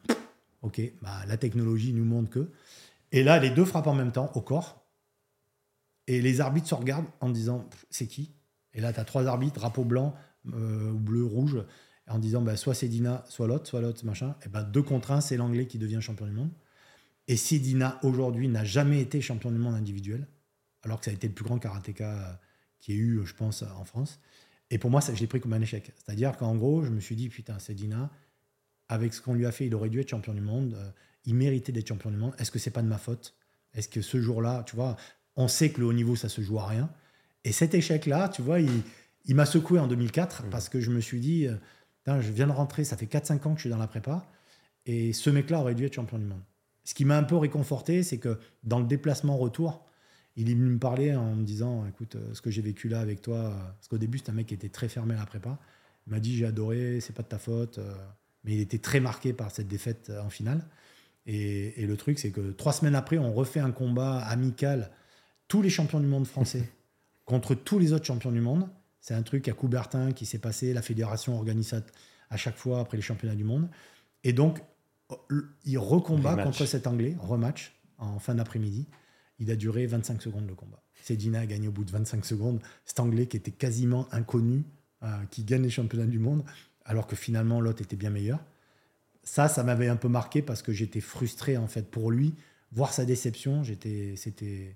[0.62, 2.52] Ok, bah, la technologie nous montre que.
[3.12, 4.86] Et là, les deux frappent en même temps au corps.
[6.08, 8.36] Et les arbitres se regardent en disant c'est qui?
[8.74, 10.16] Et là, tu as trois arbitres, drapeau blanc,
[10.54, 11.64] euh, bleu, rouge,
[12.08, 14.36] en disant bah, soit c'est Dina, soit l'autre, soit l'autre, machin.
[14.46, 16.52] Et ben deux contre un, c'est l'anglais qui devient champion du monde.
[17.28, 20.28] Et Sedina, aujourd'hui, n'a jamais été champion du monde individuel,
[20.84, 22.40] alors que ça a été le plus grand karatéka
[22.80, 24.20] qui ait eu, je pense, en France.
[24.76, 25.94] Et pour moi, ça, je l'ai pris comme un échec.
[25.96, 28.10] C'est-à-dire qu'en gros, je me suis dit, putain, Sedina,
[28.90, 30.74] avec ce qu'on lui a fait, il aurait dû être champion du monde.
[30.74, 30.90] Euh,
[31.24, 32.34] il méritait d'être champion du monde.
[32.40, 33.36] Est-ce que c'est pas de ma faute?
[33.74, 34.98] Est-ce que ce jour-là, tu vois,
[35.38, 36.90] on sait que le haut niveau, ça se joue à rien?
[37.46, 40.50] Et cet échec-là, tu vois, il, m'a secoué en 2004 mmh.
[40.50, 41.56] parce que je me suis dit, euh,
[42.20, 44.30] je viens de rentrer, ça fait 4-5 ans que je suis dans la prépa.
[44.86, 46.44] Et ce mec-là aurait dû être champion du monde.
[46.84, 49.85] Ce qui m'a un peu réconforté, c'est que dans le déplacement retour,
[50.36, 53.38] il me parlait en me disant écoute, euh, ce que j'ai vécu là avec toi,
[53.38, 55.58] euh, parce qu'au début, c'est un mec qui était très fermé à la prépa.
[56.08, 57.80] Il m'a dit j'ai adoré, c'est pas de ta faute.
[58.44, 60.64] Mais il était très marqué par cette défaite en finale.
[61.26, 64.92] Et, et le truc, c'est que trois semaines après, on refait un combat amical
[65.48, 66.72] tous les champions du monde français
[67.26, 68.68] contre tous les autres champions du monde.
[69.02, 71.74] C'est un truc à Coubertin qui s'est passé, la fédération organise
[72.30, 73.68] à chaque fois après les championnats du monde.
[74.24, 74.60] Et donc,
[75.64, 78.88] il recombat contre cet Anglais, rematch, en fin d'après-midi.
[79.40, 80.82] Il a duré 25 secondes le combat.
[81.02, 82.62] Sedina a gagné au bout de 25 secondes.
[82.86, 84.64] Cet Anglais qui était quasiment inconnu,
[85.04, 86.44] euh, qui gagne les championnats du monde,
[86.86, 88.40] alors que finalement l'autre était bien meilleur.
[89.24, 92.34] Ça, ça m'avait un peu marqué parce que j'étais frustré en fait pour lui.
[92.72, 94.76] Voir sa déception, j'étais, c'était,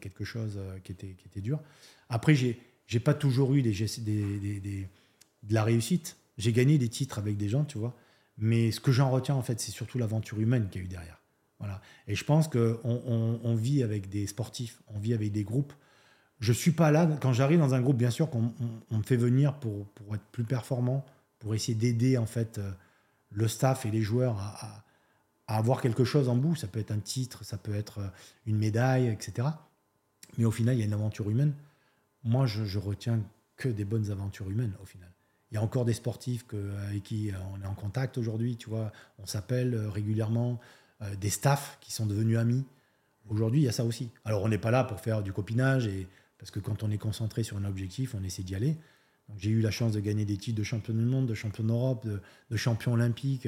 [0.00, 1.60] quelque chose euh, qui était, qui était dur.
[2.08, 2.60] Après, j'ai
[2.92, 4.88] n'ai pas toujours eu des, des, des,
[5.42, 6.16] de la réussite.
[6.36, 7.96] J'ai gagné des titres avec des gens, tu vois.
[8.38, 10.88] Mais ce que j'en retiens, en fait, c'est surtout l'aventure humaine qu'il y a eu
[10.88, 11.20] derrière.
[12.06, 15.72] Et je pense qu'on on, on, vit avec des sportifs, on vit avec des groupes.
[16.40, 18.52] Je suis pas là, quand j'arrive dans un groupe, bien sûr qu'on
[18.90, 21.04] on, me fait venir pour, pour, être plus performant,
[21.40, 22.70] pour essayer d'aider, en fait, euh,
[23.30, 26.54] le staff et les joueurs à avoir quelque chose en bout.
[26.54, 28.08] Ça peut être un titre, ça peut être euh,
[28.46, 29.48] une médaille, etc.
[30.36, 31.54] Mais au final, il y a une aventure humaine.
[32.22, 33.20] Moi, je, retiens
[33.56, 35.10] que des bonnes aventures humaines, au final.
[35.50, 36.44] Il y a encore des sportifs
[36.86, 38.92] avec qui euh, on est en contact aujourd'hui, tu vois.
[39.18, 39.74] On s'appelle
[41.02, 42.64] euh, des staffs qui sont devenus amis.
[43.28, 44.10] Aujourd'hui, il y a ça aussi.
[44.24, 46.98] Alors, on n'est pas là pour faire du copinage, et, parce que quand on est
[46.98, 48.76] concentré sur un objectif, on essaie d'y aller.
[49.36, 52.06] J'ai eu la chance de gagner des titres de champion du monde, de champion d'Europe,
[52.06, 52.20] de,
[52.50, 53.46] de champion olympique.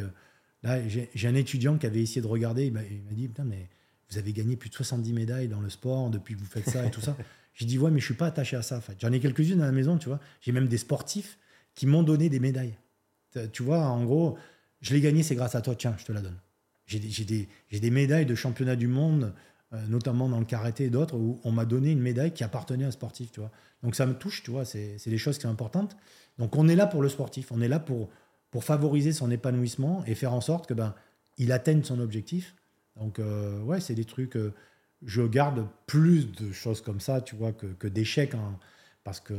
[0.62, 3.68] Là, j'ai un étudiant qui avait essayé de regarder, il m'a dit Putain, mais
[4.10, 6.84] vous avez gagné plus de 70 médailles dans le sport depuis que vous faites ça
[6.84, 7.16] et tout ça.
[7.54, 8.76] J'ai dit Ouais, mais je suis pas attaché à ça.
[8.76, 8.96] En fait.
[8.98, 10.20] J'en ai quelques-unes à la maison, tu vois.
[10.42, 11.38] J'ai même des sportifs
[11.74, 12.76] qui m'ont donné des médailles.
[13.52, 14.36] Tu vois, en gros,
[14.80, 16.38] je l'ai gagné, c'est grâce à toi, tiens, je te la donne.
[16.90, 19.32] J'ai des, des, médailles de championnat du monde,
[19.72, 22.84] euh, notamment dans le karaté et d'autres, où on m'a donné une médaille qui appartenait
[22.84, 23.52] à un sportif, tu vois.
[23.84, 25.96] Donc ça me touche, tu vois, c'est des choses qui sont importantes.
[26.38, 28.10] Donc on est là pour le sportif, on est là pour,
[28.50, 30.94] pour favoriser son épanouissement et faire en sorte que ben
[31.38, 32.56] il atteigne son objectif.
[32.96, 34.36] Donc euh, ouais, c'est des trucs.
[34.36, 34.52] Euh,
[35.06, 38.58] je garde plus de choses comme ça, tu vois, que, que d'échecs, hein,
[39.04, 39.34] parce que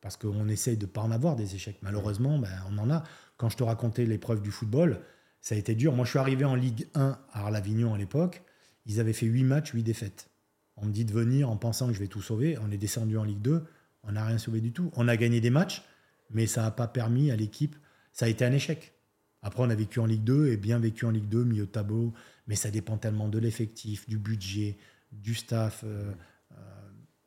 [0.00, 1.78] parce qu'on essaye de pas en avoir des échecs.
[1.82, 3.04] Malheureusement, ben, on en a.
[3.36, 5.00] Quand je te racontais l'épreuve du football,
[5.40, 5.94] ça a été dur.
[5.94, 8.42] Moi, je suis arrivé en Ligue 1 à Arlavignon à l'époque.
[8.86, 10.30] Ils avaient fait 8 matchs, 8 défaites.
[10.76, 12.58] On me dit de venir en pensant que je vais tout sauver.
[12.58, 13.64] On est descendu en Ligue 2.
[14.04, 14.90] On n'a rien sauvé du tout.
[14.96, 15.82] On a gagné des matchs,
[16.30, 17.76] mais ça n'a pas permis à l'équipe
[18.12, 18.92] ça a été un échec.
[19.42, 21.70] Après, on a vécu en Ligue 2 et bien vécu en Ligue 2, milieu de
[21.70, 22.12] tableau,
[22.46, 24.76] mais ça dépend tellement de l'effectif, du budget,
[25.12, 25.82] du staff.
[25.84, 26.12] Euh,
[26.52, 26.56] euh,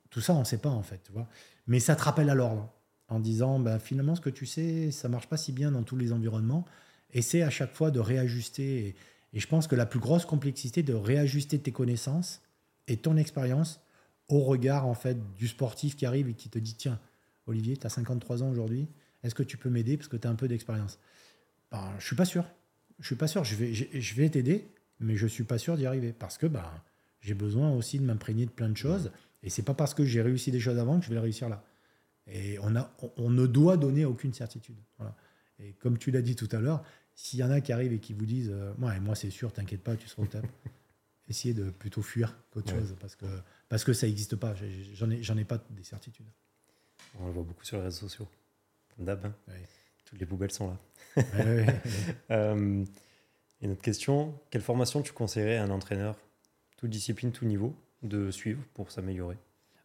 [0.09, 1.01] tout ça, on ne sait pas en fait.
[1.03, 1.27] Tu vois
[1.65, 2.69] mais ça te rappelle à l'ordre
[3.07, 5.95] en disant bah, finalement, ce que tu sais, ça marche pas si bien dans tous
[5.95, 6.65] les environnements.
[7.13, 8.95] Essaie à chaque fois de réajuster.
[9.33, 12.41] Et, je pense que la plus grosse complexité, de réajuster tes connaissances
[12.87, 13.81] et ton expérience
[14.29, 16.99] au regard en fait du sportif qui arrive et qui te dit tiens,
[17.47, 18.87] Olivier, tu as 53 ans aujourd'hui
[19.23, 20.99] est-ce que tu peux m'aider parce que tu as un peu d'expérience?
[21.71, 22.45] Ben, Je suis pas sûr.
[22.99, 23.43] Je suis pas sûr.
[23.43, 24.67] Je vais, je vais t'aider,
[24.99, 26.65] mais je suis pas sûr d'y arriver parce que ben,
[27.21, 29.11] j'ai besoin aussi de m'imprégner de plein de choses.
[29.41, 31.49] Et c'est pas parce que j'ai réussi des choses avant que je vais les réussir
[31.49, 31.63] là.
[32.27, 34.77] Et on, a, on, ne doit donner aucune certitude.
[35.59, 36.83] Et comme tu l'as dit tout à l'heure,
[37.15, 39.51] s'il y en a qui arrivent et qui vous disent euh, moi, moi c'est sûr,
[39.51, 40.45] t'inquiète pas, tu seras au top.
[41.29, 43.25] Essayez de plutôt fuir qu'autre chose parce que,
[43.69, 44.53] parce que ça n'existe pas.
[44.93, 46.25] J'en ai, ai pas des certitudes.
[47.19, 48.27] On le voit beaucoup sur les réseaux sociaux.
[48.99, 49.25] D'hab.
[49.25, 49.33] Hein.
[50.05, 50.75] Toutes les poubelles sont
[51.15, 51.23] là.
[53.63, 56.17] Et notre question, quelle formation tu conseillerais à un entraîneur,
[56.75, 59.37] toute discipline, tout niveau, de suivre pour s'améliorer?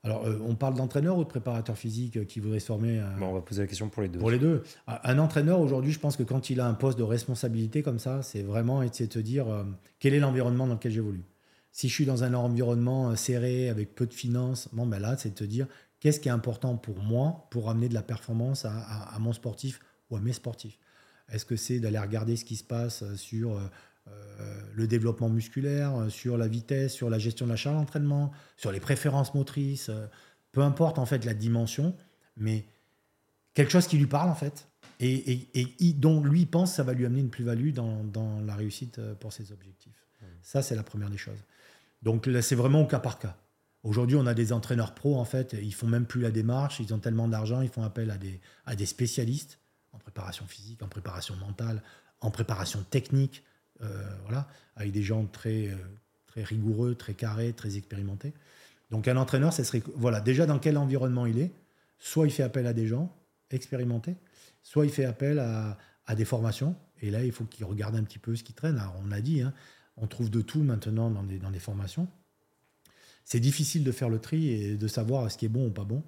[0.08, 3.34] Alors, euh, on parle d'entraîneur ou de préparateur physique qui voudrait se former bon, On
[3.34, 4.18] va poser la question pour les deux.
[4.18, 4.62] Pour les deux.
[4.86, 8.22] Un entraîneur, aujourd'hui, je pense que quand il a un poste de responsabilité comme ça,
[8.22, 9.64] c'est vraiment essayer de se dire euh,
[9.98, 11.24] quel est l'environnement dans lequel j'évolue.
[11.72, 15.14] Si je suis dans un environnement euh, serré, avec peu de finances, bon, ben là,
[15.18, 15.66] c'est de te dire
[16.00, 19.78] qu'est-ce qui est important pour moi pour amener de la performance à mon sportif
[20.08, 20.78] ou à mes sportifs?
[21.30, 23.60] Est-ce que c'est d'aller regarder ce qui se passe sur
[24.08, 28.30] euh, le développement musculaire, euh, sur la vitesse, sur la gestion de la charge d'entraînement,
[28.56, 30.06] sur les préférences motrices, euh,
[30.52, 31.94] peu importe en fait la dimension,
[32.36, 32.64] mais
[33.54, 34.68] quelque chose qui lui parle en fait,
[35.00, 35.48] et,
[35.94, 40.06] dont lui pense ça va lui amener une plus-value dans, la réussite pour ses objectifs.
[40.20, 40.24] Mmh.
[40.42, 41.38] Ça, c'est la première des choses.
[42.02, 43.36] Donc là, c'est vraiment au cas par cas.
[43.84, 46.92] Aujourd'hui, on a des entraîneurs pros, en fait, ils font même plus la démarche, ils
[46.94, 49.60] ont tellement d'argent, ils font appel à des, à des spécialistes
[49.92, 51.82] en préparation physique, en préparation mentale,
[52.20, 53.57] en préparation technique, euh,
[54.22, 55.76] voilà, avec des gens très, euh,
[56.26, 58.32] très rigoureux, très carrés, très expérimentés.
[58.90, 61.52] Donc un entraîneur, ce serait voilà, déjà dans quel environnement il est.
[61.98, 63.14] Soit il fait appel à des gens
[63.50, 64.16] expérimentés,
[64.62, 66.76] soit il fait appel à, à des formations.
[67.00, 68.78] Et là, il faut qu'il regarde un petit peu ce qui traîne.
[68.78, 69.52] Alors, on a dit, hein,
[69.96, 72.08] on trouve de tout maintenant dans des, dans des formations.
[73.24, 75.84] C'est difficile de faire le tri et de savoir ce qui est bon ou pas
[75.84, 76.02] bon.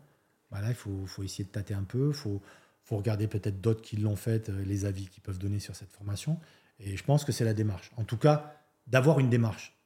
[0.51, 2.09] Voilà, il faut, faut essayer de tâter un peu.
[2.09, 2.41] Il faut,
[2.83, 5.93] faut regarder peut-être d'autres qui l'ont fait, euh, les avis qu'ils peuvent donner sur cette
[5.93, 6.39] formation.
[6.81, 7.91] Et je pense que c'est la démarche.
[7.97, 8.55] En tout cas,
[8.87, 9.77] d'avoir une démarche,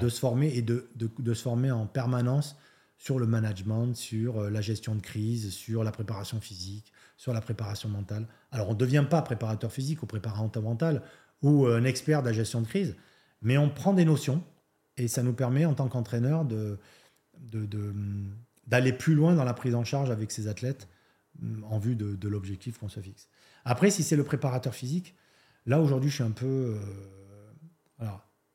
[0.00, 2.56] de se former et de, de, se former en permanence
[2.98, 7.40] sur le management, sur euh, la gestion de crise, sur la préparation physique, sur la
[7.40, 8.26] préparation mentale.
[8.50, 11.02] Alors, on ne devient pas préparateur physique ou préparateur mental
[11.42, 12.96] ou euh, un expert de la gestion de crise,
[13.42, 14.42] mais on prend des notions
[14.96, 16.78] et ça nous permet, en tant qu'entraîneur, de,
[18.66, 20.88] d'aller plus loin dans la prise en charge avec ses athlètes
[21.40, 23.28] mm, en vue de, de l'objectif qu'on se fixe.
[23.64, 25.14] Après, si c'est le préparateur physique,
[25.66, 26.76] Là, aujourd'hui, je suis un peu.
[28.00, 28.06] Euh,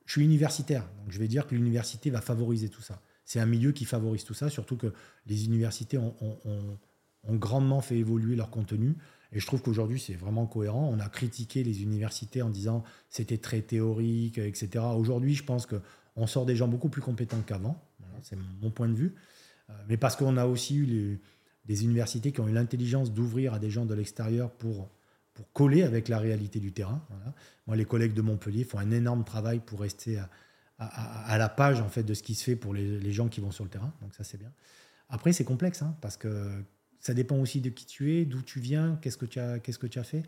[0.05, 2.99] je suis universitaire, donc je vais dire que l'université va favoriser tout ça.
[3.25, 4.91] C'est un milieu qui favorise tout ça, surtout que
[5.27, 6.79] les universités ont,
[7.29, 8.95] grandement fait évoluer leur contenu.
[9.31, 10.89] Et je trouve qu'aujourd'hui, c'est vraiment cohérent.
[10.91, 14.83] On a critiqué les universités en disant c'était très théorique, etc.
[14.97, 17.79] Aujourd'hui, je pense qu'on sort des gens beaucoup plus compétents qu'avant.
[18.23, 19.13] c'est mon point de vue.
[19.69, 21.21] Euh, mais parce qu'on a aussi eu
[21.65, 24.89] des universités qui ont eu l'intelligence d'ouvrir à des gens de l'extérieur pour
[25.39, 27.01] pour coller avec la réalité du terrain.
[27.65, 30.21] Moi, les collègues de Montpellier font un énorme travail pour rester
[30.77, 33.51] à, la page en fait de ce qui se fait pour les, gens qui vont
[33.51, 33.93] sur le terrain.
[34.01, 34.51] Donc ça, c'est bien.
[35.07, 36.61] Après, c'est complexe hein, parce que
[36.99, 39.79] ça dépend aussi de qui tu es, d'où tu viens, qu'est-ce que tu as, qu'est-ce
[39.79, 40.23] que tu as fait,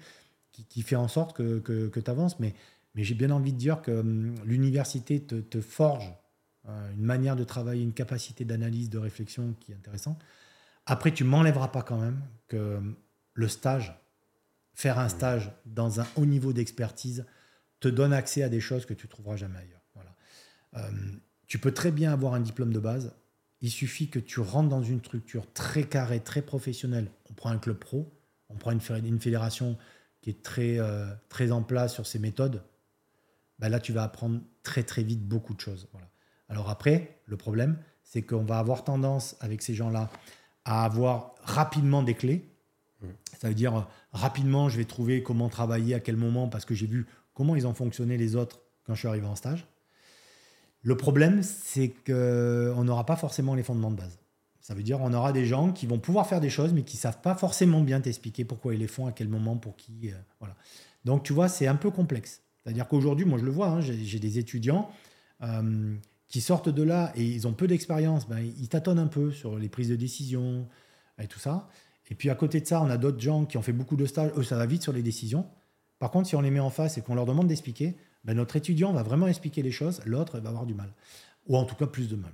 [0.53, 2.39] qui, fait en sorte que, tu avances.
[2.39, 2.53] Mais,
[2.95, 6.09] mais j'ai bien envie de dire que hum, l'université te, forge
[6.69, 10.23] euh, une manière de travailler, une capacité d'analyse, de réflexion qui est intéressante.
[10.85, 12.95] Après, tu m'enlèveras pas quand même que hum,
[13.33, 14.00] le stage
[14.73, 17.25] faire un stage dans un haut niveau d'expertise
[17.79, 19.81] te donne accès à des choses que tu trouveras jamais ailleurs.
[19.95, 20.15] Voilà.
[20.77, 20.91] Euh,
[21.47, 23.13] tu peux très bien avoir un diplôme de base.
[23.61, 27.11] Il suffit que tu rentres dans une structure très carrée, très professionnelle.
[27.29, 28.11] On prend un club pro,
[28.49, 29.77] on prend une, fédération
[30.21, 32.63] qui est très, euh, très en place sur ses méthodes.
[33.59, 35.87] Ben là, tu vas apprendre très très vite beaucoup de choses.
[35.91, 36.07] Voilà.
[36.49, 40.09] Alors après, le problème, c'est qu'on va avoir tendance avec ces gens-là
[40.65, 42.50] à avoir rapidement des clés
[43.39, 46.87] ça veut dire rapidement, je vais trouver comment travailler, à quel moment, parce que j'ai
[46.87, 49.67] vu comment ils ont fonctionné les autres quand je suis arrivé en stage.
[50.83, 54.19] Le problème, c'est qu'on n'aura pas forcément les fondements de base.
[54.61, 56.97] Ça veut dire qu'on aura des gens qui vont pouvoir faire des choses, mais qui
[56.97, 60.11] ne savent pas forcément bien t'expliquer pourquoi ils les font, à quel moment, pour qui.
[60.11, 60.55] Euh, voilà.
[61.03, 62.41] Donc, tu vois, c'est un peu complexe.
[62.63, 64.89] C'est-à-dire qu'aujourd'hui, moi, je le vois, hein, j'ai des étudiants
[65.41, 65.95] euh,
[66.27, 68.27] qui sortent de là et ils ont peu d'expérience.
[68.27, 70.67] Ben, ils tâtonnent un peu sur les prises de décision
[71.19, 71.67] et tout ça.
[72.11, 74.05] Et puis à côté de ça, on a d'autres gens qui ont fait beaucoup de
[74.05, 74.31] stages.
[74.35, 75.47] Eux, ça va vite sur les décisions.
[75.97, 78.57] Par contre, si on les met en face et qu'on leur demande d'expliquer, ben, notre
[78.57, 80.91] étudiant va vraiment expliquer les choses, l'autre va avoir du mal.
[81.47, 82.31] Ou en tout cas plus de mal,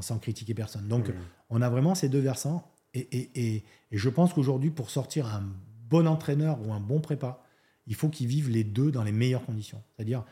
[0.00, 0.88] sans, critiquer personne.
[0.88, 1.12] Donc
[1.48, 2.68] on a vraiment ces deux versants.
[2.92, 5.44] Et, et, je pense qu'aujourd'hui, pour sortir un
[5.88, 7.40] bon entraîneur ou un bon prépa,
[7.86, 9.82] il faut qu'ils vivent les deux dans les meilleures conditions.
[9.94, 10.24] C'est-à-dire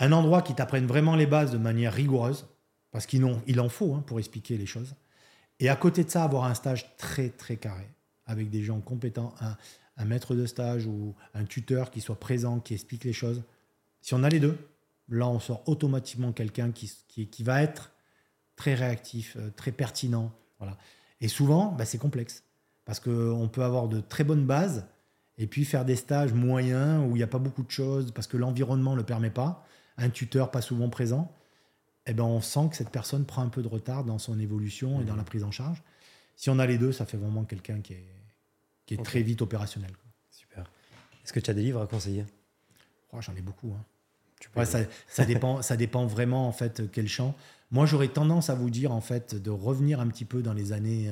[0.00, 2.46] un endroit qui t'apprenne vraiment les bases de manière rigoureuse,
[2.90, 4.94] parce qu'il en faut hein, pour expliquer les choses.
[5.60, 7.88] Et à côté de ça, avoir un stage très très carré,
[8.26, 9.34] avec des gens compétents,
[9.96, 13.42] un, maître de stage ou un tuteur qui soit présent, qui explique les choses.
[14.02, 14.58] Si on a les deux,
[15.08, 17.92] là on sort automatiquement quelqu'un qui, qui, va être
[18.56, 20.32] très réactif, euh, très pertinent.
[20.58, 20.76] Voilà.
[21.20, 22.44] Et souvent, bah, c'est complexe,
[22.84, 24.86] parce qu'on peut avoir de très bonnes bases,
[25.38, 28.26] et puis faire des stages moyens où il n'y a pas beaucoup de choses, parce
[28.26, 29.66] que l'environnement ne le permet pas,
[29.96, 31.32] un tuteur pas souvent présent
[32.06, 35.00] eh ben, on sent que cette personne prend un peu de retard dans son évolution
[35.00, 35.82] et dans la prise en charge.
[36.36, 38.06] Si on a les deux, ça fait vraiment quelqu'un qui est,
[38.84, 39.90] qui est très vite opérationnel.
[40.30, 40.70] Super.
[41.24, 42.24] Est-ce que tu as des livres à conseiller?
[43.12, 43.74] Oh, J'en ai beaucoup.
[43.74, 44.64] Hein.
[44.64, 47.34] ça, ça, dépend, ça dépend vraiment en fait quel champ.
[47.72, 50.72] Moi, j'aurais tendance à vous dire en fait de revenir un petit peu dans les
[50.72, 51.10] années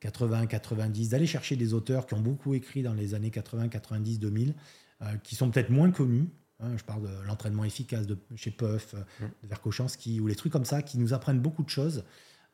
[0.00, 3.68] 80, euh, 90, d'aller chercher des auteurs qui ont beaucoup écrit dans les années 80,
[3.68, 4.54] 90, 2000,
[5.24, 6.28] qui sont peut-être moins connus.
[6.60, 6.76] Hein.
[6.76, 9.24] je parle de l'entraînement efficace de chez Puff, mmh.
[9.42, 12.04] de Verkochanski, ou les trucs comme ça qui nous apprennent beaucoup de choses.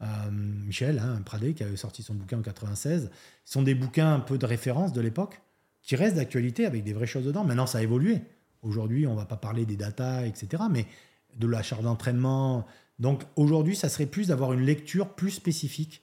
[0.02, 3.10] Euh, Michel hein, Pradé, qui avait sorti son bouquin en 96,
[3.44, 5.42] sont des bouquins un peu de référence de l'époque,
[5.82, 7.44] qui restent d'actualité avec des vraies choses dedans.
[7.44, 8.22] Maintenant, ça a évolué.
[8.62, 10.86] Aujourd'hui, on va pas parler des datas, etc., mais
[11.36, 12.66] de la charge d'entraînement.
[12.98, 16.02] Donc aujourd'hui, ça serait plus d'avoir une lecture plus spécifique.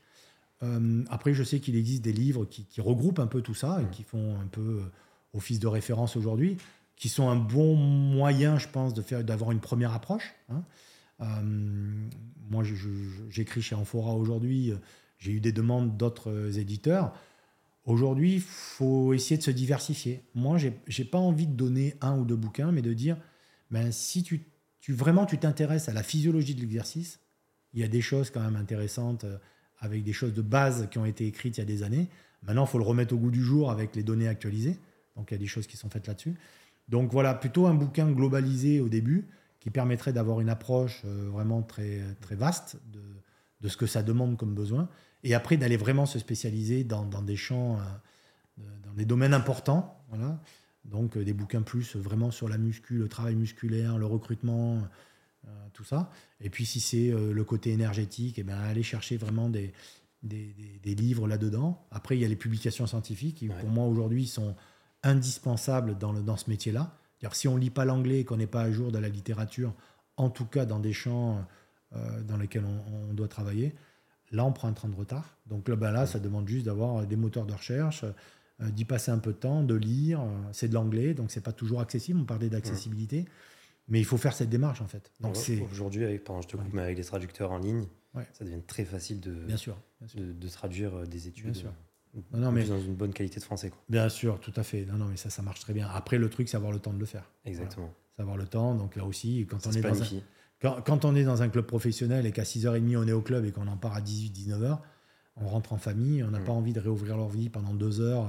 [0.64, 3.96] Euh, après, je sais qu'il existe des livres qui, regroupent un peu tout ça et
[3.96, 4.92] qui font un peu euh,
[5.34, 6.58] office de référence aujourd'hui,
[6.98, 10.34] qui sont un bon moyen, je pense, de faire d'avoir une première approche.
[10.50, 10.64] Hein.
[11.22, 11.26] Euh,
[12.50, 12.64] moi,
[13.30, 14.74] j'écris chez Amphora aujourd'hui.
[15.20, 17.14] J'ai eu des demandes d'autres éditeurs.
[17.86, 20.22] Aujourd'hui, il faut essayer de se diversifier.
[20.36, 23.18] Moi, je n'ai pas envie de donner un ou deux bouquins, mais de dire,
[23.72, 24.46] ben, si tu,
[24.90, 27.20] vraiment tu t'intéresses à la physiologie de l'exercice,
[27.74, 29.38] il y a des choses quand même intéressantes euh,
[29.80, 32.10] avec des choses de base qui ont été écrites il y a des années.
[32.44, 34.78] Maintenant, il faut le remettre au goût du jour avec les données actualisées.
[35.16, 36.36] Donc, il y a des choses qui sont faites là-dessus.
[36.88, 39.28] Donc, voilà, plutôt un bouquin globalisé au début
[39.60, 43.02] qui permettrait d'avoir une approche euh, vraiment très, très vaste de,
[43.62, 44.88] de, ce que ça demande comme besoin.
[45.24, 47.78] Et après, d'aller vraiment se spécialiser dans, dans des champs,
[48.60, 50.02] euh, dans des domaines importants.
[50.10, 50.40] Voilà.
[50.86, 54.82] Donc, euh, des bouquins plus vraiment sur la muscu, le travail musculaire, le recrutement,
[55.72, 56.12] tout ça.
[56.42, 59.72] Et puis, si c'est le côté énergétique, et eh bien, aller chercher vraiment des,
[60.24, 60.54] des,
[60.84, 61.86] des, livres là-dedans.
[61.90, 64.56] Après, il y a les publications scientifiques qui, pour moi, aujourd'hui, sont
[65.04, 66.98] indispensables dans, le, dans ce métier-là
[67.32, 69.74] si on ne lit pas l'anglais et qu'on n'est pas à jour de la littérature,
[70.18, 71.46] en tout cas dans des champs
[71.96, 73.76] euh, dans lesquels on, doit travailler,
[74.32, 75.38] là on prend un train de retard.
[75.46, 79.12] Donc là, ben là ça demande juste d'avoir des moteurs de recherche, euh, d'y passer
[79.12, 80.22] un peu de temps, de lire.
[80.52, 82.20] C'est de l'anglais, donc c'est pas toujours accessible.
[82.20, 83.26] On parlait d'accessibilité.
[83.90, 85.12] Mais il faut faire cette démarche en fait.
[85.22, 87.88] Donc c'est aujourd'hui, avec, je te coupe, mais avec les traducteurs en ligne,
[88.34, 89.78] ça devient très facile de, bien sûr,
[90.16, 91.52] De, traduire euh, des études.
[91.52, 91.74] Bien sûr.
[92.34, 93.70] Non, mais dans une bonne qualité de français.
[93.70, 93.80] Quoi.
[93.90, 94.86] Bien sûr, tout à fait.
[94.86, 95.88] Non, non, mais ça, ça marche très bien.
[95.94, 97.30] Après, le truc, c'est avoir le temps de le faire.
[97.46, 97.94] Exactement.
[98.18, 98.76] Savoir le temps.
[98.76, 100.06] Donc là aussi, quand on, est dans un,
[100.60, 103.46] quand, quand, on est dans un club professionnel et qu'à 6h30, on est au club
[103.46, 104.80] et qu'on en part à 18-19h,
[105.36, 106.46] on rentre en famille, on n'a mm.
[106.46, 108.28] pas envie de réouvrir leur vie pendant deux heures.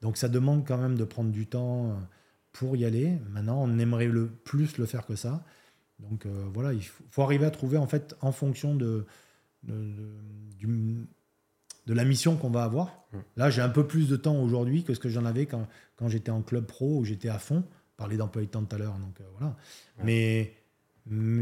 [0.00, 1.94] Donc ça demande quand même de prendre du temps euh,
[2.52, 3.18] pour y aller.
[3.30, 5.44] Maintenant, on aimerait le plus le faire que ça.
[5.98, 9.06] Donc euh, voilà, il faut, faut, arriver à trouver en fait en fonction de,
[9.62, 10.10] de, de
[10.56, 11.06] du,
[11.86, 13.04] de la mission qu'on va avoir.
[13.12, 13.18] Mm.
[13.36, 16.08] Là, j'ai un peu plus de temps aujourd'hui que ce que j'en avais quand, quand
[16.08, 17.64] j'étais en club pro où j'étais à fond.
[17.96, 19.56] Parler d'emploi de temps tout à l'heure, donc euh, voilà.
[20.04, 20.54] Mais,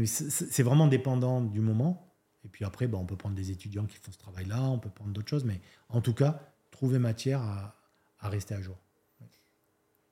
[0.05, 2.13] c'est vraiment dépendant du moment.
[2.45, 4.89] Et puis après, bah, on peut prendre des étudiants qui font ce travail-là, on peut
[4.89, 5.59] prendre d'autres choses, mais
[5.89, 6.39] en tout cas,
[6.69, 7.75] trouver matière à,
[8.19, 8.77] à rester à jour.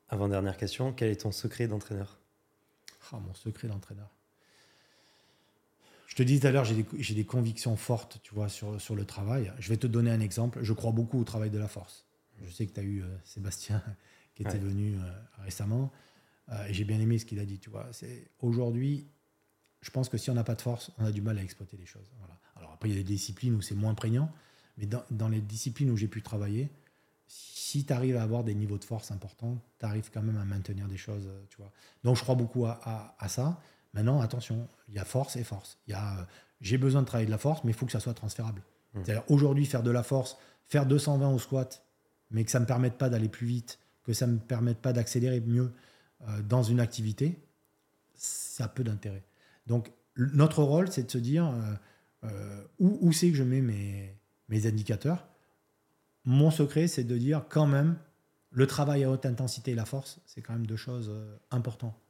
[0.10, 2.18] Avant-dernière question, quel est ton secret d'entraîneur?
[3.12, 4.10] Ah, Mon secret d'entraîneur
[6.14, 8.94] je te dis tout à l'heure, j'ai des, des, convictions fortes, tu vois, sur, sur
[8.94, 9.52] le travail.
[9.58, 10.60] Je vais te donner un exemple.
[10.62, 12.06] Je crois beaucoup au travail de la force.
[12.46, 13.82] Je sais que tu as eu euh, Sébastien
[14.36, 15.92] qui était venu euh, récemment.
[16.50, 17.88] Euh, et j'ai bien aimé ce qu'il a dit, tu vois.
[17.94, 19.08] C'est aujourd'hui,
[19.82, 21.78] je pense que si on n'a pas de force, on a du mal à exploiter
[21.78, 22.12] les choses.
[22.20, 22.38] Voilà.
[22.58, 24.32] Alors après, il y a des disciplines où c'est moins prégnant,
[24.78, 26.70] mais dans, dans les disciplines où j'ai pu travailler,
[27.26, 30.46] si tu arrives à avoir des niveaux de force importants, tu arrives quand même à
[30.46, 31.72] maintenir des choses, tu vois.
[32.04, 33.60] Donc je crois beaucoup à, à, à ça.
[33.94, 35.78] Maintenant, attention, il y a force et force.
[35.88, 36.24] Il y a, euh,
[36.62, 38.64] j'ai besoin de travailler de la force, mais il faut que ça soit transférable.
[38.94, 39.00] Mmh.
[39.04, 40.38] C'est-à-dire aujourd'hui faire de la force,
[40.68, 41.86] faire 220 au squat,
[42.32, 44.80] mais que ça ne me permette pas d'aller plus vite, que ça ne me permette
[44.80, 45.72] pas d'accélérer mieux
[46.28, 47.40] euh, dans une activité,
[48.16, 49.24] ça a peu d'intérêt.
[49.68, 51.54] Donc notre rôle, c'est de se dire
[52.24, 54.16] euh, où, où c'est que je mets mes,
[54.50, 55.28] mes indicateurs.
[56.26, 57.98] Mon secret, c'est de dire quand même,
[58.52, 61.12] le travail à haute intensité et la force, c'est quand même deux choses
[61.50, 62.03] importantes.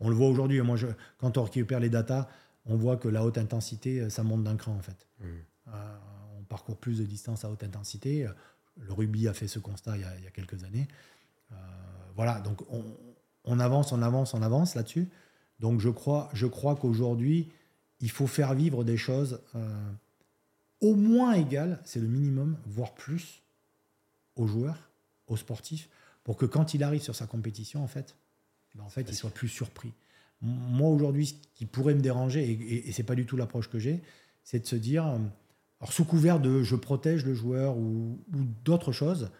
[0.00, 0.60] On le voit aujourd'hui.
[0.60, 0.86] Moi, je,
[1.18, 2.28] quand on récupère les datas,
[2.66, 5.06] on voit que la haute intensité, euh, ça monte d'un cran en fait.
[5.20, 5.26] Mmh.
[5.68, 5.96] Euh,
[6.38, 8.26] on parcourt plus de distance à haute intensité.
[8.76, 10.86] Le rugby a fait ce constat il y a, quelques années.
[11.52, 11.54] Euh,
[12.14, 12.62] voilà, donc
[13.44, 15.08] on, avance, on avance, on avance là-dessus.
[15.60, 17.50] Donc je crois, je crois qu'aujourd'hui,
[18.00, 19.40] il faut faire vivre des choses
[20.80, 23.42] au moins égales, c'est le minimum, voire plus,
[24.36, 24.90] aux joueurs,
[25.26, 25.88] aux sportifs,
[26.24, 28.16] pour que quand il arrive sur sa compétition, en fait,
[28.78, 29.92] ben, en fait, ils soient plus surpris.
[30.40, 33.78] Moi, aujourd'hui, ce qui pourrait me déranger, et, et, c'est pas du tout l'approche que
[33.78, 34.00] j'ai,
[34.44, 35.18] c'est de se dire, euh,
[35.80, 38.18] alors sous couvert de je protège le joueur ou,
[38.64, 39.30] d'autres choses,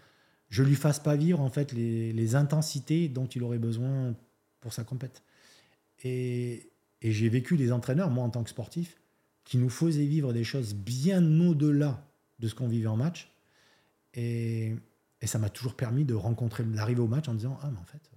[0.49, 4.15] je lui fasse pas vivre en fait les, intensités dont il aurait besoin
[4.61, 5.23] pour sa compète.
[6.03, 9.01] Et, et j'ai vécu des entraîneurs, moi en tant que sportif,
[9.45, 12.05] qui nous faisaient vivre des choses bien au-delà
[12.41, 13.31] de ce qu'on vivait en match.
[14.15, 14.75] Et,
[15.21, 17.85] et ça m'a toujours permis de rencontrer, d'arriver au match en disant Ah, mais en
[17.85, 18.11] fait,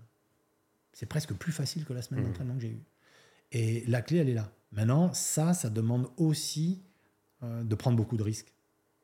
[1.02, 2.28] c'est presque plus facile que la semaine mmh.
[2.28, 2.84] d'entraînement que j'ai eue.
[3.52, 4.52] Et la clé, elle est là.
[4.72, 6.84] Maintenant, ça, ça demande aussi
[7.41, 8.53] euh, de prendre beaucoup de risques.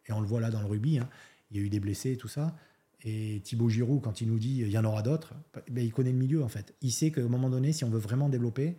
[0.06, 1.00] Et on le voit là dans le rugby.
[1.00, 1.10] Hein.
[1.50, 2.56] Il y a eu des blessés et tout ça.
[3.02, 5.34] Et Thibaut Giroud, quand il nous dit il y en aura d'autres,
[5.72, 6.76] ben, il connaît le milieu en fait.
[6.82, 8.78] Il sait qu'à un moment donné, si on veut vraiment développer,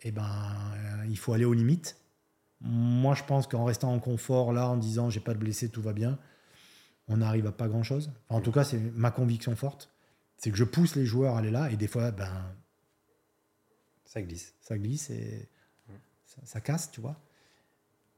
[0.00, 1.96] eh ben, euh, il faut aller aux limites.
[2.60, 5.82] Moi, je pense qu'en restant en confort, là, en disant j'ai pas de blessés, tout
[5.82, 6.18] va bien,
[7.06, 8.10] on n'arrive à pas grand chose.
[8.28, 9.92] en tout cas, c'est ma conviction forte.
[10.38, 12.54] C'est que je pousse les joueurs à aller là et des fois, ben,
[14.04, 14.54] ça glisse.
[14.60, 15.48] Ça glisse et
[16.44, 17.20] ça, casse, tu vois.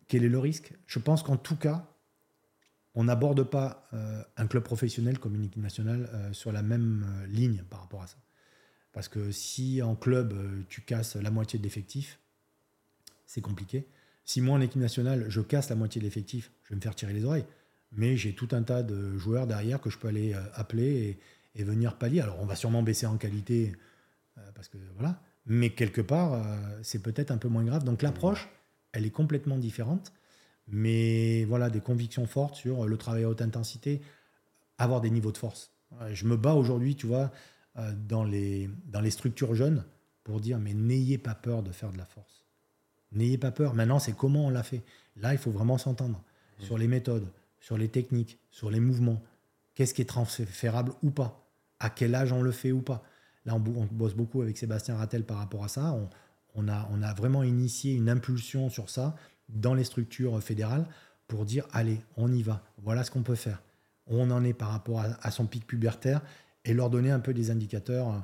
[0.07, 0.73] Quel est le risque?
[0.87, 1.89] Je pense qu'en tout cas,
[2.95, 7.07] on n'aborde pas euh, un club professionnel comme une équipe nationale euh, sur la même
[7.07, 8.17] euh, ligne par rapport à ça.
[8.93, 10.35] Parce que si en club,
[10.69, 12.19] tu casses la moitié de l'effectif,
[13.25, 13.87] c'est compliqué.
[14.25, 16.97] Si moi, en équipe nationale, je casse la moitié de l'effectif, je vais me faire
[16.97, 17.47] tirer les oreilles.
[17.93, 21.21] Mais j'ai tout un tas de joueurs derrière que je peux aller appeler
[21.55, 22.21] et, venir pallier.
[22.21, 23.73] Alors, on va sûrement baisser en qualité,
[24.55, 25.21] parce que voilà.
[25.47, 26.45] Mais quelque part,
[26.83, 27.85] c'est peut-être un peu moins grave.
[27.85, 28.49] Donc, l'approche,
[28.93, 30.13] elle est complètement différente
[30.73, 34.01] mais voilà, des convictions fortes sur le travail à haute intensité,
[34.79, 35.73] avoir des niveaux de force.
[36.13, 37.33] Je me bats aujourd'hui, tu vois,
[37.77, 39.85] euh, dans les, dans les structures jeunes
[40.23, 42.45] pour dire, mais n'ayez pas peur de faire de la force.
[43.13, 43.75] N'ayez pas peur.
[43.75, 44.83] Maintenant, c'est comment on l'a fait.
[45.17, 46.23] Là, il faut vraiment s'entendre
[46.61, 46.65] mmh.
[46.65, 47.27] sur les méthodes,
[47.59, 49.21] sur les techniques, sur les mouvements.
[49.81, 53.03] Qu'est-ce qui est transférable ou pas À quel âge on le fait ou pas
[53.47, 55.99] Là, on, bosse beaucoup avec Sébastien Rattel par rapport à ça.
[56.55, 59.17] On, a, vraiment initié une impulsion sur ça
[59.49, 60.87] dans les structures fédérales
[61.29, 63.63] pour dire allez, on y va, voilà ce qu'on peut faire.
[64.07, 66.21] On en est par rapport à, son pic pubertaire
[66.67, 68.23] et leur donner un peu des indicateurs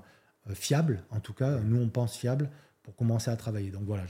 [0.50, 2.50] euh, fiables, en tout cas, nous on pense fiables
[2.82, 3.70] pour commencer à travailler.
[3.70, 4.04] Donc voilà,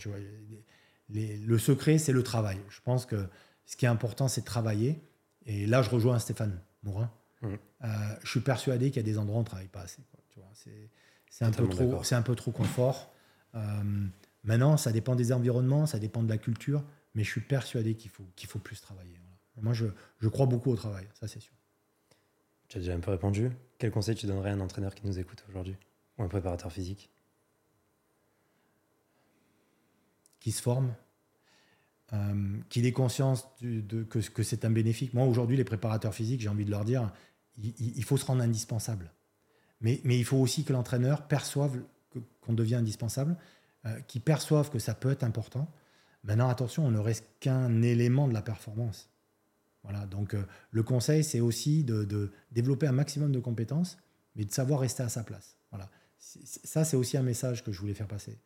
[1.11, 2.59] le secret c'est le travail.
[2.71, 3.29] Je pense que
[3.67, 5.01] ce qui est important c'est travailler.
[5.45, 7.09] Et là je rejoins Stéphane Morin.
[7.43, 7.55] Mmh.
[7.85, 7.89] Euh,
[8.23, 10.03] je suis persuadé qu'il y a des endroits où on ne travaille pas assez.
[11.31, 13.13] C'est un, peu trop, un peu trop confort.
[13.55, 13.61] Euh,
[14.45, 16.83] maintenant, ça dépend des environnements, ça dépend de la culture
[17.17, 19.19] mais je suis persuadé qu'il faut, qu'il faut plus travailler.
[19.63, 19.87] Moi, je,
[20.21, 21.55] je, crois beaucoup au travail, ça c'est sûr.
[22.69, 23.51] Tu as déjà un peu répondu.
[23.79, 25.77] Quel conseil tu donnerais à un entraîneur qui nous écoute aujourd'hui
[26.19, 27.11] Ou un préparateur physique?
[30.41, 30.95] Qui se forme,
[32.13, 35.13] euh, qu'il ait conscience de, que, c'est un bénéfice.
[35.13, 37.13] Moi, aujourd'hui, les préparateurs physiques, j'ai envie de leur dire,
[37.59, 39.13] il, faut se rendre indispensable.
[39.81, 41.83] Mais, il faut aussi que l'entraîneur perçoive
[42.41, 43.37] qu'on devient indispensable,
[43.87, 45.69] euh, qu'il perçoive que ça peut être important,
[46.27, 49.09] Maintenant, attention, on ne reste qu'un élément de la performance.
[49.85, 50.43] Voilà, donc euh,
[50.73, 53.97] le conseil, c'est aussi de, développer un maximum de compétences,
[54.35, 55.57] mais de savoir rester à sa place.
[55.71, 55.89] Voilà.
[56.19, 58.41] Ça, c'est aussi un message que je voulais faire passer.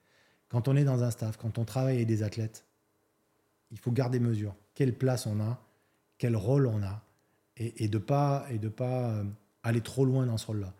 [0.50, 2.66] Quand on est dans un staff, quand on travaille avec des athlètes,
[3.70, 4.54] il faut garder mesure.
[4.74, 5.62] Quelle place on a,
[6.18, 7.04] quel rôle on a,
[7.56, 9.24] et, de pas et de pas euh,
[9.62, 10.72] aller trop loin dans ce rôle-là.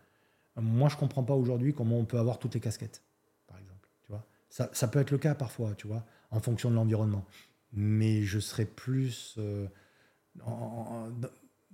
[0.55, 3.03] Moi, je comprends pas aujourd'hui comment on peut avoir toutes les casquettes,
[3.47, 3.87] par exemple.
[4.03, 7.25] Tu vois, ça, ça peut être le cas parfois, tu vois en fonction de l'environnement.
[7.73, 9.35] Mais je serais plus.
[9.37, 9.67] Euh,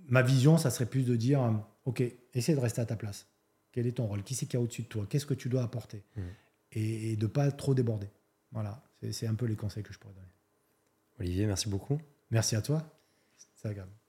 [0.08, 1.40] ma vision, ça serait plus de dire
[1.84, 2.02] Ok,
[2.34, 3.26] essaie de rester à ta place.
[3.72, 4.22] Quel est ton rôle?
[4.22, 5.06] Qui c'est qui a au-dessus de toi?
[5.08, 6.04] Qu'est-ce que tu dois apporter?
[6.16, 6.22] Mmh.
[6.72, 8.10] Et, de ne pas trop déborder.
[8.52, 10.26] Voilà, c'est un peu les conseils que je pourrais donner.
[11.18, 12.00] Olivier, merci beaucoup.
[12.30, 12.82] Merci à toi.
[13.56, 14.07] C'est.